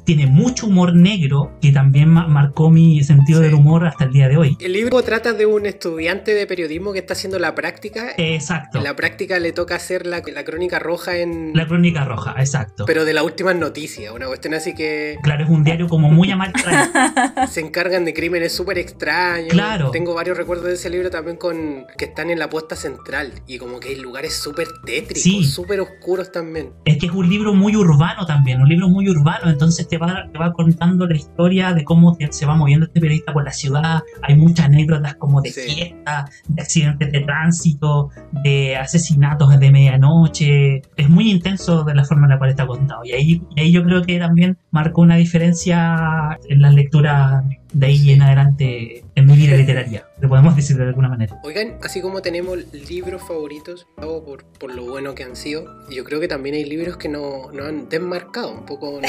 Tiene 0.05 0.27
mucho 0.27 0.67
humor 0.67 0.95
negro, 0.95 1.53
que 1.61 1.73
también 1.73 2.09
ma- 2.09 2.27
marcó 2.27 2.71
mi 2.71 3.03
sentido 3.05 3.39
Sí. 3.41 3.45
del 3.47 3.55
humor 3.55 3.87
hasta 3.87 4.05
el 4.05 4.13
día 4.13 4.29
de 4.29 4.37
hoy. 4.37 4.57
El 4.61 4.73
libro 4.73 5.03
trata 5.03 5.33
de 5.33 5.47
un 5.47 5.67
estudiante 5.67 6.35
de 6.35 6.47
periodismo 6.47 6.93
que 6.93 6.99
está 7.01 7.13
haciendo 7.15 7.39
la 7.39 7.55
práctica. 7.55 8.13
Exacto. 8.17 8.79
En 8.79 8.85
la 8.85 8.95
práctica 8.97 9.39
le 9.39 9.53
toca 9.53 9.75
hacer 9.77 10.07
la, 10.07 10.23
la 10.33 10.45
crónica 10.45 10.79
roja 10.79 11.17
en. 11.19 11.53
La 11.55 11.67
crónica 11.67 12.05
roja, 12.05 12.35
exacto. 12.39 12.85
Pero 12.87 13.05
de 13.05 13.13
las 13.15 13.25
últimas 13.25 13.57
noticias, 13.57 14.13
una 14.15 14.27
cuestión 14.27 14.55
así 14.55 14.75
que 14.75 15.17
Claro, 15.23 15.45
es 15.45 15.51
un 15.51 15.65
diario 15.65 15.89
como 15.89 16.11
muy 16.11 16.31
a 16.31 16.37
mal 16.37 16.53
traer. 16.53 16.89
se 17.49 17.61
encargan 17.61 18.05
de 18.05 18.15
crímenes 18.15 18.53
súper 18.55 18.79
extraños. 18.79 19.51
Claro. 19.51 19.91
Tengo 19.91 20.15
varios 20.15 20.37
recuerdos 20.37 20.67
de 20.67 20.75
ese 20.75 20.91
libro 20.91 21.11
también 21.11 21.37
con 21.37 21.87
que 21.97 22.07
están 22.07 22.31
en 22.31 22.39
la 22.39 22.49
puesta 22.49 22.77
central 22.77 23.33
y 23.47 23.59
como 23.59 23.81
que 23.81 23.91
hay 23.91 23.97
lugares 23.97 24.35
súper 24.35 24.69
tétricos, 24.85 25.23
Sí. 25.23 25.45
súper 25.45 25.81
oscuros 25.81 26.31
también. 26.33 26.71
Es 26.85 26.99
que 26.99 27.07
es 27.07 27.13
un 27.13 27.29
libro 27.29 27.55
muy 27.55 27.77
urbano 27.77 28.27
también, 28.27 28.61
un 28.61 28.69
libro 28.69 28.89
muy 28.89 29.09
urbano, 29.09 29.48
entonces 29.51 29.89
te 29.89 29.99
va, 29.99 30.29
te 30.33 30.39
va 30.39 30.53
contando 30.53 31.07
la 31.07 31.17
historia 31.17 31.73
de 31.73 31.85
cómo 31.85 32.17
se 32.31 32.47
va 32.47 32.55
moviendo 32.55 32.87
este 32.87 33.01
periodista 33.01 33.33
por 33.33 33.45
la 33.45 33.53
ciudad. 33.53 34.03
Hay 34.23 34.37
muchas 34.37 34.67
anécdotas 34.67 35.15
como 35.17 35.41
de 35.41 35.51
Sí. 35.51 35.61
fiesta, 35.63 36.29
de 36.49 36.63
accidentes 36.63 37.13
de 37.13 37.21
tránsito, 37.21 38.11
de 38.45 38.77
asesinatos 38.77 39.59
de 39.59 39.71
medianoche. 39.71 40.83
Es 40.97 41.09
muy 41.09 41.31
intenso 41.31 41.85
de 41.85 41.95
la 41.95 42.05
forma 42.05 42.27
en 42.27 42.31
la 42.31 42.39
cual 42.39 42.51
está 42.51 42.67
contado. 42.67 43.05
Y 43.05 43.13
ahí, 43.13 43.43
y 43.57 43.61
ahí 43.61 43.73
yo 43.73 43.83
creo 43.85 44.03
que 44.03 44.19
también 44.19 44.59
marcó 44.71 45.03
una 45.03 45.17
diferencia 45.17 46.39
en 46.49 46.63
la 46.63 46.71
lectura 46.71 47.45
de 47.73 47.87
ahí 47.87 48.11
en 48.13 48.23
adelante 48.23 49.05
en 49.15 49.27
mi 49.27 49.35
vida 49.37 49.57
literaria, 49.57 50.07
lo 50.21 50.29
podemos 50.29 50.57
decir 50.57 50.77
de 50.77 50.85
alguna 50.85 51.09
manera. 51.09 51.39
Oigan, 51.45 51.77
así 51.83 52.01
como 52.01 52.23
tenemos 52.23 52.59
libros 52.73 53.23
favoritos 53.23 53.87
por, 53.97 54.45
por 54.45 54.75
lo 54.75 54.85
bueno 54.85 55.15
que 55.15 55.25
han 55.25 55.37
sido, 55.37 55.67
yo 55.91 56.05
creo 56.05 56.19
que 56.21 56.29
también 56.29 56.55
hay 56.55 56.65
libros 56.65 56.97
que 56.97 57.09
no, 57.09 57.51
no 57.53 57.65
han 57.65 57.89
desmarcado, 57.89 58.53
un 58.53 58.65
poco 58.67 58.93
no, 58.93 59.09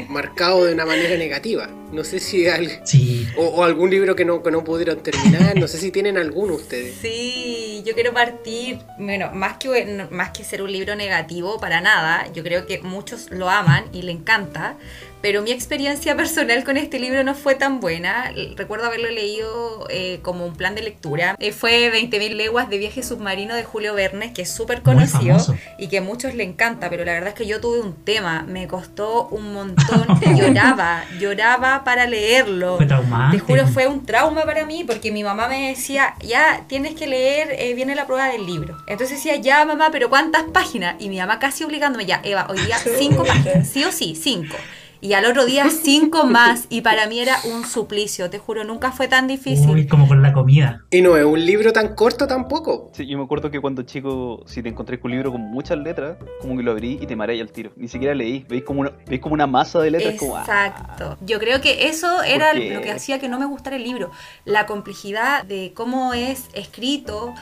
han 0.00 0.06
marcado 0.12 0.64
de 0.64 0.74
una 0.74 0.84
manera 0.86 1.16
negativa. 1.16 1.68
No 1.92 2.02
sé 2.04 2.18
si 2.18 2.46
al- 2.48 2.80
Sí, 2.84 3.26
o, 3.36 3.44
o 3.46 3.62
algún 3.64 3.90
libro 3.90 4.16
que 4.16 4.24
no, 4.24 4.42
que 4.42 4.50
no 4.50 4.64
pudieron 4.64 5.02
terminar, 5.02 5.56
no 5.56 5.68
sé 5.68 5.78
si 5.78 5.90
tienen 5.90 6.18
alguno 6.18 6.54
ustedes. 6.54 6.96
Sí, 7.06 7.82
yo 7.86 7.94
quiero 7.94 8.12
partir, 8.12 8.78
bueno, 8.98 9.30
más 9.32 9.58
que, 9.58 10.06
más 10.10 10.30
que 10.30 10.42
ser 10.44 10.62
un 10.62 10.72
libro 10.72 10.96
negativo, 10.96 11.58
para 11.60 11.80
nada, 11.80 12.26
yo 12.32 12.42
creo 12.42 12.66
que 12.66 12.80
muchos 12.82 13.30
lo 13.30 13.48
aman 13.48 13.84
y 13.92 14.02
le 14.02 14.12
encanta, 14.12 14.76
pero 15.20 15.42
mi 15.42 15.50
experiencia 15.50 16.16
personal 16.16 16.64
con 16.64 16.76
este 16.76 16.98
libro 16.98 17.24
no 17.24 17.34
fue 17.34 17.54
tan 17.54 17.80
buena. 17.80 18.32
Recuerdo 18.56 18.86
haberlo 18.86 19.10
leído 19.10 19.86
eh, 19.90 20.20
como 20.22 20.46
un 20.46 20.54
plan 20.54 20.74
de 20.74 20.82
lectura. 20.82 21.36
Eh, 21.38 21.52
fue 21.52 21.90
20.000 21.92 22.34
leguas 22.34 22.68
de 22.68 22.78
viaje 22.78 23.02
submarino 23.02 23.54
de 23.54 23.64
Julio 23.64 23.94
Verne, 23.94 24.32
que 24.32 24.42
es 24.42 24.50
súper 24.50 24.82
conocido 24.82 25.36
y 25.78 25.88
que 25.88 25.98
a 25.98 26.02
muchos 26.02 26.34
le 26.34 26.44
encanta, 26.44 26.90
pero 26.90 27.04
la 27.04 27.12
verdad 27.12 27.30
es 27.30 27.34
que 27.34 27.46
yo 27.46 27.60
tuve 27.60 27.80
un 27.80 27.94
tema, 28.04 28.44
me 28.46 28.66
costó 28.66 29.28
un 29.28 29.52
montón, 29.52 30.06
lloraba, 30.36 31.04
lloraba 31.18 31.84
para 31.84 32.06
leerlo. 32.06 32.76
fue 32.76 32.86
traumático. 32.86 33.46
Te 33.46 33.52
juro, 33.52 33.66
fue 33.68 33.86
un 33.86 34.04
trauma 34.06 34.44
para 34.44 34.64
mí 34.64 34.84
porque 34.84 35.10
mi 35.10 35.24
mamá 35.24 35.48
me 35.48 35.68
decía, 35.68 36.14
ya 36.20 36.64
tienes 36.68 36.94
que 36.94 37.06
leer, 37.06 37.48
eh, 37.58 37.74
viene 37.74 37.94
la 37.94 38.06
prueba 38.06 38.28
del 38.28 38.46
libro. 38.46 38.76
Entonces 38.86 39.16
decía, 39.16 39.36
ya 39.36 39.64
mamá, 39.64 39.88
pero 39.90 40.08
¿cuántas 40.08 40.44
páginas? 40.44 40.96
Y 40.98 41.08
mi 41.08 41.18
mamá 41.18 41.38
casi 41.38 41.64
obligándome, 41.64 42.06
ya, 42.06 42.20
Eva, 42.24 42.46
hoy 42.48 42.58
día 42.60 42.78
cinco 42.78 43.24
páginas, 43.24 43.68
sí 43.68 43.84
o 43.84 43.92
sí, 43.92 44.14
cinco. 44.20 44.56
Y 45.06 45.12
al 45.12 45.24
otro 45.24 45.44
día 45.44 45.68
cinco 45.82 46.24
más 46.24 46.66
y 46.68 46.80
para 46.80 47.06
mí 47.06 47.20
era 47.20 47.36
un 47.44 47.64
suplicio, 47.64 48.28
te 48.28 48.38
juro, 48.40 48.64
nunca 48.64 48.90
fue 48.90 49.06
tan 49.06 49.28
difícil. 49.28 49.70
Uy, 49.70 49.86
como 49.86 50.08
con 50.08 50.20
la 50.20 50.32
comida. 50.32 50.84
Y 50.90 51.00
no 51.00 51.16
es 51.16 51.24
un 51.24 51.44
libro 51.46 51.72
tan 51.72 51.94
corto 51.94 52.26
tampoco. 52.26 52.90
Sí, 52.92 53.06
yo 53.06 53.16
me 53.16 53.22
acuerdo 53.22 53.48
que 53.52 53.60
cuando 53.60 53.82
chico, 53.82 54.42
si 54.46 54.64
te 54.64 54.68
encontré 54.68 54.98
con 54.98 55.12
un 55.12 55.16
libro 55.18 55.30
con 55.30 55.42
muchas 55.42 55.78
letras, 55.78 56.16
como 56.40 56.56
que 56.56 56.64
lo 56.64 56.72
abrí 56.72 56.98
y 57.00 57.06
te 57.06 57.14
mareáis 57.14 57.42
al 57.42 57.52
tiro. 57.52 57.70
Ni 57.76 57.86
siquiera 57.86 58.16
leí, 58.16 58.44
veis 58.48 58.64
como 58.64 58.80
una, 58.80 58.92
veis 59.06 59.20
como 59.20 59.34
una 59.34 59.46
masa 59.46 59.78
de 59.78 59.92
letras 59.92 60.16
como... 60.18 60.36
ah, 60.36 60.40
Exacto. 60.40 61.16
Yo 61.20 61.38
creo 61.38 61.60
que 61.60 61.86
eso 61.86 62.24
era 62.24 62.52
lo 62.52 62.80
que 62.80 62.90
hacía 62.90 63.20
que 63.20 63.28
no 63.28 63.38
me 63.38 63.46
gustara 63.46 63.76
el 63.76 63.84
libro. 63.84 64.10
La 64.44 64.66
complejidad 64.66 65.44
de 65.44 65.72
cómo 65.72 66.14
es 66.14 66.48
escrito, 66.52 67.32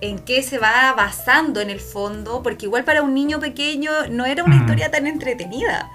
en 0.00 0.18
qué 0.20 0.42
se 0.44 0.58
va 0.58 0.92
basando 0.96 1.60
en 1.60 1.70
el 1.70 1.80
fondo, 1.80 2.40
porque 2.42 2.66
igual 2.66 2.84
para 2.84 3.02
un 3.02 3.14
niño 3.14 3.40
pequeño 3.40 3.90
no 4.08 4.24
era 4.24 4.44
una 4.44 4.54
Mm. 4.56 4.60
historia 4.60 4.90
tan 4.92 5.08
entretenida. 5.08 5.90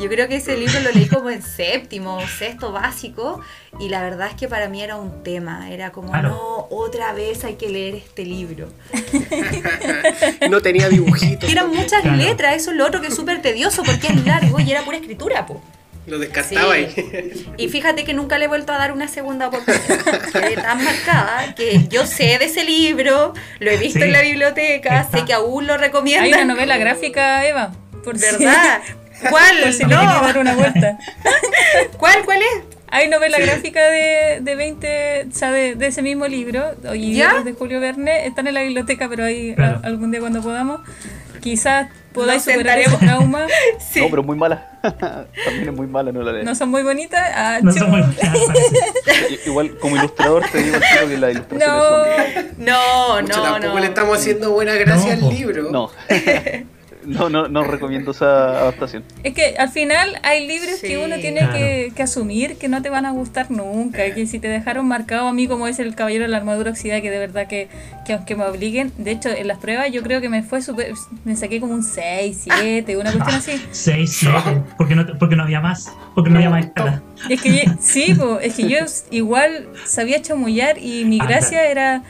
Yo 0.00 0.08
creo 0.08 0.28
que 0.28 0.36
ese 0.36 0.56
libro 0.56 0.80
lo 0.80 0.90
leí 0.92 1.06
como 1.06 1.28
en 1.30 1.42
séptimo, 1.42 2.18
sexto 2.38 2.72
básico, 2.72 3.40
y 3.78 3.88
la 3.90 4.02
verdad 4.02 4.28
es 4.28 4.34
que 4.34 4.48
para 4.48 4.68
mí 4.68 4.82
era 4.82 4.96
un 4.96 5.22
tema. 5.22 5.70
Era 5.70 5.92
como, 5.92 6.10
Claro. 6.10 6.28
no, 6.30 6.66
otra 6.70 7.12
vez 7.12 7.44
hay 7.44 7.54
que 7.54 7.68
leer 7.68 7.94
este 7.96 8.24
libro. 8.24 8.68
No 10.48 10.60
tenía 10.62 10.88
dibujitos. 10.88 11.48
Y 11.48 11.52
eran 11.52 11.68
muchas 11.68 12.02
Claro. 12.02 12.16
letras, 12.16 12.56
eso 12.56 12.70
es 12.70 12.76
lo 12.76 12.86
otro 12.86 13.00
que 13.00 13.08
es 13.08 13.14
súper 13.14 13.42
tedioso, 13.42 13.82
porque 13.82 14.08
es 14.08 14.24
largo 14.24 14.58
y 14.60 14.70
era 14.70 14.82
pura 14.84 14.96
escritura, 14.96 15.46
po. 15.46 15.62
Lo 16.06 16.18
descartaba 16.18 16.74
Sí. 16.74 16.80
ahí. 16.86 17.54
Y 17.58 17.68
fíjate 17.68 18.04
que 18.04 18.14
nunca 18.14 18.38
le 18.38 18.46
he 18.46 18.48
vuelto 18.48 18.72
a 18.72 18.78
dar 18.78 18.90
una 18.92 19.06
segunda 19.06 19.48
oportunidad. 19.48 20.20
Quedé 20.32 20.56
tan 20.56 20.82
marcada 20.82 21.54
que 21.54 21.86
yo 21.88 22.06
sé 22.06 22.38
de 22.38 22.46
ese 22.46 22.64
libro, 22.64 23.34
lo 23.60 23.70
he 23.70 23.76
visto 23.76 23.98
Sí. 24.00 24.06
en 24.06 24.12
la 24.12 24.22
biblioteca, 24.22 25.02
Está. 25.02 25.18
sé 25.18 25.24
que 25.26 25.34
aún 25.34 25.66
lo 25.66 25.76
recomiendan. 25.76 26.24
Hay 26.24 26.32
una 26.32 26.44
novela 26.54 26.78
gráfica, 26.78 27.46
Eva. 27.46 27.72
Por 28.02 28.18
si- 28.18 28.22
¿Verdad? 28.24 28.80
¿Cuál? 29.28 29.56
por 29.62 29.72
si 29.72 29.78
quería 29.80 29.96
dar 29.98 30.34
no. 30.34 30.40
una 30.40 30.54
vuelta. 30.54 30.98
¿Cuál? 31.98 32.24
¿Cuál 32.24 32.38
es? 32.42 32.62
Hay 32.92 33.08
novela 33.08 33.36
Sí. 33.36 33.42
gráfica 33.44 33.82
de, 33.84 34.38
de 34.40 34.54
20, 34.56 35.26
o 35.30 35.34
sea, 35.34 35.52
de, 35.52 35.76
de 35.76 35.86
ese 35.86 36.02
mismo 36.02 36.26
libro, 36.26 36.72
y 36.94 37.14
¿Ya? 37.14 37.28
libros 37.28 37.44
de 37.44 37.52
Julio 37.52 37.80
Verne, 37.80 38.26
están 38.26 38.48
en 38.48 38.54
la 38.54 38.62
biblioteca, 38.62 39.08
pero 39.08 39.24
ahí 39.24 39.54
Claro. 39.54 39.80
a- 39.82 39.86
algún 39.86 40.10
día 40.10 40.18
cuando 40.18 40.42
podamos, 40.42 40.80
quizás 41.40 41.86
podáis 42.12 42.44
Nos 42.44 42.52
superar 42.52 42.80
ese 42.80 42.96
trauma. 42.96 43.46
Sí. 43.92 44.00
No, 44.00 44.10
pero 44.10 44.24
muy 44.24 44.36
mala. 44.36 44.66
También 44.82 45.68
es 45.68 45.72
muy 45.72 45.86
mala, 45.86 46.10
no 46.10 46.22
la 46.22 46.32
leí. 46.32 46.44
No 46.44 46.54
son 46.56 46.68
muy 46.70 46.82
bonitas. 46.82 47.20
Ah, 47.32 47.60
No 47.62 47.72
son 47.72 47.90
muy 47.90 48.02
Igual, 49.46 49.76
como 49.78 49.94
ilustrador, 49.96 50.44
te 50.50 50.58
digo 50.62 50.76
al 50.76 50.82
tiro 50.82 51.08
que 51.08 51.16
las 51.18 51.30
ilustraciones 51.32 52.56
No, 52.58 53.16
No, 53.16 53.22
Mucho, 53.22 53.36
no, 53.36 53.42
tampoco 53.52 53.74
no. 53.74 53.80
le 53.80 53.86
estamos 53.86 54.18
haciendo 54.18 54.50
buena 54.50 54.74
gracia 54.74 55.14
No, 55.16 55.28
al 55.28 55.34
libro. 55.34 55.62
son... 55.64 55.72
No. 55.72 55.90
No, 57.04 57.28
no, 57.30 57.48
no 57.48 57.64
recomiendo 57.64 58.10
esa 58.10 58.60
adaptación. 58.60 59.04
es 59.22 59.32
que 59.34 59.54
al 59.58 59.70
final 59.70 60.18
hay 60.22 60.46
libros 60.46 60.76
Sí, 60.80 60.88
que 60.88 60.98
uno 60.98 61.16
tiene 61.16 61.40
claro. 61.40 61.54
que, 61.54 61.92
que 61.96 62.02
asumir 62.02 62.56
que 62.56 62.68
no 62.68 62.82
te 62.82 62.90
van 62.90 63.06
a 63.06 63.10
gustar 63.12 63.50
nunca, 63.50 64.12
que 64.14 64.26
si 64.26 64.38
te 64.38 64.48
dejaron 64.48 64.86
marcado 64.86 65.28
a 65.28 65.32
mí 65.32 65.46
como 65.48 65.66
es 65.66 65.78
el 65.78 65.94
Caballero 65.94 66.24
de 66.24 66.28
la 66.28 66.36
Armadura 66.38 66.70
Oxidada, 66.70 67.00
que 67.00 67.10
de 67.10 67.18
verdad 67.18 67.46
que, 67.46 67.68
que 68.06 68.12
aunque 68.12 68.34
me 68.36 68.44
obliguen, 68.44 68.92
de 68.98 69.12
hecho 69.12 69.30
en 69.30 69.46
las 69.48 69.58
pruebas 69.58 69.90
yo 69.92 70.02
creo 70.02 70.20
que 70.20 70.28
me 70.28 70.42
fue 70.42 70.60
súper, 70.62 70.92
me 71.24 71.36
saqué 71.36 71.58
como 71.60 71.72
un 71.74 71.82
6, 71.82 72.38
7, 72.58 72.96
una 72.96 73.12
cuestión 73.12 73.36
así. 73.36 73.62
Seis, 73.70 74.12
siete. 74.18 74.62
Porque 74.76 74.94
no, 74.94 75.06
porque 75.18 75.36
no 75.36 75.42
había 75.44 75.60
más. 75.60 75.90
Porque 76.14 76.30
no 76.30 76.36
había 76.36 76.50
más 76.50 76.66
escala. 76.66 77.02
Es 77.28 77.40
que 77.40 77.50
yo- 77.64 77.72
sí, 77.80 78.14
po, 78.14 78.38
es 78.40 78.54
que 78.54 78.68
yo 78.68 78.78
igual 79.10 79.68
sabía 79.86 80.20
chamullar 80.22 80.78
y 80.78 81.04
mi 81.04 81.18
Ah, 81.20 81.26
gracia 81.26 81.64
era 81.70 82.02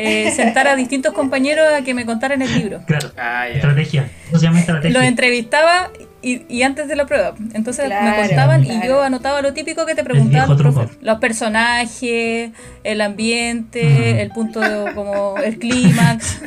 eh, 0.00 0.30
sentar 0.30 0.68
a 0.68 0.76
distintos 0.76 1.12
compañeros 1.12 1.66
a 1.72 1.82
que 1.82 1.92
me 1.94 2.06
contaran 2.06 2.40
el 2.42 2.54
libro. 2.54 2.80
Claro, 2.86 3.10
Ah, 3.16 3.48
estrategia. 3.48 4.08
Eso 4.28 4.38
se 4.38 4.46
llama 4.46 4.60
estrategia. 4.60 4.96
Los 4.96 5.02
entrevistaba 5.08 5.90
y, 6.22 6.42
y 6.48 6.62
antes 6.62 6.86
de 6.88 6.94
la 6.96 7.06
prueba. 7.06 7.34
Entonces 7.54 7.86
Claro, 7.86 8.16
me 8.22 8.26
contaban 8.28 8.64
y 8.64 8.86
yo 8.86 9.02
anotaba 9.02 9.42
lo 9.42 9.52
típico 9.54 9.86
que 9.86 9.94
te 9.94 10.04
preguntaban 10.04 10.56
los, 11.00 11.18
personajes, 11.18 12.50
el 12.84 13.00
ambiente, 13.00 14.22
el 14.22 14.30
punto, 14.30 14.60
de- 14.60 14.92
como 14.94 15.38
el 15.44 15.58
clímax. 15.58 16.40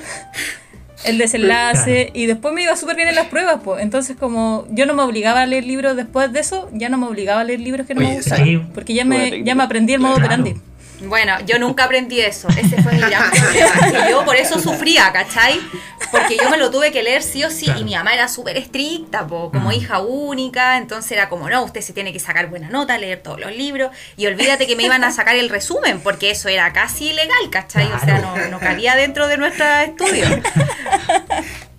El 1.04 1.18
desenlace 1.18 2.12
y 2.14 2.28
después 2.28 2.54
me 2.54 2.62
iba 2.62 2.76
súper 2.76 2.96
bien 2.96 3.08
en 3.08 3.16
las 3.16 3.26
pruebas, 3.26 3.62
pues. 3.64 3.82
Entonces, 3.82 4.16
como 4.16 4.68
yo 4.70 4.86
no 4.86 4.94
me 4.94 5.02
obligaba 5.02 5.42
a 5.42 5.46
leer 5.48 5.66
libros 5.66 5.96
después 5.96 6.32
de 6.32 6.40
eso, 6.42 6.70
ya 6.74 6.90
no 6.90 7.00
me 7.00 7.08
obligaba 7.08 7.42
a 7.42 7.44
leer 7.44 7.60
libros 7.60 7.88
que 7.88 7.96
no 7.96 8.02
me 8.02 8.14
gustaban. 8.14 8.46
sí. 8.46 8.62
Porque 8.74 8.94
ya 8.94 9.04
me, 9.04 9.44
ya 9.44 9.56
me 9.56 9.64
aprendí 9.64 9.94
el 9.94 10.00
modo 10.00 10.16
Claro. 10.18 10.28
operandi. 10.36 10.62
Bueno, 11.02 11.40
yo 11.46 11.58
nunca 11.58 11.86
aprendí 11.86 12.20
eso. 12.22 12.48
Ese 12.50 12.82
fue 12.82 12.94
mi 12.94 13.00
gran 13.00 13.32
problema. 13.32 14.06
Y 14.08 14.12
yo 14.12 14.24
por 14.24 14.36
eso 14.36 14.60
sufría, 14.60 15.12
¿cachai? 15.12 15.60
Porque 16.12 16.38
yo 16.38 16.50
me 16.50 16.58
lo 16.58 16.70
tuve 16.70 16.92
que 16.92 17.04
leer 17.04 17.24
sí 17.24 17.44
o 17.44 17.50
sí. 17.50 17.66
Claro. 17.66 17.80
Y 17.80 17.84
mi 17.84 17.96
mamá 17.96 18.14
era 18.14 18.28
súper 18.28 18.58
estricta, 18.58 19.26
po, 19.26 19.52
como 19.52 19.72
hija 19.72 20.00
única. 20.00 20.78
Entonces 20.78 21.12
era 21.14 21.30
como, 21.30 21.50
no, 21.50 21.64
usted 21.64 21.82
se 21.82 21.94
tiene 21.94 22.14
que 22.14 22.20
sacar 22.20 22.50
buena 22.50 22.70
nota, 22.70 22.98
leer 22.98 23.22
todos 23.22 23.40
los 23.40 23.52
libros. 23.56 23.92
Y 24.18 24.28
olvídate 24.28 24.68
que 24.68 24.76
me 24.76 24.84
iban 24.84 25.04
a 25.04 25.12
sacar 25.12 25.36
el 25.36 25.50
resumen, 25.50 26.02
porque 26.02 26.32
eso 26.32 26.50
era 26.50 26.72
casi 26.74 27.10
ilegal, 27.10 27.50
¿cachai? 27.50 27.92
O 27.92 28.00
sea, 28.00 28.20
no, 28.20 28.36
no 28.48 28.60
cabía 28.60 28.96
dentro 28.96 29.28
de 29.28 29.38
nuestro 29.38 29.66
estudio. 29.80 30.26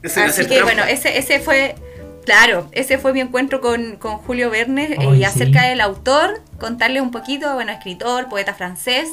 Así 0.04 0.42
que 0.42 0.56
trampa. 0.56 0.64
bueno, 0.64 0.84
ese, 0.84 1.16
ese 1.16 1.38
fue, 1.38 1.76
claro, 2.24 2.68
ese 2.72 2.98
fue 2.98 3.12
mi 3.12 3.20
encuentro 3.20 3.60
con, 3.60 3.96
con 3.96 4.18
Julio 4.18 4.50
Verne 4.50 4.96
eh, 4.98 5.14
y 5.14 5.16
sí. 5.18 5.24
acerca 5.24 5.62
del 5.62 5.80
autor, 5.80 6.42
contarles 6.58 7.02
un 7.02 7.10
poquito, 7.10 7.52
bueno, 7.54 7.72
escritor, 7.72 8.28
poeta 8.28 8.54
francés, 8.54 9.08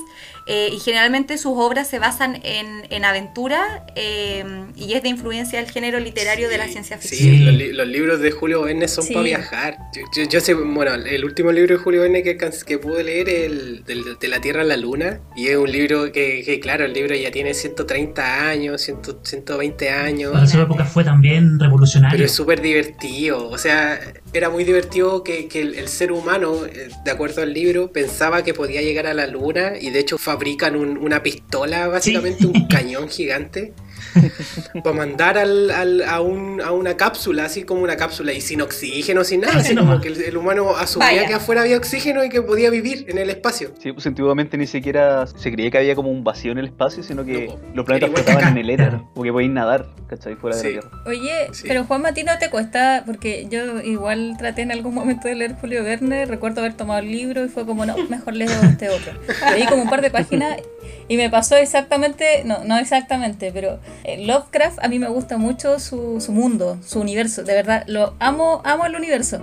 eh, 0.52 0.70
y 0.74 0.80
generalmente 0.80 1.38
sus 1.38 1.54
obras 1.56 1.88
se 1.88 2.00
basan 2.00 2.40
en, 2.44 2.88
en 2.90 3.06
aventura 3.06 3.86
eh, 3.96 4.44
y 4.76 4.94
es 4.94 5.04
de 5.04 5.10
influencia 5.10 5.60
del 5.62 5.70
género 5.70 6.00
literario 6.00 6.50
de 6.50 6.58
la 6.58 6.66
Sí, 6.66 6.72
ciencia 6.74 7.00
sí, 7.00 7.08
ficción. 7.10 7.46
los, 7.46 7.54
li- 7.54 7.72
los 7.74 7.88
libros 7.88 8.20
de 8.20 8.32
Julio 8.32 8.64
Verne 8.64 8.88
son 8.88 9.04
Sí. 9.04 9.14
para 9.14 9.24
viajar. 9.26 9.78
Yo, 9.96 10.02
yo- 10.24 10.28
yo 10.30 10.40
sé, 10.42 10.56
bueno, 10.56 10.96
el 10.96 11.24
último 11.24 11.52
libro 11.52 11.78
de 11.78 11.84
Julio 11.84 12.02
Verne 12.02 12.24
que, 12.24 12.36
que 12.66 12.78
pude 12.80 13.04
leer 13.04 13.30
es 13.30 13.44
el 13.46 13.84
de 14.20 14.28
la 14.28 14.42
Tierra 14.42 14.62
a 14.62 14.66
la 14.66 14.76
Luna. 14.78 15.20
Y 15.36 15.48
es 15.50 15.56
un 15.58 15.72
libro 15.72 16.12
que, 16.12 16.42
que, 16.44 16.60
claro, 16.60 16.86
el 16.86 16.94
libro 16.94 17.14
ya 17.16 17.30
tiene 17.30 17.54
130 17.54 18.50
años, 18.50 18.82
100 18.82 18.98
120 19.24 19.90
años. 19.92 20.32
Para 20.32 20.48
su 20.48 20.60
época 20.60 20.86
fue 20.86 21.04
también 21.04 21.60
revolucionario. 21.60 22.16
Pero 22.18 22.26
es 22.26 22.32
súper 22.32 22.60
divertido, 22.62 23.48
o 23.50 23.58
sea, 23.60 24.00
era 24.34 24.50
muy 24.50 24.64
divertido 24.64 25.24
que, 25.24 25.48
que 25.48 25.62
el, 25.62 25.76
el 25.76 25.88
ser 25.88 26.12
humano, 26.12 26.66
eh, 26.66 26.90
de 27.04 27.12
acuerdo 27.12 27.42
al 27.42 27.54
libro, 27.54 27.92
pensaba 27.92 28.44
que 28.44 28.54
podía 28.54 28.82
llegar 28.82 29.08
a 29.08 29.14
la 29.14 29.26
luna 29.28 29.74
y 29.80 29.90
de 29.90 30.00
hecho 30.00 30.18
fabrican 30.18 30.76
un- 30.76 30.98
una 30.98 31.24
pistola, 31.24 31.88
básicamente 31.88 32.40
Sí. 32.42 32.46
un 32.54 32.68
cañón 32.68 33.10
gigante, 33.10 33.74
para 34.84 34.96
mandar 34.96 35.38
al, 35.38 35.72
al- 35.72 36.04
a, 36.04 36.22
un- 36.22 36.62
a 36.62 36.72
una 36.72 36.96
cápsula, 36.98 37.46
así 37.46 37.64
como 37.64 37.82
una 37.84 37.98
cápsula, 37.98 38.34
y 38.34 38.42
sin 38.42 38.62
oxígeno, 38.62 39.24
sin 39.24 39.42
nada, 39.42 39.60
así 39.60 39.76
como 39.76 40.00
que 40.02 40.10
el, 40.10 40.22
el 40.22 40.38
humano 40.38 40.76
asumía 40.76 41.08
Vaya. 41.10 41.28
que 41.28 41.34
afuera 41.34 41.62
había 41.62 41.78
oxígeno 41.78 42.24
y 42.24 42.30
que 42.30 42.42
podía 42.42 42.70
vivir 42.70 43.06
en 43.08 43.18
el 43.18 43.30
espacio. 43.30 43.72
Sí, 43.82 43.92
pues 43.92 44.06
antiguamente 44.08 44.58
ni 44.58 44.68
siquiera 44.68 45.26
se 45.28 45.52
creía 45.52 45.72
que 45.72 45.78
había 45.78 45.96
como 45.96 46.10
un 46.10 46.24
vacío 46.24 46.52
en 46.52 46.58
el 46.60 46.66
espacio, 46.66 47.04
sino 47.04 47.24
que 47.26 47.48
No, 47.48 47.60
los 47.74 47.86
planetas 47.86 48.10
flotaban 48.12 48.48
en 48.50 48.58
el 48.58 48.70
éter, 48.70 48.90
Claro. 48.90 49.10
porque 49.14 49.32
podían 49.32 49.54
nadar, 49.54 49.88
¿cachai? 50.08 50.36
Fuera 50.36 50.56
de 50.58 50.62
Sí. 50.62 50.74
la 50.76 50.82
Tierra. 50.82 51.04
Oye, 51.06 51.48
Sí. 51.54 51.64
pero 51.68 51.84
Juan 51.86 52.06
¿a 52.06 52.14
ti 52.14 52.24
no 52.24 52.38
te 52.40 52.50
cuesta? 52.50 53.04
Porque 53.06 53.48
yo 53.50 53.82
igual 53.82 54.36
traté 54.38 54.62
en 54.62 54.72
algún 54.72 54.94
momento 54.94 55.28
de 55.28 55.36
leer 55.36 55.56
Julio 55.60 55.84
Verne, 55.84 56.26
recuerdo 56.26 56.62
haber 56.62 56.74
tomado 56.74 57.00
el 57.00 57.12
libro 57.12 57.44
y 57.46 57.50
fue 57.50 57.66
como, 57.66 57.86
no, 57.86 57.96
mejor 58.10 58.36
leo 58.36 58.50
este 58.64 58.90
otro. 58.90 59.14
Leí 59.54 59.66
como 59.68 59.84
un 59.84 59.90
par 59.90 60.02
de 60.02 60.10
páginas 60.10 60.58
y 61.08 61.18
me 61.18 61.30
pasó 61.30 61.56
exactamente, 61.58 62.44
no, 62.46 62.64
no 62.64 62.78
exactamente, 62.78 63.52
pero 63.54 63.80
Lovecraft 64.20 64.80
a 64.82 64.88
mí 64.88 65.00
me 65.00 65.10
gusta 65.10 65.38
mucho 65.38 65.80
su, 65.80 66.22
su 66.22 66.32
mundo, 66.32 66.78
su 66.86 67.00
universo, 67.00 67.44
de 67.44 67.54
verdad, 67.54 67.84
lo 67.88 68.16
amo, 68.20 68.62
amo 68.64 68.86
el 68.86 68.96
universo, 68.96 69.42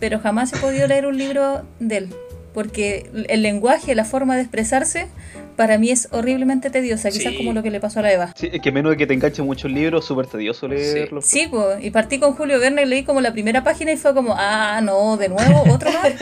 pero 0.00 0.18
jamás 0.20 0.52
he 0.52 0.56
podido 0.58 0.86
leer 0.86 1.06
un 1.06 1.18
libro 1.18 1.64
de 1.80 1.96
él. 1.96 2.14
Porque 2.52 3.10
el 3.28 3.42
lenguaje, 3.42 3.94
la 3.96 4.04
forma 4.04 4.36
de 4.36 4.42
expresarse, 4.42 5.08
para 5.56 5.78
mí 5.78 5.90
es 5.90 6.08
horriblemente 6.10 6.70
tediosa, 6.70 7.10
quizás 7.10 7.32
Sí. 7.32 7.38
como 7.38 7.52
lo 7.52 7.62
que 7.62 7.70
le 7.70 7.80
pasó 7.80 8.00
a 8.00 8.02
la 8.02 8.12
Eva. 8.12 8.32
Sí, 8.36 8.48
es 8.52 8.60
que 8.60 8.72
menos 8.72 8.90
de 8.92 8.96
que 8.96 9.06
te 9.06 9.14
enganche 9.14 9.42
mucho 9.42 9.66
el 9.66 9.74
libro, 9.74 9.98
es 9.98 10.04
súper 10.04 10.26
tedioso 10.26 10.68
leerlo. 10.68 11.20
Sí, 11.22 11.46
pues, 11.50 11.82
y 11.82 11.90
partí 11.90 12.18
con 12.18 12.32
Julio 12.34 12.58
Verne 12.60 12.82
y 12.82 12.86
leí 12.86 13.04
como 13.04 13.20
la 13.20 13.32
primera 13.32 13.62
página 13.64 13.92
y 13.92 13.96
fue 13.96 14.14
como, 14.14 14.34
ah, 14.36 14.80
no, 14.82 15.16
de 15.16 15.28
nuevo, 15.28 15.64
otro 15.72 15.90
más. 15.92 16.12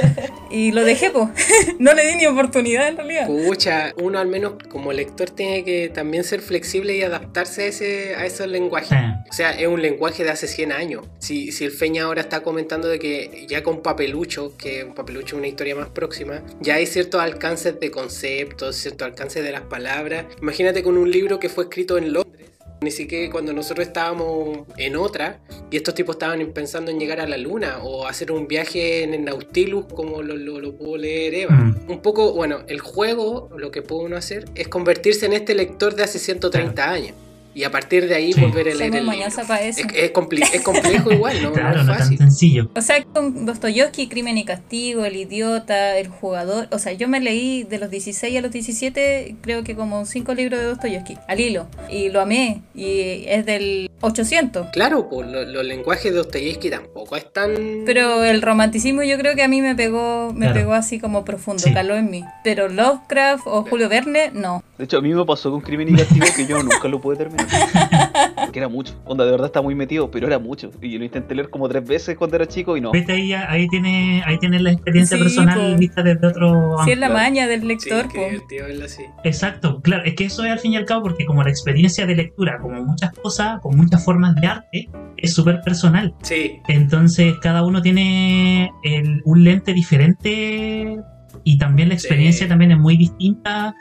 y 0.51 0.72
lo 0.72 0.85
dejé, 0.85 1.11
pues. 1.11 1.28
no 1.78 1.95
le 1.95 2.07
di 2.07 2.16
ni 2.16 2.26
oportunidad 2.26 2.89
en 2.89 2.97
realidad. 2.97 3.26
Pucha, 3.26 3.93
uno 4.01 4.18
al 4.18 4.28
menos 4.28 4.55
como 4.70 4.93
lector 4.93 5.30
tiene 5.30 5.64
que 5.64 5.89
también 5.89 6.24
ser 6.24 6.41
flexible 6.41 6.97
y 6.97 7.03
adaptarse 7.03 7.62
a, 7.62 7.66
ese, 7.66 8.14
a 8.16 8.26
esos 8.26 8.47
lenguajes. 8.49 8.91
Sí. 8.91 8.97
O 9.30 9.33
sea, 9.35 9.51
es 9.53 9.66
un 9.66 9.80
lenguaje 9.80 10.24
de 10.24 10.30
hace 10.30 10.47
100 10.47 10.72
años. 10.72 11.07
Si, 11.18 11.53
si 11.53 11.64
el 11.64 11.70
Feña 11.70 12.05
ahora 12.05 12.20
está 12.20 12.43
comentando 12.43 12.89
de 12.89 12.99
que 12.99 13.47
ya 13.49 13.62
con 13.62 13.83
Papelucho, 13.83 14.57
que 14.59 14.85
un 14.85 14.95
Papelucho 14.95 15.37
es 15.37 15.39
una 15.39 15.47
historia 15.49 15.74
más 15.74 15.89
próxima, 15.89 16.43
ya 16.61 16.74
hay 16.74 16.87
ciertos 16.87 17.20
alcances 17.20 17.78
de 17.80 17.91
conceptos, 17.91 18.76
ciertos 18.76 19.07
alcances 19.07 19.22
de 19.29 19.53
las 19.53 19.62
palabras. 19.62 20.27
Imagínate 20.41 20.83
con 20.83 20.99
un 20.99 21.11
libro 21.11 21.39
que 21.39 21.49
fue 21.49 21.64
escrito 21.64 21.97
en 21.97 22.12
Londres. 22.12 22.51
Ni 22.81 22.91
siquiera 22.91 23.31
cuando 23.31 23.53
nosotros 23.53 23.87
estábamos 23.87 24.66
en 24.77 24.97
otra 24.97 25.39
y 25.70 25.77
estos 25.77 25.95
tipos 25.95 26.16
estaban 26.16 26.45
pensando 26.53 26.91
en 26.91 26.99
llegar 26.99 27.20
a 27.20 27.29
la 27.29 27.37
luna 27.37 27.79
o 27.81 28.09
hacer 28.09 28.33
un 28.33 28.49
viaje 28.49 29.05
en 29.05 29.14
el 29.14 29.25
Nautilus 29.25 29.87
como 29.87 30.20
lo, 30.20 30.37
lo, 30.37 30.59
lo 30.59 30.77
pudo 30.77 30.97
leer 30.97 31.35
Eva. 31.35 31.55
Mm. 31.55 31.91
Un 31.91 32.03
poco, 32.03 32.33
bueno, 32.33 32.64
el 32.66 32.81
juego, 32.81 33.51
lo 33.57 33.70
que 33.70 33.83
puede 33.83 34.07
uno 34.07 34.16
hacer 34.16 34.47
es 34.57 34.66
convertirse 34.66 35.27
en 35.27 35.33
este 35.35 35.55
lector 35.55 35.95
de 35.95 36.03
hace 36.03 36.18
130 36.18 36.91
años. 36.91 37.14
Y 37.55 37.64
a 37.64 37.70
partir 37.70 38.09
de 38.09 38.14
ahí 38.14 38.32
Sí. 38.32 38.40
volver 38.40 38.68
a 38.68 38.74
leer 38.74 38.94
el 38.96 39.07
libro. 39.07 39.28
para 39.46 39.62
eso. 39.62 39.80
Es, 39.80 39.94
es 39.94 40.12
compli- 40.12 40.48
es 40.53 40.61
complejo 40.62 41.12
igual, 41.12 41.42
¿no? 41.42 41.53
Claro, 41.53 41.78
no 41.78 41.84
no 41.84 41.92
es 41.92 41.98
tan 41.98 41.98
fácil. 41.98 42.18
sencillo. 42.18 42.70
O 42.74 42.80
sea, 42.80 43.03
con 43.05 43.44
Dostoyevsky, 43.46 44.09
Crimen 44.09 44.38
y 44.38 44.44
Castigo, 44.44 45.05
El 45.05 45.16
Idiota, 45.16 45.98
El 45.98 46.09
Jugador. 46.09 46.68
O 46.70 46.78
sea, 46.78 46.92
yo 46.92 47.09
me 47.09 47.20
leí 47.20 47.64
de 47.64 47.78
los 47.78 47.90
16 47.90 48.38
a 48.38 48.40
los 48.40 48.50
17, 48.53 49.36
creo 49.42 49.64
que 49.64 49.74
como 49.76 50.05
cinco 50.07 50.34
libros 50.34 50.61
de 50.61 50.66
Dostoyevsky, 50.66 51.18
al 51.28 51.40
hilo. 51.40 51.66
Y 51.90 52.09
lo 52.09 52.20
amé. 52.20 52.62
Y 52.74 53.24
es 53.26 53.44
del 53.46 53.90
800. 54.00 54.68
Claro, 54.72 55.09
pues 55.09 55.28
lo- 55.28 55.44
los 55.44 55.64
lenguajes 55.64 56.05
de 56.05 56.18
Dostoyevsky 56.18 56.70
tampoco 56.70 57.16
es 57.16 57.30
tan... 57.32 57.82
Pero 57.84 58.24
el 58.24 58.40
romanticismo 58.42 59.03
yo 59.03 59.18
creo 59.18 59.34
que 59.34 59.42
a 59.42 59.48
mí 59.48 59.61
me 59.61 59.74
pegó, 59.74 60.32
me 60.32 60.46
Claro. 60.46 60.55
pegó 60.55 60.72
así 60.74 60.98
como 60.98 61.24
profundo, 61.24 61.62
Sí. 61.62 61.72
caló 61.72 61.96
en 61.96 62.11
mí. 62.11 62.24
Pero 62.44 62.68
Lovecraft 62.68 63.42
o 63.46 63.64
Julio 63.64 63.88
Verne, 63.88 64.30
no. 64.32 64.62
De 64.78 64.84
hecho, 64.84 64.98
a 64.98 65.00
mí 65.03 65.12
me 65.14 65.24
pasó 65.24 65.50
con 65.50 65.61
Crimen 65.61 65.90
y 65.90 65.96
Castigo 65.98 66.26
que 66.34 66.46
yo 66.46 66.62
nunca 66.62 66.88
lo 66.88 67.00
pude 67.00 67.16
terminar. 67.16 67.41
Porque 68.45 68.59
era 68.59 68.68
mucho. 68.68 68.95
Onda, 69.05 69.24
de 69.24 69.30
verdad 69.30 69.47
está 69.47 69.62
muy 69.62 69.74
metido, 69.74 70.11
pero 70.11 70.26
era 70.26 70.38
mucho. 70.38 70.70
Y 70.80 70.90
yo 70.93 70.99
lo 70.99 71.05
intenté 71.05 71.34
leer 71.34 71.49
como 71.51 71.68
tres 71.68 71.86
veces 71.86 72.16
cuando 72.16 72.36
era 72.36 72.47
chico 72.47 72.76
y 72.76 72.80
no. 72.80 72.93
Vete 72.93 73.12
ahí, 73.12 73.32
ahí 73.32 73.68
tiene, 73.68 74.22
ahí 74.26 74.38
tiene 74.38 74.61
la 74.61 74.72
experiencia 74.72 75.16
Sí, 75.16 75.22
personal 75.22 75.72
po. 75.72 75.78
vista 75.78 76.03
desde 76.03 76.26
otro 76.26 76.76
Si 76.84 76.90
es 76.93 76.99
la 76.99 77.09
maña 77.09 77.47
del 77.47 77.61
Sí, 77.62 77.66
lector, 77.66 78.09
qué 78.09 78.18
po. 78.18 78.24
divertido 78.26 78.66
verlo 78.66 78.84
así. 78.84 79.03
Exacto, 79.24 79.80
claro, 79.80 80.05
es 80.05 80.14
que 80.14 80.24
eso 80.24 80.45
es 80.45 80.53
al 80.53 80.59
fin 80.59 80.72
y 80.72 80.76
al 80.76 80.84
cabo 80.84 81.03
porque 81.03 81.24
como 81.24 81.43
la 81.43 81.51
experiencia 81.51 82.07
de 82.07 82.14
lectura, 82.16 82.59
como 82.61 82.82
muchas 82.82 83.12
cosas, 83.12 83.61
con 83.61 83.76
muchas 83.76 84.05
formas 84.05 84.34
de 84.36 84.47
arte, 84.47 84.88
es 85.16 85.34
súper 85.34 85.61
personal. 85.62 86.14
Sí, 86.22 86.61
Entonces 86.68 87.34
cada 87.40 87.64
uno 87.64 87.80
tiene 87.82 88.70
el- 88.82 89.22
un 89.24 89.45
lente 89.45 89.72
diferente 89.72 90.99
y 91.45 91.59
también 91.59 91.89
la 91.89 91.95
experiencia 91.95 92.47
Sí. 92.47 92.49
también 92.49 92.72
es 92.72 92.78
muy 92.78 92.97
distinta. 92.97 93.74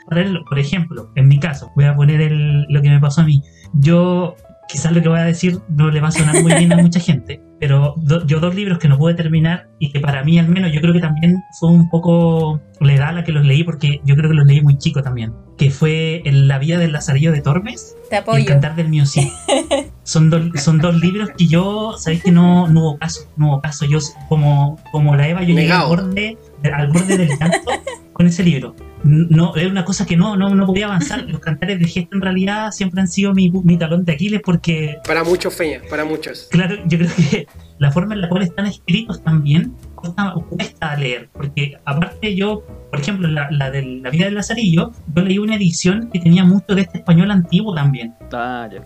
Por 0.48 0.58
ejemplo, 0.58 1.10
en 1.14 1.28
mi 1.28 1.38
caso, 1.38 1.70
voy 1.76 1.84
a 1.86 1.94
poner 1.94 2.20
el- 2.20 2.64
lo 2.68 2.82
que 2.82 2.90
me 2.90 3.00
pasó 3.00 3.22
a 3.22 3.24
mí. 3.24 3.42
Yo, 3.74 4.36
quizás 4.68 4.92
lo 4.92 5.02
que 5.02 5.08
voy 5.08 5.18
a 5.18 5.24
decir 5.24 5.58
no 5.68 5.90
le 5.90 6.00
va 6.00 6.08
a 6.08 6.12
sonar 6.12 6.40
muy 6.42 6.54
bien 6.54 6.72
a 6.72 6.76
mucha 6.76 6.98
gente, 7.00 7.42
pero 7.60 7.94
do- 7.98 8.26
yo 8.26 8.40
dos 8.40 8.54
libros 8.54 8.78
que 8.78 8.88
no 8.88 8.96
pude 8.98 9.14
terminar 9.14 9.68
y 9.78 9.90
que 9.92 10.00
para 10.00 10.24
mí 10.24 10.38
al 10.38 10.48
menos 10.48 10.72
yo 10.72 10.80
creo 10.80 10.92
que 10.94 11.00
también 11.00 11.42
fue 11.60 11.70
un 11.70 11.90
poco 11.90 12.60
la 12.80 12.94
edad 12.94 13.08
a 13.10 13.12
la 13.12 13.24
que 13.24 13.32
los 13.32 13.44
leí 13.44 13.64
porque 13.64 14.00
yo 14.04 14.14
creo 14.16 14.30
que 14.30 14.36
los 14.36 14.46
leí 14.46 14.60
muy 14.62 14.78
chico 14.78 15.02
también, 15.02 15.32
que 15.58 15.70
fue 15.70 16.22
el 16.24 16.48
La 16.48 16.58
vida 16.58 16.78
del 16.78 16.92
Lazarillo 16.92 17.32
de 17.32 17.40
Tormes 17.42 17.96
Te 18.08 18.16
y 18.16 18.18
El 18.18 18.22
apoyo. 18.22 18.46
cantar 18.46 18.74
del 18.76 18.88
mío 18.88 19.04
sí. 19.06 19.30
Son, 20.04 20.30
dos 20.30 20.42
son 20.56 20.78
dos 20.78 20.96
libros 21.00 21.30
que 21.38 21.46
yo, 21.46 21.94
sabéis 21.96 22.24
que 22.24 22.32
no, 22.32 22.66
no 22.66 22.80
hubo 22.80 22.98
caso, 22.98 23.20
no 23.36 23.48
hubo 23.48 23.60
caso. 23.60 23.84
Yo, 23.86 23.98
como, 24.28 24.76
como 24.90 25.14
la 25.14 25.28
Eva, 25.28 25.42
yo 25.42 25.48
llegué 25.54 25.60
al 25.60 25.66
Negado. 25.68 25.88
borde, 25.90 26.38
al 26.70 26.88
borde 26.88 27.16
del 27.16 27.28
llanto 27.28 27.70
con 28.12 28.26
ese 28.26 28.42
libro. 28.42 28.74
No, 29.04 29.56
era 29.56 29.68
una 29.68 29.84
cosa 29.84 30.06
que 30.06 30.16
no, 30.16 30.36
no, 30.36 30.54
no 30.54 30.66
podía 30.66 30.86
avanzar. 30.86 31.24
Los 31.28 31.40
cantares 31.40 31.78
de 31.80 31.86
gesto 31.86 32.14
en 32.14 32.22
realidad 32.22 32.70
siempre 32.70 33.00
han 33.00 33.08
sido 33.08 33.34
mi, 33.34 33.50
mi 33.50 33.76
talón 33.76 34.04
de 34.04 34.12
Aquiles 34.12 34.40
porque, 34.44 34.98
para 35.06 35.24
muchos 35.24 35.54
Feña, 35.54 35.80
para 35.90 36.04
muchos. 36.04 36.48
claro, 36.50 36.76
yo 36.86 36.98
creo 36.98 37.10
que 37.16 37.46
la 37.78 37.90
forma 37.90 38.14
en 38.14 38.20
la 38.20 38.28
cual 38.28 38.42
están 38.42 38.66
escritos 38.66 39.22
también 39.24 39.74
cuesta, 39.96 40.34
cuesta 40.48 40.96
leer. 40.96 41.30
Porque 41.32 41.78
aparte 41.84 42.36
yo, 42.36 42.62
por 42.90 43.00
ejemplo, 43.00 43.26
la, 43.28 43.50
la 43.50 43.70
de 43.70 43.82
la 43.82 44.10
vida 44.10 44.26
del 44.26 44.34
Lazarillo, 44.34 44.92
yo 45.14 45.22
leí 45.22 45.38
una 45.38 45.56
edición 45.56 46.08
que 46.12 46.20
tenía 46.20 46.44
mucho 46.44 46.74
de 46.74 46.82
este 46.82 46.98
español 46.98 47.30
antiguo 47.32 47.74
también. 47.74 48.14
Ah, 48.32 48.68
ya. 48.70 48.84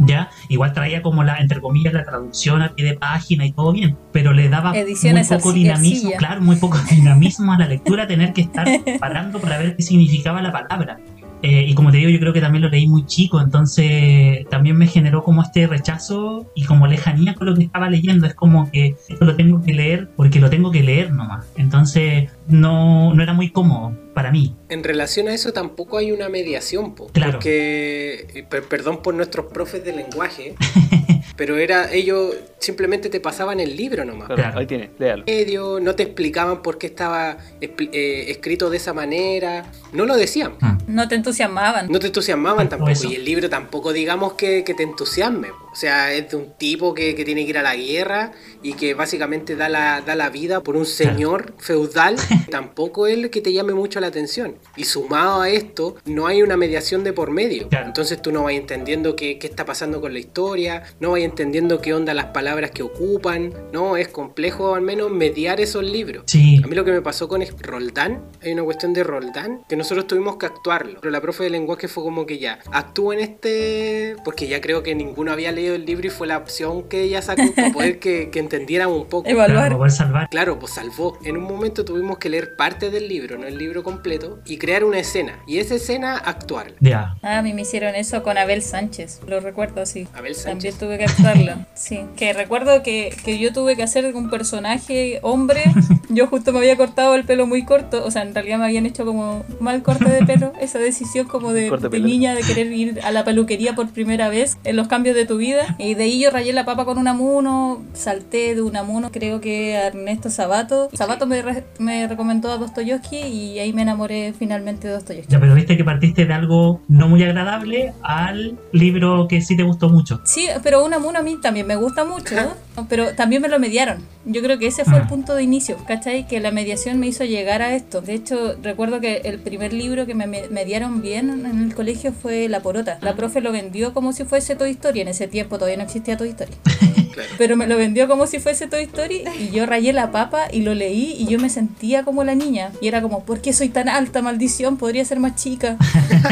Ya 0.00 0.30
igual 0.48 0.72
traía 0.72 1.02
como 1.02 1.24
la 1.24 1.38
entre 1.38 1.60
comillas 1.60 1.92
la 1.92 2.04
traducción 2.04 2.62
a 2.62 2.74
pie 2.74 2.86
de 2.86 2.94
página 2.94 3.46
y 3.46 3.52
todo 3.52 3.72
bien 3.72 3.96
pero 4.12 4.32
le 4.32 4.48
daba 4.48 4.76
Ediciones 4.76 5.30
muy 5.30 5.38
poco 5.38 5.52
dinamismo 5.52 6.10
claro 6.18 6.40
muy 6.40 6.56
poco 6.56 6.78
dinamismo 6.90 7.52
a 7.52 7.58
la 7.58 7.66
lectura 7.66 8.06
tener 8.06 8.32
que 8.32 8.42
estar 8.42 8.66
parando 8.98 9.40
para 9.40 9.58
ver 9.58 9.76
qué 9.76 9.82
significaba 9.82 10.42
la 10.42 10.52
palabra 10.52 10.98
Eh, 11.42 11.64
y 11.68 11.74
como 11.74 11.90
te 11.90 11.96
digo, 11.98 12.08
yo 12.10 12.20
creo 12.20 12.32
que 12.32 12.40
también 12.40 12.62
lo 12.62 12.68
leí 12.68 12.86
muy 12.86 13.04
chico, 13.06 13.40
entonces 13.40 14.46
también 14.48 14.76
me 14.76 14.86
generó 14.86 15.22
como 15.24 15.42
este 15.42 15.66
rechazo 15.66 16.50
y 16.54 16.64
como 16.64 16.86
lejanía 16.86 17.34
con 17.34 17.46
lo 17.48 17.54
que 17.56 17.64
estaba 17.64 17.90
leyendo. 17.90 18.26
Es 18.26 18.34
como 18.34 18.70
que 18.70 18.94
esto 19.08 19.24
lo 19.24 19.34
tengo 19.36 19.62
que 19.62 19.72
leer 19.74 20.08
porque 20.16 20.40
lo 20.40 20.50
tengo 20.50 20.70
que 20.70 20.82
leer 20.82 21.12
nomás. 21.12 21.46
Entonces 21.56 22.30
no, 22.48 23.12
no 23.14 23.22
era 23.22 23.32
muy 23.32 23.50
cómodo 23.50 23.96
para 24.14 24.30
mí. 24.30 24.54
En 24.68 24.84
relación 24.84 25.28
a 25.28 25.34
eso 25.34 25.52
tampoco 25.52 25.96
hay 25.98 26.12
una 26.12 26.28
mediación, 26.28 26.94
po, 26.94 27.06
Claro. 27.08 27.32
porque, 27.32 28.26
eh, 28.34 28.44
per- 28.48 28.64
perdón 28.64 29.00
por 29.02 29.14
nuestros 29.14 29.46
profes 29.46 29.84
de 29.84 29.94
lenguaje, 29.96 30.54
pero 31.36 31.56
era 31.56 31.92
ellos 31.92 32.34
simplemente 32.58 33.08
te 33.08 33.20
pasaban 33.20 33.60
el 33.60 33.76
libro 33.76 34.04
nomás. 34.04 34.28
Claro, 34.28 34.58
ahí 34.58 34.66
tiene, 34.66 34.90
léalo. 34.98 35.24
medio, 35.26 35.80
no 35.80 35.94
te 35.94 36.04
explicaban 36.04 36.62
por 36.62 36.78
qué 36.78 36.86
estaba 36.88 37.38
eh, 37.60 38.24
escrito 38.28 38.70
de 38.70 38.76
esa 38.76 38.92
manera, 38.92 39.64
no 39.92 40.06
lo 40.06 40.16
decían. 40.16 40.54
Mm. 40.60 40.78
No 40.86 41.08
te 41.08 41.14
entusiasmaban. 41.14 41.88
No 41.90 41.98
te 41.98 42.08
entusiasmaban 42.08 42.68
tampoco 42.68 42.90
Eso. 42.90 43.10
y 43.10 43.16
el 43.16 43.24
libro 43.24 43.48
tampoco 43.48 43.92
digamos 43.92 44.34
que, 44.34 44.64
que 44.64 44.74
te 44.74 44.82
entusiasme. 44.82 45.48
O 45.72 45.76
sea, 45.76 46.12
es 46.12 46.30
de 46.30 46.36
un 46.36 46.52
tipo 46.58 46.94
que, 46.94 47.14
que 47.14 47.24
tiene 47.24 47.44
que 47.44 47.50
ir 47.50 47.58
a 47.58 47.62
la 47.62 47.74
guerra 47.74 48.32
y 48.62 48.74
que 48.74 48.94
básicamente 48.94 49.56
da 49.56 49.68
la, 49.68 50.02
da 50.02 50.14
la 50.14 50.28
vida 50.30 50.62
por 50.62 50.76
un 50.76 50.86
señor 50.86 51.54
feudal. 51.58 52.16
tampoco 52.50 53.06
es 53.06 53.14
el 53.14 53.30
que 53.30 53.40
te 53.40 53.52
llame 53.52 53.72
mucho 53.72 54.00
la 54.00 54.08
atención. 54.08 54.56
Y 54.76 54.84
sumado 54.84 55.40
a 55.40 55.48
esto, 55.48 55.96
no 56.04 56.26
hay 56.26 56.42
una 56.42 56.56
mediación 56.56 57.04
de 57.04 57.12
por 57.12 57.30
medio. 57.30 57.68
Entonces 57.70 58.20
tú 58.20 58.32
no 58.32 58.44
vas 58.44 58.52
entendiendo 58.52 59.16
qué, 59.16 59.38
qué 59.38 59.46
está 59.46 59.64
pasando 59.64 60.00
con 60.00 60.12
la 60.12 60.18
historia, 60.18 60.82
no 61.00 61.12
vas 61.12 61.20
entendiendo 61.20 61.80
qué 61.80 61.94
onda 61.94 62.14
las 62.14 62.26
palabras 62.26 62.70
que 62.70 62.82
ocupan. 62.82 63.52
No, 63.72 63.96
es 63.96 64.08
complejo 64.08 64.74
al 64.74 64.82
menos 64.82 65.10
mediar 65.10 65.60
esos 65.60 65.84
libros. 65.84 66.24
Sí, 66.26 66.60
A 66.62 66.66
mí 66.66 66.74
lo 66.74 66.84
que 66.84 66.92
me 66.92 67.00
pasó 67.02 67.28
con 67.28 67.42
Roldán, 67.60 68.22
hay 68.42 68.52
una 68.52 68.64
cuestión 68.64 68.92
de 68.92 69.04
Roldán, 69.04 69.62
que 69.68 69.76
nosotros 69.76 70.06
tuvimos 70.06 70.36
que 70.36 70.46
actuarlo. 70.46 71.00
Pero 71.00 71.10
la 71.10 71.20
profe 71.20 71.44
de 71.44 71.50
lenguaje 71.50 71.88
fue 71.88 72.02
como 72.02 72.26
que 72.26 72.38
ya, 72.38 72.58
actúa 72.70 73.14
en 73.14 73.20
este, 73.20 74.16
porque 74.24 74.46
ya 74.46 74.60
creo 74.60 74.82
que 74.82 74.94
ninguno 74.94 75.32
había 75.32 75.52
leído 75.52 75.61
el 75.66 75.84
libro 75.86 76.06
y 76.06 76.10
fue 76.10 76.26
la 76.26 76.38
opción 76.38 76.84
que 76.88 77.02
ella 77.02 77.22
sacó 77.22 77.42
para 77.54 77.70
poder 77.72 77.98
que, 77.98 78.30
que 78.30 78.38
entendieran 78.38 78.88
un 78.88 79.06
poco. 79.06 79.24
claro, 79.24 79.38
Evaluar. 79.44 79.64
para 79.68 79.76
poder 79.76 79.92
salvar. 79.92 80.28
Claro, 80.30 80.58
pues 80.58 80.72
salvó. 80.74 81.18
En 81.24 81.36
un 81.36 81.44
momento 81.44 81.84
tuvimos 81.84 82.18
que 82.18 82.28
leer 82.28 82.56
parte 82.56 82.90
del 82.90 83.08
libro, 83.08 83.38
no 83.38 83.46
el 83.46 83.58
libro 83.58 83.82
completo, 83.82 84.40
y 84.46 84.58
crear 84.58 84.84
una 84.84 84.98
escena. 84.98 85.38
Y 85.46 85.58
esa 85.58 85.74
escena 85.76 86.16
actuarla. 86.16 86.74
Ya. 86.80 87.14
Ah, 87.22 87.38
a 87.38 87.42
mí 87.42 87.52
me 87.54 87.62
hicieron 87.62 87.94
eso 87.94 88.22
con 88.22 88.38
Abel 88.38 88.62
Sánchez, 88.62 89.20
lo 89.26 89.40
recuerdo 89.40 89.80
así. 89.82 90.08
Abel 90.14 90.34
También 90.34 90.34
Sánchez. 90.34 90.74
tuve 90.76 90.98
que 90.98 91.04
actuarlo. 91.04 91.52
Sí, 91.74 92.00
que 92.16 92.32
recuerdo 92.32 92.82
que, 92.82 93.14
que 93.24 93.38
yo 93.38 93.52
tuve 93.52 93.76
que 93.76 93.82
hacer 93.82 94.14
un 94.14 94.30
personaje 94.30 95.18
hombre. 95.22 95.62
Yo 96.08 96.26
justo 96.26 96.52
me 96.52 96.58
había 96.58 96.76
cortado 96.76 97.14
el 97.14 97.24
pelo 97.24 97.46
muy 97.46 97.64
corto, 97.64 98.04
o 98.04 98.10
sea, 98.10 98.22
en 98.22 98.34
realidad 98.34 98.58
me 98.58 98.64
habían 98.66 98.86
hecho 98.86 99.04
como 99.04 99.44
mal 99.60 99.82
corte 99.82 100.08
de 100.08 100.24
pelo. 100.24 100.52
Esa 100.60 100.78
decisión 100.78 101.26
como 101.26 101.52
de, 101.52 101.70
de 101.70 102.00
niña 102.00 102.34
de 102.34 102.42
querer 102.42 102.70
ir 102.72 103.00
a 103.02 103.10
la 103.10 103.24
peluquería 103.24 103.74
por 103.74 103.88
primera 103.90 104.28
vez 104.28 104.58
en 104.64 104.76
los 104.76 104.88
cambios 104.88 105.16
de 105.16 105.26
tu 105.26 105.36
vida. 105.38 105.51
Y 105.78 105.94
de 105.94 106.04
ahí 106.04 106.20
yo 106.20 106.30
rayé 106.30 106.52
la 106.52 106.64
papa 106.64 106.84
con 106.84 106.98
un 106.98 107.08
amuno, 107.08 107.82
salté 107.94 108.54
de 108.54 108.62
un 108.62 108.76
amuno, 108.76 109.10
creo 109.12 109.40
que 109.40 109.76
a 109.76 109.86
Ernesto 109.88 110.30
Sabato. 110.30 110.88
Sabato 110.92 111.26
me, 111.26 111.42
re- 111.42 111.64
me 111.78 112.06
recomendó 112.08 112.50
a 112.50 112.58
Dostoyevsky 112.58 113.16
y 113.18 113.58
ahí 113.58 113.72
me 113.72 113.82
enamoré 113.82 114.32
finalmente 114.38 114.88
de 114.88 114.94
Dostoyevsky. 114.94 115.32
Ya, 115.32 115.40
pero 115.40 115.54
viste 115.54 115.76
que 115.76 115.84
partiste 115.84 116.26
de 116.26 116.32
algo 116.34 116.80
no 116.88 117.08
muy 117.08 117.22
agradable 117.22 117.92
al 118.02 118.58
libro 118.72 119.26
que 119.28 119.40
sí 119.40 119.56
te 119.56 119.62
gustó 119.62 119.88
mucho. 119.88 120.20
Sí, 120.24 120.46
pero 120.62 120.84
un 120.84 120.94
amuno 120.94 121.18
a 121.18 121.22
mí 121.22 121.36
también 121.40 121.66
me 121.66 121.76
gusta 121.76 122.04
mucho, 122.04 122.34
¿no? 122.36 122.86
pero 122.88 123.14
también 123.14 123.42
me 123.42 123.48
lo 123.48 123.58
mediaron. 123.58 123.98
Yo 124.24 124.40
creo 124.40 124.58
que 124.58 124.68
ese 124.68 124.84
fue 124.84 124.96
el 124.96 125.02
Ah. 125.02 125.08
punto 125.08 125.34
de 125.34 125.42
inicio, 125.42 125.76
¿cachai? 125.86 126.26
Que 126.26 126.38
la 126.40 126.50
mediación 126.52 126.98
me 126.98 127.06
hizo 127.08 127.24
llegar 127.24 127.60
a 127.60 127.74
esto. 127.74 128.00
De 128.00 128.14
hecho, 128.14 128.54
recuerdo 128.62 129.00
que 129.00 129.22
el 129.24 129.40
primer 129.40 129.72
libro 129.72 130.06
que 130.06 130.14
me 130.14 130.26
me- 130.26 130.48
mediaron 130.48 131.02
bien 131.02 131.28
en 131.44 131.64
el 131.64 131.74
colegio 131.74 132.12
fue 132.12 132.48
La 132.48 132.60
Porota. 132.60 132.98
La 133.02 133.14
profe 133.14 133.40
lo 133.40 133.50
vendió 133.52 133.92
como 133.92 134.12
si 134.12 134.24
fuese 134.24 134.54
Toy 134.56 134.70
Story. 134.70 135.00
En 135.00 135.08
ese 135.08 135.26
tiempo 135.26 135.41
todavía 135.48 135.76
no 135.76 135.84
existía 135.84 136.16
Toy 136.16 136.30
Story. 136.30 136.52
Claro. 137.12 137.28
Pero 137.38 137.56
me 137.56 137.66
lo 137.66 137.76
vendió 137.76 138.08
como 138.08 138.26
si 138.26 138.38
fuese 138.38 138.66
Toy 138.66 138.84
Story 138.84 139.24
y 139.38 139.50
yo 139.50 139.66
rayé 139.66 139.92
la 139.92 140.10
papa 140.10 140.46
y 140.52 140.62
lo 140.62 140.74
leí 140.74 141.14
y 141.18 141.26
yo 141.26 141.38
me 141.38 141.48
sentía 141.50 142.04
como 142.04 142.24
la 142.24 142.34
niña. 142.34 142.70
Y 142.80 142.88
era 142.88 143.02
como, 143.02 143.24
¿por 143.24 143.40
qué 143.40 143.52
soy 143.52 143.68
tan 143.68 143.88
alta, 143.88 144.22
maldición? 144.22 144.76
Podría 144.76 145.04
ser 145.04 145.18
más 145.20 145.36
chica 145.36 145.76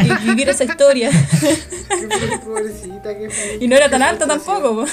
y 0.04 0.26
vivir 0.28 0.48
esa 0.48 0.64
historia. 0.64 1.10
Y 3.60 3.68
no 3.68 3.76
era 3.76 3.88
tan 3.88 4.02
alta 4.02 4.26
tampoco. 4.26 4.74
po. 4.76 4.84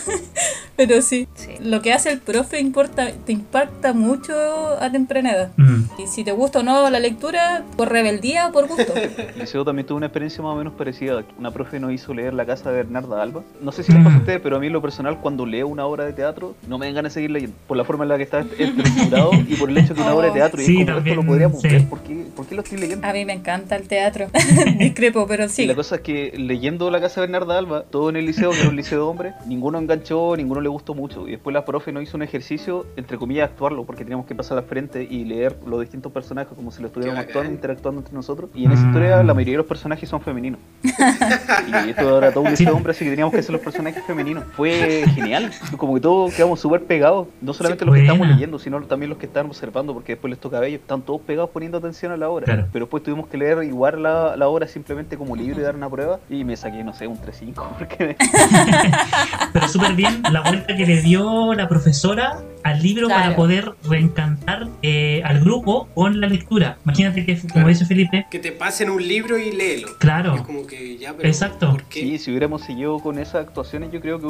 Pero 0.75 1.01
sí, 1.01 1.27
lo 1.59 1.81
que 1.81 1.93
hace 1.93 2.11
el 2.11 2.19
profe 2.19 2.59
importa, 2.59 3.09
te 3.25 3.31
impacta 3.31 3.93
mucho 3.93 4.33
a 4.79 4.91
temprana 4.91 5.31
edad. 5.31 5.51
Mm. 5.57 5.83
Y 6.03 6.07
si 6.07 6.23
te 6.23 6.31
gusta 6.31 6.59
o 6.59 6.63
no 6.63 6.89
la 6.89 6.99
lectura, 6.99 7.63
por 7.75 7.89
rebeldía 7.91 8.47
o 8.47 8.51
por 8.51 8.67
gusto. 8.67 8.93
El 8.95 9.11
liceo 9.39 9.65
también 9.65 9.87
tuvo 9.87 9.97
una 9.97 10.07
experiencia 10.07 10.43
más 10.43 10.53
o 10.53 10.55
menos 10.57 10.73
parecida. 10.73 11.23
Una 11.39 11.51
profe 11.51 11.79
nos 11.79 11.91
hizo 11.93 12.13
leer 12.13 12.33
La 12.33 12.45
casa 12.45 12.69
de 12.69 12.77
Bernarda 12.77 13.21
Alba. 13.21 13.43
No 13.61 13.71
sé 13.71 13.83
si 13.83 13.91
Mm. 13.91 14.03
pasa 14.03 14.15
a 14.17 14.19
ustedes, 14.19 14.39
pero 14.41 14.57
a 14.57 14.59
mí 14.59 14.67
en 14.67 14.73
lo 14.73 14.81
personal, 14.81 15.19
cuando 15.19 15.45
leo 15.45 15.67
una 15.77 15.85
obra 15.85 16.05
de 16.05 16.13
teatro, 16.13 16.55
no 16.67 16.77
me 16.79 16.87
dan 16.87 16.95
ganas 16.95 17.11
de 17.13 17.19
seguir 17.19 17.29
leyendo. 17.31 17.55
Por 17.67 17.77
la 17.77 17.83
forma 17.83 18.03
en 18.03 18.09
la 18.09 18.17
que 18.17 18.23
está 18.23 18.39
estructurado 18.57 19.31
y 19.47 19.55
por 19.55 19.69
el 19.69 19.77
hecho 19.77 19.93
que 19.93 20.01
una 20.01 20.15
obra 20.15 20.27
de 20.27 20.33
teatro. 20.39 20.59
Y 20.61 20.65
Sí, 20.65 20.77
es 20.81 20.85
como, 20.85 20.95
también, 20.95 21.13
esto 21.13 21.21
lo 21.23 21.27
podríamos 21.27 21.61
sí. 21.61 21.67
ver. 21.69 21.85
¿Por 21.87 21.99
qué, 22.01 22.25
¿Por 22.35 22.45
qué 22.47 22.55
lo 22.55 22.61
estoy 22.63 22.79
leyendo? 22.79 23.07
A 23.07 23.13
mí 23.13 23.25
me 23.25 23.33
encanta 23.33 23.75
el 23.75 23.87
teatro. 23.87 24.27
Discrepo, 24.79 25.27
pero 25.27 25.45
Y 25.45 25.49
sí. 25.49 25.65
la 25.67 25.75
cosa 25.75 25.95
es 25.95 26.01
que 26.01 26.33
leyendo 26.35 26.89
La 26.89 26.99
Casa 26.99 27.21
de 27.21 27.27
Bernarda 27.27 27.57
Alba, 27.59 27.83
todo 27.83 28.09
en 28.09 28.15
el 28.15 28.25
liceo, 28.25 28.49
que 28.51 28.59
era 28.61 28.69
un 28.69 28.75
liceo 28.75 28.97
de 28.99 29.05
hombres, 29.05 29.33
ninguno 29.45 29.77
enganchó, 29.77 30.35
ninguno 30.35 30.61
le 30.61 30.69
gustó 30.69 30.95
mucho. 30.95 31.27
Y 31.27 31.31
después 31.31 31.53
la 31.53 31.63
profe 31.63 31.91
nos 31.91 32.01
hizo 32.03 32.17
un 32.17 32.23
ejercicio, 32.23 32.87
entre 32.95 33.17
comillas, 33.17 33.49
actuarlo, 33.49 33.85
porque 33.85 34.03
teníamos 34.03 34.25
que 34.25 34.33
pasar 34.35 34.57
al 34.57 34.63
frente 34.65 35.03
y 35.09 35.23
leer 35.25 35.57
los 35.67 35.79
distintos 35.81 36.11
personajes 36.11 36.53
como 36.55 36.71
si 36.71 36.81
lo 36.81 36.89
bacán. 36.89 37.17
actuando, 37.17 37.51
interactuando 37.51 38.01
entre 38.01 38.15
nosotros. 38.15 38.49
Y 38.55 38.65
en 38.65 38.71
esa 38.71 38.81
Mm. 38.83 38.87
historia 38.87 39.23
la 39.23 39.33
mayoría 39.35 39.53
de 39.53 39.57
los 39.57 39.67
personajes 39.67 40.09
son 40.09 40.21
femeninos. 40.21 40.59
y 40.83 41.89
esto 41.89 42.17
era 42.17 42.31
todo 42.31 42.43
un 42.43 42.51
liceo 42.51 42.67
de 42.67 42.71
hombres, 42.71 42.95
así 42.95 43.05
que 43.05 43.11
teníamos 43.11 43.33
que 43.33 43.39
hacer 43.39 43.51
los 43.51 43.61
personajes 43.61 44.03
femeninos. 44.05 44.43
Fue 44.55 45.03
genial, 45.13 45.51
como 45.77 45.95
que 45.95 46.01
todos 46.01 46.33
quedamos 46.33 46.59
súper 46.59 46.83
pegados, 46.85 47.27
no 47.41 47.53
solamente 47.53 47.83
los 47.85 47.93
que 47.93 48.01
buena. 48.01 48.13
estábamos 48.13 48.35
leyendo, 48.35 48.59
sino 48.59 48.81
también 48.83 49.09
los 49.09 49.17
que 49.19 49.25
estaban 49.25 49.47
observando, 49.49 49.93
porque 49.93 50.13
después 50.13 50.29
les 50.31 50.39
toca 50.39 50.59
a 50.59 50.65
ellos, 50.65 50.81
están 50.81 51.01
todos 51.01 51.21
pegados 51.21 51.49
poniendo 51.49 51.77
atención 51.77 52.11
a 52.11 52.17
la 52.17 52.29
obra. 52.29 52.45
Claro. 52.45 52.67
Pero 52.71 52.85
después 52.85 53.03
tuvimos 53.03 53.27
que 53.27 53.37
leer 53.37 53.63
igual 53.63 54.01
la, 54.03 54.35
la 54.37 54.47
obra 54.47 54.67
simplemente 54.67 55.17
como 55.17 55.35
libro 55.35 55.59
y 55.59 55.63
dar 55.63 55.75
una 55.75 55.89
prueba. 55.89 56.19
Y 56.29 56.43
me 56.43 56.55
saqué, 56.55 56.83
no 56.83 56.93
sé, 56.93 57.07
un 57.07 57.17
3-5. 57.17 57.53
Porque 57.77 58.15
Pero 59.53 59.67
súper 59.67 59.93
bien 59.93 60.21
la 60.31 60.41
vuelta 60.41 60.75
que 60.75 60.85
le 60.85 61.01
dio 61.01 61.53
la 61.53 61.67
profesora 61.67 62.39
al 62.63 62.81
libro 62.81 63.07
Claro. 63.07 63.21
para 63.23 63.35
poder 63.35 63.71
reencantar 63.89 64.67
eh, 64.81 65.21
al 65.23 65.39
grupo 65.39 65.87
con 65.95 66.19
la 66.19 66.27
lectura. 66.27 66.77
Imagínate 66.83 67.25
que, 67.25 67.39
como 67.47 67.67
dice 67.67 67.85
Felipe, 67.85 68.25
Que 68.29 68.39
te 68.39 68.51
pasen 68.51 68.89
un 68.89 69.05
libro 69.05 69.37
y 69.37 69.51
léelo. 69.51 69.87
Claro. 69.99 70.35
Es 70.35 70.41
como 70.41 70.67
que 70.67 70.97
ya, 70.97 71.13
pero 71.15 71.27
Exacto. 71.29 71.71
¿por 71.71 71.83
qué? 71.85 72.01
sí, 72.01 72.17
si 72.17 72.31
hubiéramos 72.31 72.61
seguido 72.63 72.99
con 72.99 73.19
esas 73.19 73.35
actuaciones, 73.47 73.91
yo 73.91 74.01
creo 74.01 74.19
que 74.19 74.27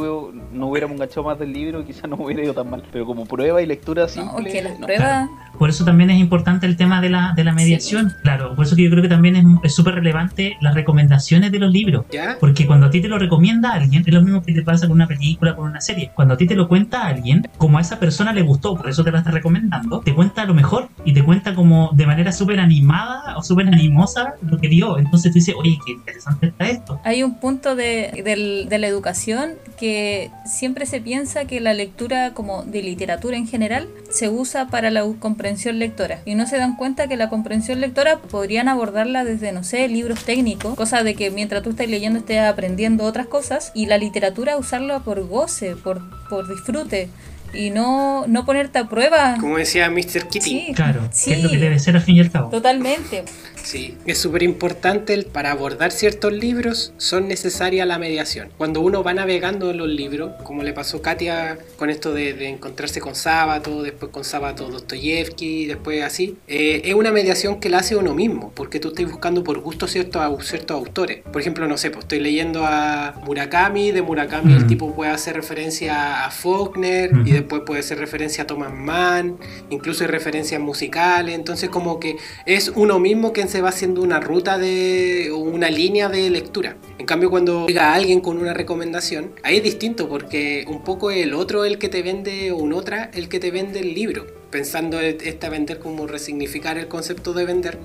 no 0.51 0.67
hubiéramos 0.67 0.95
enganchado 0.95 1.23
más 1.27 1.39
del 1.39 1.53
libro 1.53 1.81
y 1.81 1.85
quizás 1.85 2.09
no 2.09 2.15
hubiera 2.17 2.43
ido 2.43 2.53
tan 2.53 2.69
mal. 2.69 2.83
Pero 2.91 3.05
como 3.05 3.25
prueba 3.25 3.61
y 3.61 3.65
lectura 3.65 4.07
simple. 4.07 4.31
No, 4.43 4.43
que 4.43 4.61
las 4.61 4.79
no. 4.79 4.85
pruebas. 4.87 5.29
por 5.57 5.69
eso 5.69 5.83
también 5.85 6.09
es 6.11 6.19
importante 6.19 6.65
el 6.67 6.77
tema 6.77 7.01
de 7.01 7.09
la, 7.09 7.33
de 7.35 7.43
la 7.43 7.51
mediación. 7.53 8.13
Claro, 8.23 8.55
por 8.55 8.65
eso 8.65 8.75
que 8.75 8.83
yo 8.83 8.89
creo 8.91 9.01
que 9.01 9.09
también 9.09 9.35
es- 9.35 9.45
es 9.63 9.75
súper 9.75 9.95
relevante 9.95 10.55
las 10.61 10.75
recomendaciones 10.75 11.51
de 11.51 11.59
los 11.59 11.71
libros. 11.71 12.05
¿Ya? 12.11 12.37
Porque 12.39 12.65
cuando 12.67 12.85
a 12.87 12.89
ti 12.91 13.01
te 13.01 13.07
lo 13.07 13.17
recomienda 13.19 13.73
alguien, 13.73 14.03
es 14.05 14.13
lo 14.13 14.21
mismo 14.21 14.43
que 14.43 14.53
te 14.53 14.61
pasa 14.61 14.87
con 14.87 14.95
una 14.95 15.07
película, 15.07 15.55
con 15.55 15.65
una 15.69 15.81
serie. 15.81 16.11
Cuando 16.15 16.35
a 16.35 16.37
ti 16.37 16.45
te 16.47 16.55
lo 16.55 16.67
cuenta 16.67 17.07
alguien, 17.07 17.47
como 17.57 17.79
a 17.79 17.81
esa 17.81 17.97
persona 17.99 18.33
le 18.33 18.43
gustó, 18.43 18.75
por 18.75 18.87
eso 18.89 19.03
te 19.03 19.11
la 19.11 19.19
está 19.19 19.31
recomendando, 19.31 20.01
te 20.01 20.13
cuenta 20.13 20.45
lo 20.45 20.53
mejor 20.53 20.89
y 21.05 21.13
te 21.13 21.23
cuenta 21.23 21.55
como 21.55 21.89
de 21.93 22.05
manera 22.05 22.31
súper 22.31 22.59
animada 22.59 23.35
o 23.37 23.41
súper 23.43 23.67
animosa 23.67 24.35
lo 24.43 24.59
que 24.59 24.67
vio. 24.67 24.97
Entonces 24.99 25.31
tú 25.31 25.35
dices, 25.39 25.55
oye, 25.57 25.77
qué 25.85 25.93
interesante 25.93 26.47
está 26.47 26.67
esto. 26.67 26.99
Hay 27.03 27.23
un 27.23 27.39
punto 27.39 27.75
de, 27.75 28.21
del- 28.23 28.67
de 28.69 28.77
la 28.77 28.87
educación 28.87 29.51
que 29.79 30.29
siempre 30.45 30.85
se 30.85 31.01
piensa 31.01 31.16
que 31.47 31.59
la 31.59 31.73
lectura 31.73 32.33
como 32.33 32.63
de 32.63 32.83
literatura 32.83 33.37
en 33.37 33.47
general 33.47 33.87
se 34.09 34.29
usa 34.29 34.67
para 34.67 34.91
la 34.91 35.03
comprensión 35.19 35.79
lectora 35.79 36.19
y 36.25 36.35
no 36.35 36.45
se 36.45 36.57
dan 36.57 36.75
cuenta 36.75 37.07
que 37.07 37.17
la 37.17 37.29
comprensión 37.29 37.81
lectora 37.81 38.19
podrían 38.19 38.67
abordarla 38.67 39.23
desde, 39.23 39.51
no 39.51 39.63
sé, 39.63 39.87
libros 39.87 40.23
técnicos, 40.25 40.75
cosa 40.75 41.03
de 41.03 41.15
que 41.15 41.31
mientras 41.31 41.63
tú 41.63 41.71
estás 41.71 41.87
leyendo 41.87 42.19
estés 42.19 42.41
aprendiendo 42.41 43.03
otras 43.03 43.25
cosas 43.27 43.71
y 43.73 43.87
la 43.87 43.97
literatura 43.97 44.57
usarla 44.57 44.99
por 44.99 45.25
goce, 45.27 45.75
por, 45.75 46.01
por 46.29 46.47
disfrute 46.47 47.09
y 47.53 47.71
no, 47.71 48.25
no 48.27 48.45
ponerte 48.45 48.77
a 48.77 48.87
prueba. 48.87 49.37
Como 49.39 49.57
decía 49.57 49.89
Mr. 49.89 50.27
Kitty. 50.29 50.41
Sí, 50.41 50.71
Claro, 50.75 51.01
sí, 51.11 51.31
que 51.31 51.37
es 51.37 51.43
lo 51.43 51.49
que 51.49 51.57
debe 51.57 51.79
ser 51.79 51.95
al 51.95 52.01
fin 52.03 52.15
y 52.17 52.19
al 52.19 52.31
cabo. 52.31 52.49
totalmente. 52.49 53.23
Sí, 53.67 53.97
es 54.05 54.17
súper 54.17 54.43
importante 54.43 55.13
el- 55.13 55.25
para 55.25 55.51
abordar 55.51 55.91
ciertos 55.91 56.31
libros 56.31 56.93
son 56.95 57.27
necesarias 57.27 57.85
la 57.85 57.99
mediación. 57.99 58.47
Cuando 58.57 58.79
uno 58.79 59.03
va 59.03 59.13
navegando 59.13 59.71
en 59.71 59.77
los 59.77 59.89
libros, 59.89 60.31
como 60.45 60.63
le 60.63 60.71
pasó 60.71 60.97
a 60.97 61.01
Katia 61.01 61.57
con 61.75 61.89
esto 61.89 62.13
de, 62.13 62.33
de 62.33 62.47
encontrarse 62.47 63.01
con 63.01 63.13
Sábato, 63.13 63.83
después 63.83 64.09
con 64.13 64.23
Sábato 64.23 64.69
Dostoyevsky, 64.69 65.65
después 65.65 66.01
así, 66.01 66.37
eh, 66.47 66.81
es 66.85 66.93
una 66.93 67.11
mediación 67.11 67.59
que 67.59 67.67
la 67.69 67.79
hace 67.79 67.97
uno 67.97 68.13
mismo, 68.13 68.53
porque 68.55 68.79
tú 68.79 68.87
estás 68.87 69.05
buscando 69.11 69.43
por 69.43 69.59
gusto 69.59 69.85
ciertos, 69.85 70.21
ciertos 70.47 70.77
autores. 70.77 71.23
Por 71.29 71.41
ejemplo, 71.41 71.67
no 71.67 71.77
sé, 71.77 71.89
pues 71.91 72.05
estoy 72.05 72.21
leyendo 72.21 72.65
a 72.65 73.15
Murakami, 73.25 73.91
de 73.91 74.01
Murakami 74.01 74.53
el 74.53 74.63
Mm. 74.63 74.67
tipo 74.67 74.95
puede 74.95 75.11
hacer 75.11 75.35
referencia 75.35 76.25
a 76.25 76.31
Faulkner, 76.31 77.13
Ujú. 77.13 77.27
y 77.27 77.31
después 77.33 77.63
puede 77.65 77.83
ser 77.83 77.99
referencia 77.99 78.45
a 78.45 78.47
Thomas 78.47 78.71
Mann, 78.73 79.35
incluso 79.69 80.05
hay 80.05 80.09
referencias 80.09 80.61
musicales, 80.61 81.35
entonces 81.35 81.67
como 81.69 81.99
que 81.99 82.15
es 82.45 82.71
uno 82.73 82.97
mismo 82.99 83.33
quien 83.33 83.49
se 83.49 83.56
va 83.61 83.69
haciendo 83.69 84.01
una 84.01 84.19
ruta 84.19 84.57
de 84.57 85.31
una 85.31 85.69
línea 85.69 86.09
de 86.09 86.29
lectura. 86.29 86.77
En 86.97 87.05
cambio 87.05 87.29
cuando 87.29 87.67
llega 87.67 87.93
alguien 87.93 88.21
con 88.21 88.37
una 88.37 88.53
recomendación, 88.53 89.31
ahí 89.43 89.57
es 89.57 89.63
distinto 89.63 90.09
porque 90.09 90.65
un 90.67 90.83
poco 90.83 91.11
el 91.11 91.33
otro 91.33 91.65
el 91.65 91.77
que 91.77 91.89
te 91.89 92.01
vende 92.01 92.51
o 92.51 92.57
un 92.57 92.73
otra 92.73 93.09
el 93.13 93.29
que 93.29 93.39
te 93.39 93.51
vende 93.51 93.79
el 93.79 93.93
libro, 93.93 94.27
pensando 94.49 94.99
esta 94.99 95.49
vender 95.49 95.79
como 95.79 96.07
resignificar 96.07 96.77
el 96.77 96.87
concepto 96.87 97.33
de 97.33 97.45
vender 97.45 97.77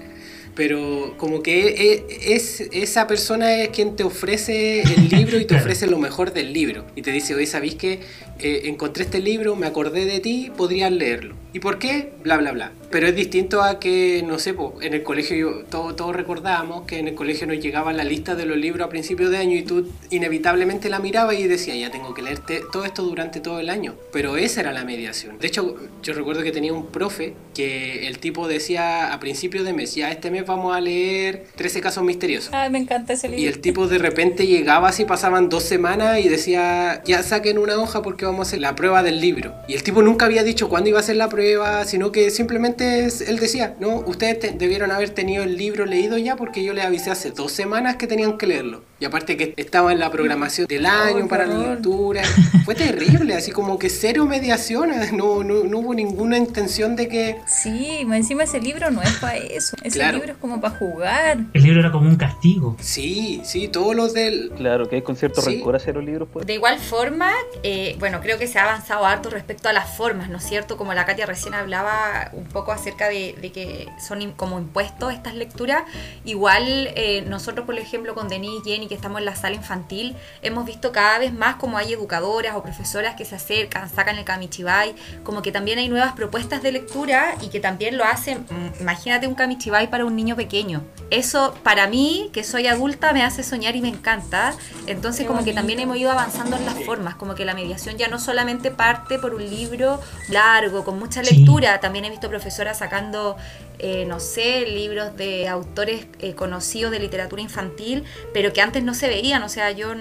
pero 0.54 1.14
como 1.16 1.42
que 1.42 2.04
es, 2.22 2.60
esa 2.72 3.06
persona 3.06 3.54
es 3.54 3.70
quien 3.70 3.96
te 3.96 4.04
ofrece 4.04 4.82
el 4.82 5.08
libro 5.16 5.38
y 5.38 5.44
te 5.44 5.56
ofrece 5.56 5.86
lo 5.86 5.98
mejor 5.98 6.32
del 6.32 6.52
libro 6.52 6.84
y 6.94 7.02
te 7.02 7.12
dice, 7.12 7.34
oye, 7.34 7.46
¿sabéis 7.46 7.76
que 7.76 8.00
eh, 8.38 8.62
encontré 8.64 9.04
este 9.04 9.20
libro, 9.20 9.56
me 9.56 9.66
acordé 9.66 10.04
de 10.04 10.20
ti, 10.20 10.52
podrías 10.56 10.92
leerlo? 10.92 11.36
¿Y 11.54 11.60
por 11.60 11.78
qué? 11.78 12.12
Bla, 12.22 12.38
bla, 12.38 12.52
bla. 12.52 12.72
Pero 12.90 13.06
es 13.06 13.14
distinto 13.14 13.62
a 13.62 13.78
que, 13.78 14.24
no 14.26 14.38
sé, 14.38 14.54
en 14.80 14.94
el 14.94 15.02
colegio 15.02 15.64
todos 15.68 15.96
todo 15.96 16.12
recordábamos 16.12 16.86
que 16.86 16.98
en 16.98 17.08
el 17.08 17.14
colegio 17.14 17.46
nos 17.46 17.58
llegaba 17.58 17.92
la 17.92 18.04
lista 18.04 18.34
de 18.34 18.46
los 18.46 18.56
libros 18.56 18.86
a 18.86 18.88
principios 18.88 19.30
de 19.30 19.36
año 19.36 19.56
y 19.56 19.62
tú 19.62 19.90
inevitablemente 20.10 20.88
la 20.88 20.98
mirabas 20.98 21.38
y 21.38 21.46
decías, 21.46 21.78
ya 21.78 21.90
tengo 21.90 22.14
que 22.14 22.22
leerte 22.22 22.62
todo 22.72 22.86
esto 22.86 23.02
durante 23.02 23.40
todo 23.40 23.60
el 23.60 23.68
año. 23.68 23.94
Pero 24.12 24.38
esa 24.38 24.60
era 24.60 24.72
la 24.72 24.84
mediación. 24.84 25.38
De 25.38 25.46
hecho, 25.46 25.76
yo 26.02 26.14
recuerdo 26.14 26.42
que 26.42 26.52
tenía 26.52 26.72
un 26.72 26.86
profe 26.86 27.34
que 27.54 28.06
el 28.08 28.18
tipo 28.18 28.48
decía 28.48 29.12
a 29.12 29.20
principios 29.20 29.66
de 29.66 29.74
mes, 29.74 29.94
ya 29.94 30.10
este 30.10 30.30
mes 30.30 30.41
vamos 30.46 30.74
a 30.74 30.80
leer 30.80 31.44
13 31.56 31.80
casos 31.80 32.04
misteriosos. 32.04 32.52
Ay, 32.52 32.70
me 32.70 32.78
encanta 32.78 33.12
ese 33.12 33.28
libro. 33.28 33.42
Y 33.42 33.46
el 33.46 33.60
tipo 33.60 33.88
de 33.88 33.98
repente 33.98 34.46
llegaba 34.46 34.88
así, 34.88 35.04
pasaban 35.04 35.48
dos 35.48 35.62
semanas 35.62 36.20
y 36.20 36.28
decía, 36.28 37.02
ya 37.04 37.22
saquen 37.22 37.58
una 37.58 37.76
hoja 37.76 38.02
porque 38.02 38.24
vamos 38.24 38.40
a 38.40 38.48
hacer 38.48 38.60
la 38.60 38.74
prueba 38.74 39.02
del 39.02 39.20
libro. 39.20 39.54
Y 39.68 39.74
el 39.74 39.82
tipo 39.82 40.02
nunca 40.02 40.26
había 40.26 40.42
dicho 40.42 40.68
cuándo 40.68 40.88
iba 40.90 40.98
a 40.98 41.02
ser 41.02 41.16
la 41.16 41.28
prueba 41.28 41.42
sino 41.84 42.12
que 42.12 42.30
simplemente 42.30 43.04
él 43.04 43.38
decía, 43.38 43.76
no, 43.80 43.96
ustedes 44.06 44.58
debieron 44.58 44.90
haber 44.90 45.10
tenido 45.10 45.42
el 45.42 45.56
libro 45.56 45.86
leído 45.86 46.18
ya 46.18 46.36
porque 46.36 46.62
yo 46.62 46.72
les 46.72 46.84
avisé 46.84 47.10
hace 47.10 47.30
dos 47.30 47.52
semanas 47.52 47.96
que 47.96 48.06
tenían 48.06 48.38
que 48.38 48.46
leerlo. 48.46 48.82
Y 49.02 49.04
aparte 49.04 49.36
que 49.36 49.52
estaba 49.56 49.90
en 49.90 49.98
la 49.98 50.12
programación 50.12 50.68
del 50.68 50.86
año 50.86 51.26
para 51.26 51.44
la 51.44 51.70
lectura. 51.70 52.22
Fue 52.64 52.76
terrible, 52.76 53.34
así 53.34 53.50
como 53.50 53.76
que 53.76 53.90
cero 53.90 54.26
mediación, 54.26 54.92
no, 55.12 55.42
no, 55.42 55.64
no, 55.64 55.78
hubo 55.78 55.92
ninguna 55.92 56.38
intención 56.38 56.94
de 56.94 57.08
que... 57.08 57.40
Sí, 57.48 58.06
encima 58.08 58.44
ese 58.44 58.60
libro 58.60 58.92
no 58.92 59.02
es 59.02 59.10
para 59.14 59.38
eso, 59.38 59.76
ese 59.82 60.12
libro 60.12 60.30
es 60.30 60.38
como 60.38 60.60
para 60.60 60.76
jugar. 60.76 61.38
El 61.52 61.62
libro 61.64 61.80
era 61.80 61.90
como 61.90 62.08
un 62.08 62.14
castigo. 62.14 62.76
Sí, 62.78 63.42
sí, 63.44 63.66
todos 63.66 63.96
los 63.96 64.14
del... 64.14 64.52
Claro, 64.56 64.88
que 64.88 64.94
hay 64.94 65.02
con 65.02 65.16
cierto 65.16 65.40
rencor 65.40 65.74
hacer 65.74 65.96
los 65.96 66.04
libros. 66.04 66.28
Pues. 66.32 66.46
De 66.46 66.54
igual 66.54 66.78
forma, 66.78 67.32
eh, 67.64 67.96
bueno, 67.98 68.20
creo 68.20 68.38
que 68.38 68.46
se 68.46 68.60
ha 68.60 68.62
avanzado 68.62 69.04
harto 69.04 69.30
respecto 69.30 69.68
a 69.68 69.72
las 69.72 69.96
formas, 69.96 70.30
¿no 70.30 70.36
es 70.36 70.44
cierto? 70.44 70.76
Como 70.76 70.94
la 70.94 71.06
Katia 71.06 71.26
recién 71.26 71.54
hablaba 71.54 72.30
un 72.34 72.44
poco 72.44 72.70
acerca 72.70 73.08
de, 73.08 73.34
que 73.52 73.88
son 73.98 74.30
como 74.34 74.60
impuestos 74.60 75.12
estas 75.12 75.34
lecturas, 75.34 75.82
igual 76.24 76.90
eh, 76.94 77.24
nosotros, 77.26 77.66
por 77.66 77.76
ejemplo, 77.76 78.14
con 78.14 78.28
Denise, 78.28 78.62
Jenny, 78.64 78.91
que 78.92 78.96
estamos 78.96 79.20
en 79.20 79.24
la 79.24 79.34
sala 79.34 79.56
infantil, 79.56 80.14
hemos 80.42 80.66
visto 80.66 80.92
cada 80.92 81.18
vez 81.18 81.32
más 81.32 81.56
como 81.56 81.78
hay 81.78 81.94
educadoras 81.94 82.54
o 82.56 82.62
profesoras 82.62 83.14
que 83.14 83.24
se 83.24 83.36
acercan, 83.36 83.88
sacan 83.88 84.18
el 84.18 84.24
kamichibai, 84.26 84.94
como 85.24 85.40
que 85.40 85.50
también 85.50 85.78
hay 85.78 85.88
nuevas 85.88 86.12
propuestas 86.12 86.62
de 86.62 86.72
lectura 86.72 87.36
y 87.40 87.48
que 87.48 87.58
también 87.58 87.96
lo 87.96 88.04
hacen, 88.04 88.40
mm, 88.50 88.82
imagínate 88.82 89.26
un 89.26 89.34
kamichibai 89.34 89.88
para 89.88 90.04
un 90.04 90.14
niño 90.14 90.36
pequeño. 90.36 90.82
Eso 91.08 91.54
para 91.62 91.86
mí, 91.86 92.28
que 92.34 92.44
soy 92.44 92.66
adulta, 92.66 93.14
me 93.14 93.22
hace 93.22 93.42
soñar 93.42 93.76
y 93.76 93.80
me 93.80 93.88
encanta. 93.88 94.52
Entonces 94.86 95.26
como 95.26 95.42
que 95.42 95.54
también 95.54 95.80
hemos 95.80 95.96
ido 95.96 96.10
avanzando 96.10 96.56
en 96.58 96.66
las 96.66 96.84
formas, 96.84 97.14
como 97.14 97.34
que 97.34 97.46
la 97.46 97.54
mediación 97.54 97.96
ya 97.96 98.08
no 98.08 98.18
solamente 98.18 98.70
parte 98.70 99.18
por 99.18 99.34
un 99.34 99.48
libro 99.48 100.00
largo, 100.28 100.84
con 100.84 100.98
mucha 100.98 101.22
lectura, 101.22 101.80
también 101.80 102.04
he 102.04 102.10
visto 102.10 102.28
profesoras 102.28 102.78
sacando 102.78 103.38
eh, 103.82 104.04
no 104.06 104.20
sé, 104.20 104.64
libros 104.66 105.16
de 105.16 105.48
autores 105.48 106.06
eh, 106.20 106.34
conocidos 106.34 106.92
de 106.92 107.00
literatura 107.00 107.42
infantil, 107.42 108.04
pero 108.32 108.52
que 108.52 108.60
antes 108.60 108.84
no 108.84 108.94
se 108.94 109.08
veían. 109.08 109.42
O 109.42 109.48
sea, 109.48 109.72
yo 109.72 109.94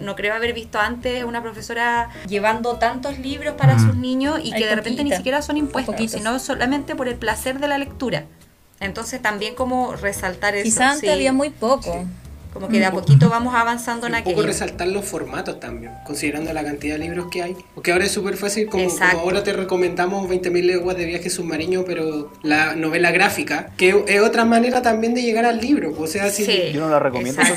no 0.00 0.16
creo 0.16 0.34
haber 0.34 0.54
visto 0.54 0.80
antes 0.80 1.24
una 1.24 1.42
profesora 1.42 2.08
llevando 2.26 2.76
tantos 2.76 3.18
libros 3.18 3.54
para 3.56 3.76
mm. 3.76 3.86
sus 3.86 3.96
niños 3.96 4.40
y 4.42 4.52
que 4.52 4.66
de 4.66 4.74
repente 4.74 5.04
ni 5.04 5.12
siquiera 5.12 5.42
son 5.42 5.58
impuestos, 5.58 6.10
sino 6.10 6.38
solamente 6.38 6.96
por 6.96 7.06
el 7.06 7.16
placer 7.16 7.60
de 7.60 7.68
la 7.68 7.76
lectura. 7.76 8.24
Entonces 8.80 9.20
también 9.20 9.54
como 9.54 9.92
resaltar 9.92 10.54
eso. 10.54 10.64
Quizá 10.64 10.92
antes 10.92 11.10
había 11.10 11.32
muy 11.32 11.50
poco. 11.50 12.06
Como 12.58 12.72
que 12.72 12.80
de 12.80 12.86
a 12.86 12.90
poquito 12.90 13.28
vamos 13.28 13.54
avanzando 13.54 14.08
en 14.08 14.16
aquello. 14.16 14.30
Un 14.30 14.42
poco 14.42 14.48
resaltar 14.48 14.88
los 14.88 15.04
formatos 15.04 15.60
también, 15.60 15.92
considerando 16.04 16.52
la 16.52 16.64
cantidad 16.64 16.94
de 16.94 17.00
libros 17.00 17.28
que 17.30 17.42
hay. 17.42 17.56
Porque 17.74 17.92
ahora 17.92 18.04
es 18.04 18.10
súper 18.10 18.36
fácil, 18.36 18.66
como, 18.66 18.90
ahora 19.12 19.44
te 19.44 19.52
recomendamos 19.52 20.28
20.000 20.28 20.64
leguas 20.64 20.96
de 20.96 21.04
viaje 21.04 21.30
submarino, 21.30 21.84
pero 21.84 22.32
la 22.42 22.74
novela 22.74 23.12
gráfica, 23.12 23.70
que 23.76 24.02
es 24.08 24.20
otra 24.20 24.44
manera 24.44 24.82
también 24.82 25.14
de 25.14 25.22
llegar 25.22 25.44
al 25.44 25.60
libro. 25.60 25.94
O 25.96 26.08
sea, 26.08 26.28
si... 26.30 26.72
Yo 26.72 26.80
no 26.80 26.88
la 26.88 26.98
recomiendo. 26.98 27.40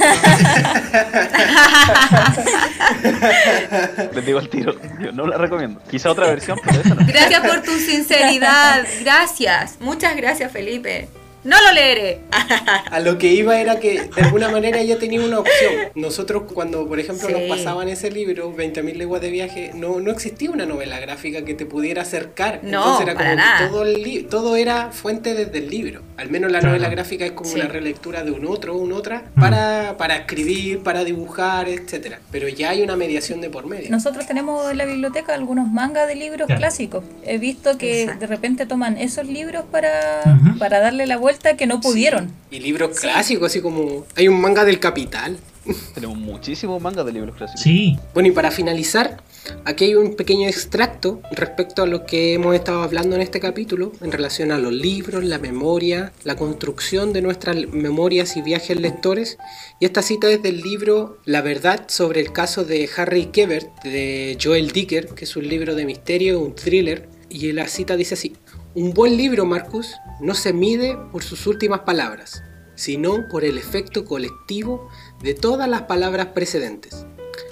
Les 4.14 4.26
digo 4.26 4.40
al 4.40 4.50
tiro, 4.50 4.76
yo 5.00 5.12
no 5.12 5.26
la 5.26 5.38
recomiendo. 5.38 5.82
Quizá 5.90 6.12
otra 6.12 6.28
versión, 6.28 6.60
pero 6.64 6.82
esa 6.82 6.94
no. 6.94 7.06
Gracias 7.08 7.42
por 7.42 7.64
tu 7.64 7.72
sinceridad. 7.72 8.86
Gracias. 9.02 9.78
Muchas 9.80 10.16
gracias, 10.16 10.52
Felipe. 10.52 11.08
No 11.44 11.56
lo 11.60 11.74
leeré. 11.74 12.22
a 12.92 13.00
lo 13.00 13.18
que 13.18 13.34
iba 13.34 13.60
era 13.60 13.80
que 13.80 14.02
de 14.04 14.22
alguna 14.22 14.50
manera 14.50 14.80
ella 14.80 15.00
tenía 15.00 15.22
una 15.22 15.40
opción. 15.40 15.74
Nosotros 15.96 16.44
cuando, 16.54 16.88
por 16.88 17.00
ejemplo, 17.00 17.30
nos 17.30 17.42
pasaban 17.44 17.88
ese 17.88 18.12
libro, 18.12 18.56
20.000 18.56 18.94
leguas 18.94 19.22
de 19.22 19.32
viaje, 19.32 19.72
no, 19.74 20.00
no 20.00 20.12
existía 20.12 20.52
una 20.52 20.66
novela 20.66 21.00
gráfica 21.00 21.44
que 21.44 21.56
te 21.56 21.66
pudiera 21.66 22.04
acercar. 22.04 22.60
No, 22.64 22.78
Entonces 22.78 23.08
era 23.08 23.16
como 23.16 23.36
nada. 23.36 23.70
todo, 23.70 23.86
el 23.86 24.28
todo 24.28 24.56
era 24.56 24.92
fuente 24.92 25.34
desde 25.34 25.58
el 25.58 25.70
libro. 25.70 26.02
Al 26.18 26.30
menos 26.30 26.52
la 26.52 26.62
novela 26.62 26.90
gráfica 26.90 27.26
es 27.26 27.32
como 27.32 27.52
una 27.52 27.68
relectura 27.68 28.24
de 28.24 28.32
un 28.32 28.46
otro, 28.46 28.76
un 28.76 28.94
otra, 28.94 29.24
mm. 29.36 29.40
para, 29.40 29.98
para 29.98 30.18
escribir, 30.18 30.84
para 30.84 31.04
dibujar, 31.04 31.70
etcétera. 31.70 32.20
Pero 32.32 32.48
ya 32.50 32.70
hay 32.70 32.84
una 32.84 32.96
mediación 32.96 33.42
de 33.42 33.50
por 33.50 33.66
medio. 33.66 33.90
Nosotros 33.90 34.28
tenemos 34.28 34.70
en 34.70 34.78
la 34.78 34.86
biblioteca 34.86 35.34
algunos 35.34 35.68
mangas 35.72 36.08
de 36.08 36.16
libros 36.16 36.48
clásicos. 36.48 37.04
He 37.24 37.40
visto 37.40 37.78
que 37.80 38.06
de 38.08 38.28
repente 38.28 38.68
toman 38.68 38.98
esos 38.98 39.26
libros 39.26 39.66
para, 39.72 39.90
para 40.60 40.80
darle 40.80 41.08
la 41.08 41.18
vuelta 41.18 41.31
que 41.58 41.66
no 41.66 41.82
pudieron. 41.82 42.34
Y 42.50 42.60
libros 42.60 43.00
clásicos, 43.00 43.48
así 43.48 43.62
como 43.62 44.06
hay 44.16 44.28
un 44.28 44.40
manga 44.40 44.66
del 44.66 44.80
Capital. 44.80 45.38
Tenemos 45.94 46.18
muchísimos 46.18 46.82
mangas 46.82 47.06
de 47.06 47.14
libros 47.14 47.36
clásicos. 47.36 47.62
Sí. 47.62 47.98
Bueno, 48.14 48.30
y 48.30 48.32
para 48.32 48.52
finalizar, 48.52 49.22
aquí 49.66 49.86
hay 49.86 49.96
un 49.96 50.16
pequeño 50.16 50.48
extracto 50.48 51.22
respecto 51.32 51.84
a 51.84 51.86
lo 51.86 52.06
que 52.06 52.34
hemos 52.34 52.56
estado 52.56 52.82
hablando 52.82 53.16
en 53.16 53.22
este 53.22 53.40
capítulo 53.40 53.92
en 54.02 54.12
relación 54.12 54.52
a 54.52 54.58
los 54.58 54.74
libros, 54.74 55.24
la 55.24 55.40
memoria, 55.40 56.14
la 56.24 56.36
construcción 56.36 57.14
de 57.14 57.22
nuestras 57.22 57.56
memorias 57.68 58.38
y 58.38 58.42
viajes 58.42 58.80
lectores. 58.80 59.38
Y 59.80 59.86
esta 59.86 60.02
cita 60.02 60.30
es 60.30 60.42
del 60.42 60.62
libro 60.62 61.20
La 61.26 61.42
verdad 61.42 61.86
sobre 61.88 62.22
el 62.22 62.32
caso 62.32 62.66
de 62.66 62.90
Harry 62.98 63.26
Kebert 63.28 63.84
de 63.84 64.38
Joel 64.42 64.72
Dicker, 64.72 65.10
que 65.10 65.26
es 65.26 65.36
un 65.36 65.48
libro 65.48 65.76
de 65.76 65.86
misterio, 65.86 66.40
un 66.40 66.56
thriller. 66.56 67.08
Y 67.30 67.52
la 67.54 67.68
cita 67.68 67.96
dice 67.96 68.16
así, 68.16 68.34
un 68.74 68.94
buen 68.94 69.18
libro, 69.18 69.46
Marcus, 69.46 69.96
no 70.22 70.34
se 70.34 70.54
mide 70.54 70.98
por 71.12 71.24
sus 71.24 71.46
últimas 71.46 71.82
palabras, 71.82 72.42
sino 72.76 73.28
por 73.28 73.44
el 73.44 73.58
efecto 73.58 74.06
colectivo 74.06 74.88
de 75.22 75.34
todas 75.34 75.68
las 75.68 75.84
palabras 75.84 76.28
precedentes. 76.28 77.06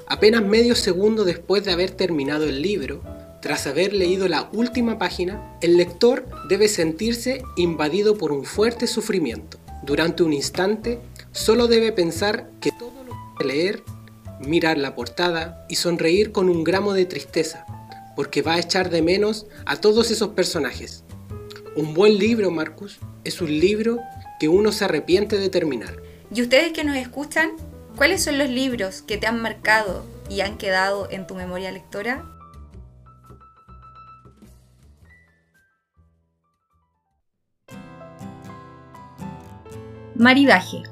Apenas 0.08 0.44
medio 0.44 0.76
segundo 0.76 1.26
después 1.26 1.66
de 1.66 1.74
haber 1.74 1.92
terminado 1.92 2.46
el 2.46 2.62
libro, 2.62 3.04
tras 3.42 3.68
haber 3.68 3.94
leído 3.94 4.30
la 4.30 4.50
última 4.54 4.98
página, 4.98 5.58
el 5.62 5.76
lector 5.76 6.26
debe 6.48 6.70
sentirse 6.70 7.42
invadido 7.58 8.18
por 8.18 8.32
un 8.32 8.46
fuerte 8.46 8.88
sufrimiento. 8.88 9.60
Durante 9.84 10.24
un 10.24 10.32
instante, 10.32 11.02
solo 11.34 11.68
debe 11.68 11.92
pensar 11.92 12.50
que 12.62 12.72
todo 12.72 13.04
lo 13.04 13.14
que 13.38 13.44
leer, 13.44 13.84
mirar 14.40 14.78
la 14.78 14.96
portada 14.96 15.66
y 15.68 15.76
sonreír 15.76 16.32
con 16.32 16.48
un 16.48 16.64
gramo 16.64 16.94
de 16.94 17.06
tristeza, 17.06 17.66
porque 18.16 18.42
va 18.42 18.54
a 18.54 18.60
echar 18.60 18.90
de 18.90 19.02
menos 19.02 19.48
a 19.66 19.76
todos 19.76 20.12
esos 20.12 20.30
personajes. 20.30 21.04
Un 21.80 21.94
buen 21.94 22.18
libro, 22.18 22.52
Marcus, 22.52 23.00
es 23.24 23.40
un 23.40 23.58
libro 23.58 24.00
que 24.38 24.50
uno 24.50 24.74
se 24.74 24.84
arrepiente 24.84 25.38
de 25.38 25.48
terminar. 25.48 25.94
¿Y 26.30 26.42
ustedes 26.42 26.74
que 26.74 26.84
nos 26.84 26.98
escuchan? 26.98 27.52
¿Cuáles 27.96 28.22
son 28.22 28.38
los 28.38 28.50
libros 28.50 29.02
que 29.02 29.16
te 29.16 29.28
han 29.28 29.42
marcado 29.42 30.04
y 30.30 30.42
han 30.42 30.58
quedado 30.58 31.10
en 31.10 31.26
tu 31.26 31.36
memoria 31.36 31.72
lectora? 31.72 32.26
Maridaje. 40.16 40.84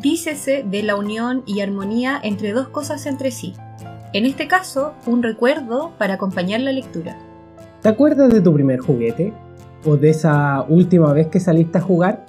Dícese 0.00 0.64
de 0.68 0.82
la 0.82 0.96
unión 0.96 1.44
y 1.46 1.60
armonía 1.60 2.18
entre 2.20 2.50
dos 2.50 2.66
cosas 2.70 3.06
entre 3.06 3.30
sí. 3.30 3.54
En 4.12 4.26
este 4.26 4.48
caso, 4.48 4.94
un 5.06 5.22
recuerdo 5.22 5.92
para 5.96 6.14
acompañar 6.14 6.58
la 6.58 6.72
lectura. 6.72 7.16
¿Te 7.82 7.88
acuerdas 7.88 8.32
de 8.32 8.40
tu 8.40 8.52
primer 8.52 8.80
juguete? 8.80 9.32
O 9.84 9.96
de 9.96 10.10
esa 10.10 10.64
última 10.68 11.12
vez 11.12 11.28
que 11.28 11.40
saliste 11.40 11.78
a 11.78 11.80
jugar? 11.80 12.26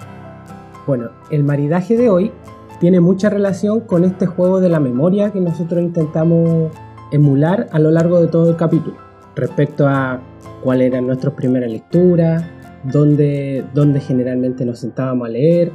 Bueno, 0.88 1.10
el 1.32 1.44
maridaje 1.44 1.98
de 1.98 2.10
hoy 2.10 2.32
tiene 2.80 3.00
mucha 3.00 3.30
relación 3.30 3.82
con 3.82 4.04
este 4.04 4.26
juego 4.26 4.60
de 4.60 4.70
la 4.70 4.80
memoria 4.80 5.32
que 5.32 5.40
nosotros 5.40 5.82
intentamos 5.82 6.72
emular 7.12 7.68
a 7.72 7.80
lo 7.80 7.92
largo 7.92 8.22
de 8.22 8.28
todo 8.28 8.50
el 8.50 8.56
capítulo. 8.56 8.98
respecto 9.36 9.86
a 9.86 10.22
cuál 10.64 10.82
era 10.82 11.02
nuestra 11.02 11.36
primera 11.36 11.68
lectura, 11.68 12.50
dónde, 12.84 13.66
dónde 13.74 14.00
generalmente 14.00 14.66
nos 14.66 14.80
sentábamos 14.80 15.28
a 15.28 15.32
leer, 15.32 15.74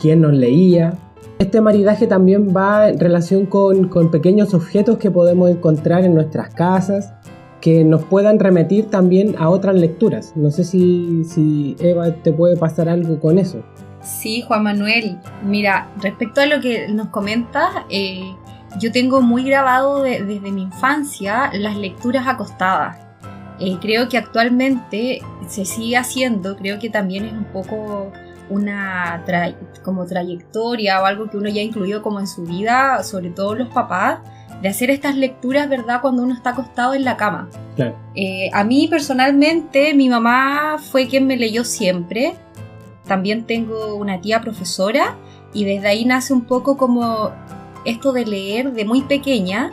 quién 0.00 0.22
nos 0.22 0.32
leía. 0.32 0.94
Este 1.38 1.60
maridaje 1.60 2.06
también 2.06 2.54
va 2.56 2.88
en 2.88 2.98
relación 2.98 3.44
con, 3.44 3.88
con 3.88 4.10
pequeños 4.10 4.54
objetos 4.54 4.98
que 4.98 5.10
podemos 5.10 5.50
encontrar 5.50 6.04
en 6.04 6.14
nuestras 6.14 6.54
casas, 6.54 7.12
que 7.64 7.82
nos 7.82 8.04
puedan 8.04 8.38
remitir 8.38 8.90
también 8.90 9.36
a 9.38 9.48
otras 9.48 9.74
lecturas. 9.76 10.34
No 10.36 10.50
sé 10.50 10.64
si, 10.64 11.24
si 11.24 11.76
Eva 11.80 12.10
te 12.10 12.30
puede 12.30 12.58
pasar 12.58 12.90
algo 12.90 13.18
con 13.18 13.38
eso. 13.38 13.64
Sí, 14.02 14.42
Juan 14.42 14.64
Manuel. 14.64 15.18
Mira, 15.42 15.88
respecto 16.02 16.42
a 16.42 16.46
lo 16.46 16.60
que 16.60 16.88
nos 16.88 17.08
comentas, 17.08 17.70
eh, 17.88 18.34
yo 18.78 18.92
tengo 18.92 19.22
muy 19.22 19.44
grabado 19.44 20.02
desde 20.02 20.52
mi 20.52 20.60
infancia 20.60 21.50
las 21.54 21.74
lecturas 21.78 22.26
acostadas. 22.26 22.98
Eh, 23.58 23.78
creo 23.80 24.10
que 24.10 24.18
actualmente 24.18 25.22
se 25.48 25.64
sigue 25.64 25.96
haciendo, 25.96 26.56
creo 26.56 26.78
que 26.78 26.90
también 26.90 27.24
es 27.24 27.32
un 27.32 27.44
poco 27.44 28.12
una 28.50 29.24
como 29.82 30.04
trayectoria 30.04 31.00
o 31.00 31.06
algo 31.06 31.30
que 31.30 31.38
uno 31.38 31.48
ya 31.48 31.62
incluyó 31.62 32.02
como 32.02 32.20
en 32.20 32.26
su 32.26 32.44
vida, 32.44 33.02
sobre 33.04 33.30
todo 33.30 33.54
los 33.54 33.68
papás, 33.68 34.18
de 34.62 34.68
hacer 34.68 34.90
estas 34.90 35.16
lecturas, 35.16 35.68
¿verdad? 35.68 36.00
Cuando 36.00 36.22
uno 36.22 36.34
está 36.34 36.50
acostado 36.50 36.94
en 36.94 37.04
la 37.04 37.16
cama. 37.16 37.48
Eh, 38.14 38.50
a 38.52 38.64
mí 38.64 38.88
personalmente, 38.88 39.94
mi 39.94 40.08
mamá 40.08 40.76
fue 40.78 41.06
quien 41.06 41.26
me 41.26 41.36
leyó 41.36 41.64
siempre. 41.64 42.36
También 43.06 43.44
tengo 43.44 43.94
una 43.94 44.20
tía 44.20 44.40
profesora 44.40 45.16
y 45.52 45.64
desde 45.64 45.88
ahí 45.88 46.04
nace 46.04 46.32
un 46.32 46.42
poco 46.42 46.76
como 46.76 47.30
esto 47.84 48.12
de 48.12 48.24
leer 48.24 48.72
de 48.72 48.84
muy 48.84 49.02
pequeña. 49.02 49.70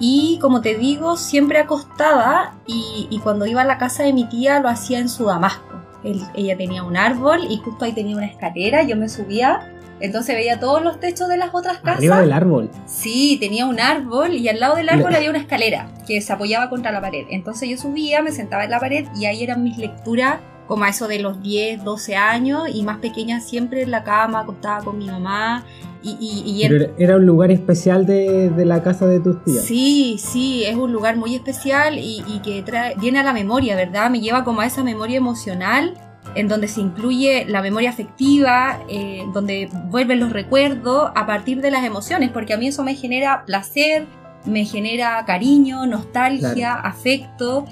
Y 0.00 0.38
como 0.40 0.60
te 0.60 0.74
digo, 0.74 1.16
siempre 1.16 1.58
acostada 1.60 2.54
y, 2.66 3.20
cuando 3.22 3.46
iba 3.46 3.62
a 3.62 3.64
la 3.64 3.78
casa 3.78 4.02
de 4.02 4.12
mi 4.12 4.28
tía 4.28 4.58
lo 4.58 4.68
hacía 4.68 4.98
en 4.98 5.08
su 5.08 5.26
damasco. 5.26 5.80
ella 6.02 6.56
tenía 6.56 6.82
un 6.82 6.96
árbol 6.96 7.40
y 7.48 7.58
justo 7.58 7.84
ahí 7.84 7.92
tenía 7.92 8.16
una 8.16 8.26
escalera, 8.26 8.82
yo 8.82 8.96
me 8.96 9.08
subía 9.08 9.73
entonces 10.04 10.34
veía 10.34 10.60
todos 10.60 10.82
los 10.82 11.00
techos 11.00 11.28
de 11.28 11.36
las 11.36 11.54
otras 11.54 11.78
casas. 11.78 11.98
Arriba 11.98 12.20
del 12.20 12.32
árbol. 12.32 12.70
Sí, 12.86 13.36
tenía 13.40 13.66
un 13.66 13.80
árbol 13.80 14.34
y 14.34 14.48
al 14.48 14.60
lado 14.60 14.76
del 14.76 14.88
árbol 14.88 15.14
había 15.14 15.30
una 15.30 15.38
escalera 15.38 15.90
que 16.06 16.20
se 16.20 16.32
apoyaba 16.32 16.68
contra 16.70 16.92
la 16.92 17.00
pared. 17.00 17.26
Entonces 17.30 17.68
yo 17.68 17.76
subía, 17.76 18.22
me 18.22 18.32
sentaba 18.32 18.64
en 18.64 18.70
la 18.70 18.80
pared 18.80 19.06
y 19.16 19.26
ahí 19.26 19.42
eran 19.42 19.62
mis 19.62 19.78
lecturas 19.78 20.40
como 20.66 20.84
a 20.84 20.88
eso 20.88 21.08
de 21.08 21.18
los 21.18 21.42
10, 21.42 21.84
12 21.84 22.16
años 22.16 22.62
y 22.72 22.82
más 22.82 22.98
pequeña 22.98 23.40
siempre 23.40 23.82
en 23.82 23.90
la 23.90 24.02
cama, 24.04 24.40
acostada 24.40 24.82
con 24.82 24.98
mi 24.98 25.06
mamá. 25.06 25.64
Y, 26.06 26.62
era 26.98 27.16
un 27.16 27.24
lugar 27.24 27.50
especial 27.50 28.04
de, 28.04 28.52
la 28.56 28.82
casa 28.82 29.06
de 29.06 29.20
tus 29.20 29.42
tías. 29.42 29.64
Sí, 29.64 30.16
sí, 30.18 30.64
es 30.64 30.76
un 30.76 30.92
lugar 30.92 31.16
muy 31.16 31.34
especial 31.34 31.98
y, 31.98 32.22
que 32.44 32.62
trae, 32.62 32.94
viene 32.96 33.20
a 33.20 33.22
la 33.22 33.32
memoria, 33.32 33.74
¿verdad? 33.74 34.10
Me 34.10 34.20
lleva 34.20 34.44
como 34.44 34.60
a 34.60 34.66
esa 34.66 34.84
memoria 34.84 35.16
emocional 35.16 35.94
en 36.34 36.48
donde 36.48 36.68
se 36.68 36.80
incluye 36.80 37.44
la 37.46 37.62
memoria 37.62 37.90
afectiva, 37.90 38.80
eh, 38.88 39.22
donde 39.32 39.68
vuelven 39.90 40.20
los 40.20 40.32
recuerdos 40.32 41.10
a 41.14 41.26
partir 41.26 41.60
de 41.60 41.70
las 41.70 41.84
emociones, 41.84 42.30
porque 42.30 42.54
a 42.54 42.56
mí 42.56 42.68
eso 42.68 42.82
me 42.82 42.94
genera 42.94 43.44
placer, 43.44 44.06
me 44.44 44.64
genera 44.64 45.24
cariño, 45.24 45.86
nostalgia, 45.86 46.74
afecto. 46.74 47.64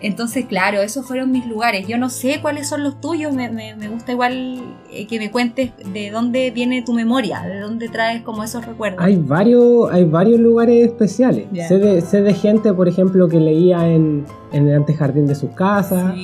Entonces, 0.00 0.46
claro, 0.46 0.80
esos 0.80 1.06
fueron 1.06 1.32
mis 1.32 1.46
lugares. 1.46 1.88
Yo 1.88 1.98
no 1.98 2.08
sé 2.08 2.38
cuáles 2.40 2.68
son 2.68 2.84
los 2.84 3.00
tuyos, 3.00 3.32
me, 3.32 3.74
gusta 3.88 4.12
igual 4.12 4.60
eh, 4.92 5.06
que 5.08 5.18
me 5.18 5.30
cuentes 5.30 5.72
de 5.92 6.10
dónde 6.10 6.52
viene 6.52 6.82
tu 6.82 6.92
memoria, 6.92 7.40
de 7.42 7.60
dónde 7.60 7.88
traes 7.88 8.22
como 8.22 8.44
esos 8.44 8.64
recuerdos. 8.64 9.00
Hay 9.02 9.16
varios, 9.16 9.90
hay 9.90 10.04
varios 10.04 10.38
lugares 10.38 10.86
especiales. 10.86 11.46
Sé, 11.66 11.78
de, 11.78 12.34
gente, 12.34 12.72
por 12.74 12.86
ejemplo, 12.86 13.28
que 13.28 13.40
leía 13.40 13.88
en, 13.88 14.24
en 14.52 14.68
el 14.68 14.76
antejardín 14.76 15.26
de 15.26 15.34
su 15.34 15.52
casa, 15.52 16.14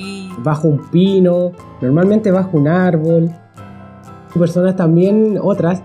bajo 0.43 0.67
un 0.67 0.89
pino, 0.89 1.51
normalmente 1.81 2.31
bajo 2.31 2.57
un 2.57 2.67
árbol. 2.67 3.29
Personas 4.37 4.75
también, 4.75 5.39
otras, 5.41 5.81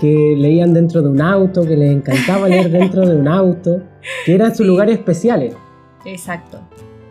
que 0.00 0.34
leían 0.36 0.72
dentro 0.72 1.02
de 1.02 1.08
un 1.08 1.20
auto, 1.20 1.62
que 1.62 1.76
les 1.76 1.92
encantaba 1.92 2.48
leer 2.48 2.70
dentro 2.70 3.06
de 3.06 3.16
un 3.16 3.28
auto, 3.28 3.82
que 4.24 4.34
eran 4.34 4.54
sus 4.54 4.66
lugares 4.66 4.96
especiales. 4.96 5.54
Exacto. 6.06 6.58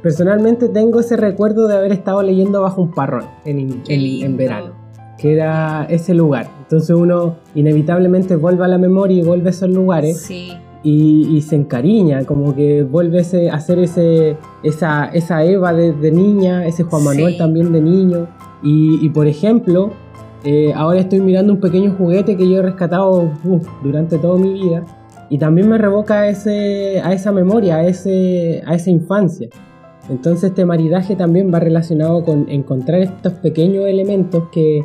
Personalmente 0.01 0.69
tengo 0.69 1.01
ese 1.01 1.17
recuerdo 1.17 1.67
de 1.67 1.75
haber 1.75 1.91
estado 1.91 2.23
leyendo 2.23 2.61
bajo 2.61 2.81
un 2.81 2.91
parrón 2.91 3.25
en, 3.45 3.83
en, 3.87 4.37
verano, 4.37 4.71
que 5.17 5.33
era 5.33 5.85
ese 5.89 6.13
lugar. 6.13 6.49
Entonces 6.61 6.95
uno 6.95 7.35
inevitablemente 7.53 8.37
vuelve 8.37 8.63
a 8.63 8.69
la 8.69 8.77
memoria 8.77 9.21
y 9.21 9.25
vuelve 9.25 9.47
a 9.47 9.51
esos 9.51 9.69
lugares. 9.69 10.25
Y, 10.81 11.41
se 11.41 11.57
encariña, 11.57 12.23
como 12.23 12.55
que 12.55 12.83
vuelve 12.83 13.19
a 13.19 13.55
hacer 13.55 13.79
ese, 13.79 14.37
esa, 14.63 15.05
esa 15.07 15.43
Eva 15.43 15.73
de, 15.73 16.11
niña, 16.11 16.65
ese 16.65 16.83
Juan 16.83 17.03
Manuel 17.03 17.37
también 17.37 17.73
de 17.73 17.81
niño. 17.81 18.27
Y, 18.63 19.09
por 19.09 19.27
ejemplo, 19.27 19.91
eh, 20.43 20.71
ahora 20.73 20.99
estoy 20.99 21.19
mirando 21.19 21.53
un 21.53 21.59
pequeño 21.59 21.95
juguete 21.97 22.37
que 22.37 22.49
yo 22.49 22.59
he 22.59 22.61
rescatado 22.61 23.31
durante 23.83 24.17
toda 24.17 24.39
mi 24.39 24.53
vida 24.53 24.85
y 25.29 25.37
también 25.37 25.69
me 25.69 25.77
revoca 25.77 26.27
ese, 26.27 27.01
a 27.03 27.13
esa 27.13 27.31
memoria, 27.31 27.77
a, 27.77 27.85
ese, 27.85 28.63
a 28.65 28.75
esa 28.75 28.89
infancia. 28.89 29.49
Entonces 30.09 30.49
este 30.49 30.65
maridaje 30.65 31.15
también 31.15 31.53
va 31.53 31.59
relacionado 31.59 32.23
con 32.25 32.49
encontrar 32.49 33.01
estos 33.01 33.33
pequeños 33.33 33.85
elementos 33.85 34.45
que, 34.51 34.83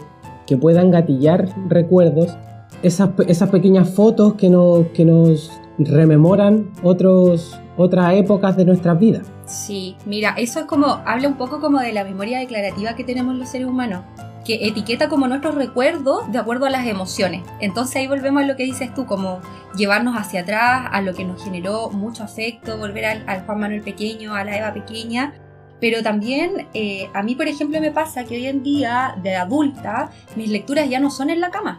puedan 0.60 0.92
gatillar 0.92 1.48
recuerdos, 1.68 2.36
esas, 2.82 3.10
esas 3.26 3.48
pequeñas 3.50 3.88
fotos 3.88 4.34
que, 4.34 4.48
que 4.92 5.04
nos 5.04 5.50
rememoran 5.78 6.70
otros, 6.82 7.58
otras 7.76 8.14
épocas 8.14 8.56
de 8.56 8.64
nuestras 8.64 8.98
vidas. 8.98 9.30
Sí, 9.46 9.96
mira, 10.06 10.34
eso 10.36 10.60
es 10.60 10.66
como, 10.66 10.86
habla 11.04 11.28
un 11.28 11.36
poco 11.36 11.60
como 11.60 11.80
de 11.80 11.92
la 11.92 12.04
memoria 12.04 12.38
declarativa 12.38 12.94
que 12.94 13.04
tenemos 13.04 13.34
los 13.34 13.48
seres 13.48 13.66
humanos 13.66 14.02
que 14.44 14.66
etiqueta 14.66 15.08
como 15.08 15.26
nuestros 15.26 15.54
recuerdos 15.54 16.30
de 16.30 16.38
acuerdo 16.38 16.66
a 16.66 16.70
las 16.70 16.86
emociones. 16.86 17.42
Entonces 17.60 17.96
ahí 17.96 18.06
volvemos 18.06 18.42
a 18.42 18.46
lo 18.46 18.56
que 18.56 18.64
dices 18.64 18.92
tú, 18.94 19.06
como 19.06 19.40
llevarnos 19.76 20.16
hacia 20.16 20.42
atrás, 20.42 20.88
a 20.92 21.00
lo 21.00 21.14
que 21.14 21.24
nos 21.24 21.42
generó 21.42 21.90
mucho 21.90 22.22
afecto, 22.22 22.78
volver 22.78 23.06
al, 23.06 23.44
Juan 23.46 23.58
Manuel 23.58 23.82
pequeño, 23.82 24.34
a 24.34 24.44
la 24.44 24.56
Eva 24.56 24.74
pequeña. 24.74 25.34
Pero 25.80 26.02
también 26.02 26.68
eh, 26.74 27.08
a 27.14 27.22
mí, 27.22 27.34
por 27.34 27.48
ejemplo, 27.48 27.80
me 27.80 27.90
pasa 27.90 28.24
que 28.24 28.36
hoy 28.36 28.46
en 28.46 28.62
día, 28.62 29.16
de 29.22 29.34
adulta, 29.34 30.10
mis 30.36 30.48
lecturas 30.48 30.88
ya 30.88 31.00
no 31.00 31.10
son 31.10 31.30
en 31.30 31.40
la 31.40 31.50
cama. 31.50 31.78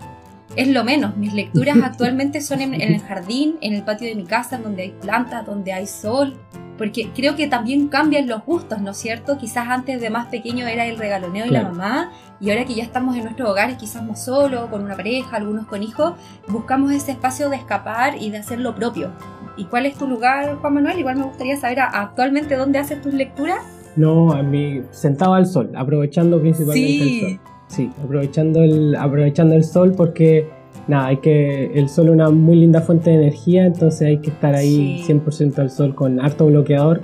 Es 0.56 0.68
lo 0.68 0.84
menos, 0.84 1.18
mis 1.18 1.34
lecturas 1.34 1.78
actualmente 1.84 2.42
son 2.42 2.62
en, 2.62 2.74
en 2.74 2.94
el 2.94 3.02
jardín, 3.02 3.56
en 3.62 3.74
el 3.74 3.84
patio 3.84 4.08
de 4.08 4.16
mi 4.16 4.26
casa, 4.26 4.58
donde 4.58 4.84
hay 4.84 4.92
plantas, 4.92 5.46
donde 5.46 5.74
hay 5.74 5.88
sol, 5.88 6.38
porque 6.78 7.10
creo 7.16 7.36
que 7.36 7.48
también 7.48 7.88
cambian 7.88 8.28
los 8.28 8.44
gustos, 8.44 8.82
¿no 8.82 8.92
es 8.92 8.98
cierto? 8.98 9.38
Quizás 9.38 9.68
antes 9.70 10.02
de 10.02 10.10
más 10.10 10.28
pequeño 10.28 10.68
era 10.68 10.86
el 10.86 10.98
regaloneo 10.98 11.46
y 11.46 11.50
la 11.50 11.64
mamá, 11.64 12.12
y 12.40 12.50
ahora 12.50 12.66
que 12.66 12.76
ya 12.76 12.84
estamos 12.84 13.16
en 13.16 13.24
nuestros 13.24 13.50
hogares, 13.50 13.78
quizás 13.78 14.04
más 14.04 14.26
solo, 14.26 14.70
con 14.70 14.84
una 14.84 14.96
pareja, 14.96 15.38
algunos 15.38 15.66
con 15.68 15.84
hijos, 15.84 16.14
buscamos 16.48 16.92
ese 16.92 17.12
espacio 17.12 17.50
de 17.50 17.56
escapar 17.56 18.22
y 18.22 18.30
de 18.30 18.40
hacer 18.40 18.60
lo 18.60 18.76
propio. 18.76 19.12
¿Y 19.58 19.66
cuál 19.66 19.86
es 19.86 19.96
tu 19.96 20.06
lugar, 20.06 20.58
Juan 20.58 20.74
Manuel? 20.74 21.00
Igual 21.00 21.16
me 21.16 21.24
gustaría 21.24 21.56
saber 21.56 21.80
actualmente 21.80 22.56
dónde 22.56 22.80
haces 22.80 23.02
tus 23.02 23.14
lecturas. 23.14 23.60
No, 23.96 24.34
a 24.34 24.44
mí 24.44 24.82
sentado 24.92 25.34
al 25.34 25.46
sol, 25.46 25.72
aprovechando 25.76 26.42
principalmente 26.42 27.04
el 27.04 27.20
sol. 27.22 27.55
Sí, 27.68 27.92
aprovechando 28.04 28.62
el, 28.62 28.96
aprovechando 28.96 29.56
el 29.56 29.64
sol 29.64 29.94
porque 29.96 30.48
nada, 30.88 31.08
hay 31.08 31.18
que. 31.18 31.72
El 31.74 31.90
sol 31.90 32.08
es 32.08 32.12
una 32.14 32.30
muy 32.30 32.58
linda 32.58 32.82
fuente 32.82 33.10
de 33.10 33.18
energía, 33.18 33.66
entonces 33.66 34.08
hay 34.08 34.18
que 34.20 34.30
estar 34.30 34.56
ahí 34.56 35.04
100% 35.08 35.60
al 35.60 35.70
sol 35.70 35.96
con 35.96 36.20
harto 36.20 36.46
bloqueador 36.46 37.02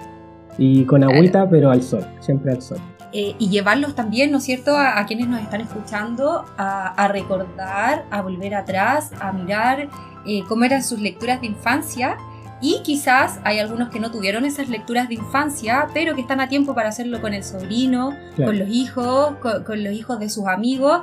y 0.57 0.86
con 0.86 1.03
agüita, 1.03 1.49
pero 1.49 1.72
al 1.72 1.82
sol, 1.82 2.05
siempre 2.20 2.51
al 2.51 2.62
sol. 2.62 2.78
Eh, 3.14 3.36
y 3.39 3.49
llevarlos 3.49 3.93
también, 3.93 4.32
¿no 4.32 4.38
es 4.38 4.45
cierto?, 4.45 4.78
a, 4.78 5.05
quienes 5.05 5.28
nos 5.28 5.41
están 5.41 5.59
escuchando 5.62 6.45
a, 6.57 7.07
recordar, 7.09 8.05
a 8.09 8.22
volver 8.22 8.55
atrás, 8.55 9.12
a 9.20 9.34
mirar 9.34 9.89
eh, 10.26 10.43
cómo 10.47 10.64
eran 10.64 10.82
sus 10.82 10.99
lecturas 11.01 11.41
de 11.41 11.47
infancia. 11.47 12.18
Y 12.62 12.82
quizás 12.84 13.39
hay 13.43 13.59
algunos 13.59 13.89
que 13.89 13.99
no 13.99 14.12
tuvieron 14.12 14.45
esas 14.45 14.70
lecturas 14.70 15.09
de 15.09 15.16
infancia, 15.16 15.88
pero 15.93 16.14
que 16.14 16.22
están 16.22 16.39
a 16.39 16.47
tiempo 16.47 16.76
para 16.76 16.89
hacerlo 16.89 17.20
con 17.20 17.34
el 17.34 17.43
sobrino, 17.43 18.16
con 18.38 18.59
los 18.59 18.70
hijos, 18.70 19.36
con, 19.41 19.84
los 19.84 19.93
hijos 19.93 20.20
de 20.20 20.30
sus 20.30 20.45
amigos, 20.45 21.01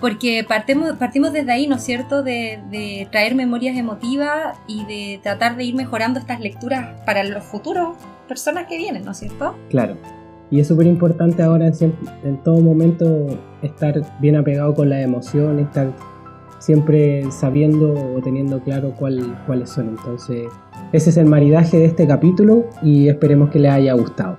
porque 0.00 0.44
partimos, 0.48 0.92
partimos 0.92 1.32
desde 1.32 1.50
ahí, 1.50 1.66
¿no 1.66 1.76
es 1.76 1.82
cierto?, 1.82 2.22
de, 2.22 3.08
traer 3.10 3.34
memorias 3.34 3.76
emotivas 3.76 4.56
y 4.68 4.84
de 4.84 5.20
tratar 5.22 5.56
de 5.56 5.64
ir 5.64 5.74
mejorando 5.74 6.20
estas 6.20 6.40
lecturas 6.40 7.00
para 7.04 7.24
los 7.24 7.42
futuros 7.42 7.96
personas 8.28 8.66
que 8.68 8.78
vienen, 8.78 9.04
¿no 9.04 9.10
es 9.10 9.18
cierto? 9.18 9.56
Claro. 9.68 9.96
Y 10.52 10.60
es 10.60 10.68
súper 10.68 10.86
importante 10.86 11.42
ahora 11.42 11.66
en, 11.66 11.94
en, 12.24 12.36
todo 12.38 12.60
momento 12.60 13.38
estar 13.62 14.00
bien 14.20 14.36
apegado 14.36 14.74
con 14.74 14.88
la 14.88 15.00
emoción, 15.00 15.60
estar 15.60 15.92
siempre 16.60 17.28
sabiendo 17.32 17.92
o 17.92 18.20
teniendo 18.22 18.60
claro 18.62 18.94
cuál, 18.96 19.42
cuáles 19.46 19.70
son. 19.70 19.88
Entonces, 19.88 20.48
ese 20.92 21.10
es 21.10 21.16
el 21.16 21.26
maridaje 21.26 21.78
de 21.78 21.86
este 21.86 22.06
capítulo 22.06 22.66
y 22.82 23.08
esperemos 23.08 23.50
que 23.50 23.58
les 23.58 23.72
haya 23.72 23.94
gustado. 23.94 24.38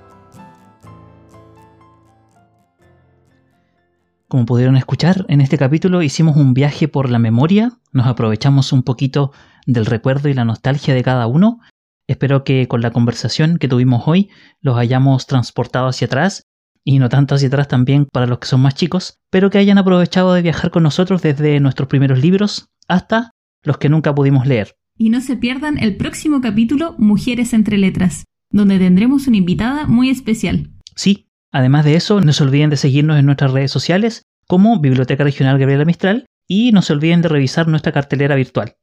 Como 4.28 4.46
pudieron 4.46 4.78
escuchar, 4.78 5.26
en 5.28 5.42
este 5.42 5.58
capítulo 5.58 6.00
hicimos 6.02 6.38
un 6.38 6.54
viaje 6.54 6.88
por 6.88 7.10
la 7.10 7.18
memoria, 7.18 7.72
nos 7.92 8.06
aprovechamos 8.06 8.72
un 8.72 8.82
poquito 8.82 9.30
del 9.66 9.84
recuerdo 9.84 10.30
y 10.30 10.34
la 10.34 10.46
nostalgia 10.46 10.94
de 10.94 11.02
cada 11.02 11.26
uno. 11.26 11.60
Espero 12.06 12.42
que 12.42 12.66
con 12.66 12.80
la 12.80 12.92
conversación 12.92 13.58
que 13.58 13.68
tuvimos 13.68 14.04
hoy 14.06 14.30
los 14.62 14.78
hayamos 14.78 15.26
transportado 15.26 15.88
hacia 15.88 16.06
atrás 16.06 16.46
y 16.84 16.98
no 16.98 17.08
tanto 17.08 17.34
hacia 17.34 17.48
atrás 17.48 17.68
también 17.68 18.06
para 18.06 18.26
los 18.26 18.38
que 18.38 18.48
son 18.48 18.60
más 18.60 18.74
chicos, 18.74 19.18
pero 19.30 19.50
que 19.50 19.58
hayan 19.58 19.78
aprovechado 19.78 20.34
de 20.34 20.42
viajar 20.42 20.70
con 20.70 20.82
nosotros 20.82 21.22
desde 21.22 21.60
nuestros 21.60 21.88
primeros 21.88 22.20
libros 22.20 22.68
hasta 22.88 23.30
los 23.62 23.78
que 23.78 23.88
nunca 23.88 24.14
pudimos 24.14 24.46
leer. 24.46 24.74
Y 24.98 25.10
no 25.10 25.20
se 25.20 25.36
pierdan 25.36 25.78
el 25.78 25.96
próximo 25.96 26.40
capítulo 26.40 26.94
Mujeres 26.98 27.54
entre 27.54 27.78
Letras, 27.78 28.24
donde 28.50 28.78
tendremos 28.78 29.26
una 29.26 29.36
invitada 29.38 29.86
muy 29.86 30.10
especial. 30.10 30.70
Sí, 30.94 31.28
además 31.50 31.84
de 31.84 31.94
eso, 31.94 32.20
no 32.20 32.32
se 32.32 32.42
olviden 32.42 32.70
de 32.70 32.76
seguirnos 32.76 33.18
en 33.18 33.26
nuestras 33.26 33.52
redes 33.52 33.70
sociales 33.70 34.22
como 34.46 34.80
Biblioteca 34.80 35.24
Regional 35.24 35.58
Gabriela 35.58 35.84
Mistral 35.84 36.26
y 36.46 36.72
no 36.72 36.82
se 36.82 36.92
olviden 36.92 37.22
de 37.22 37.28
revisar 37.28 37.68
nuestra 37.68 37.92
cartelera 37.92 38.34
virtual. 38.34 38.74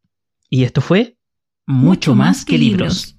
Y 0.49 0.63
esto 0.63 0.81
fue 0.81 1.17
Mucho, 1.67 2.15
más 2.15 2.45
que 2.45 2.57
libros. 2.57 3.18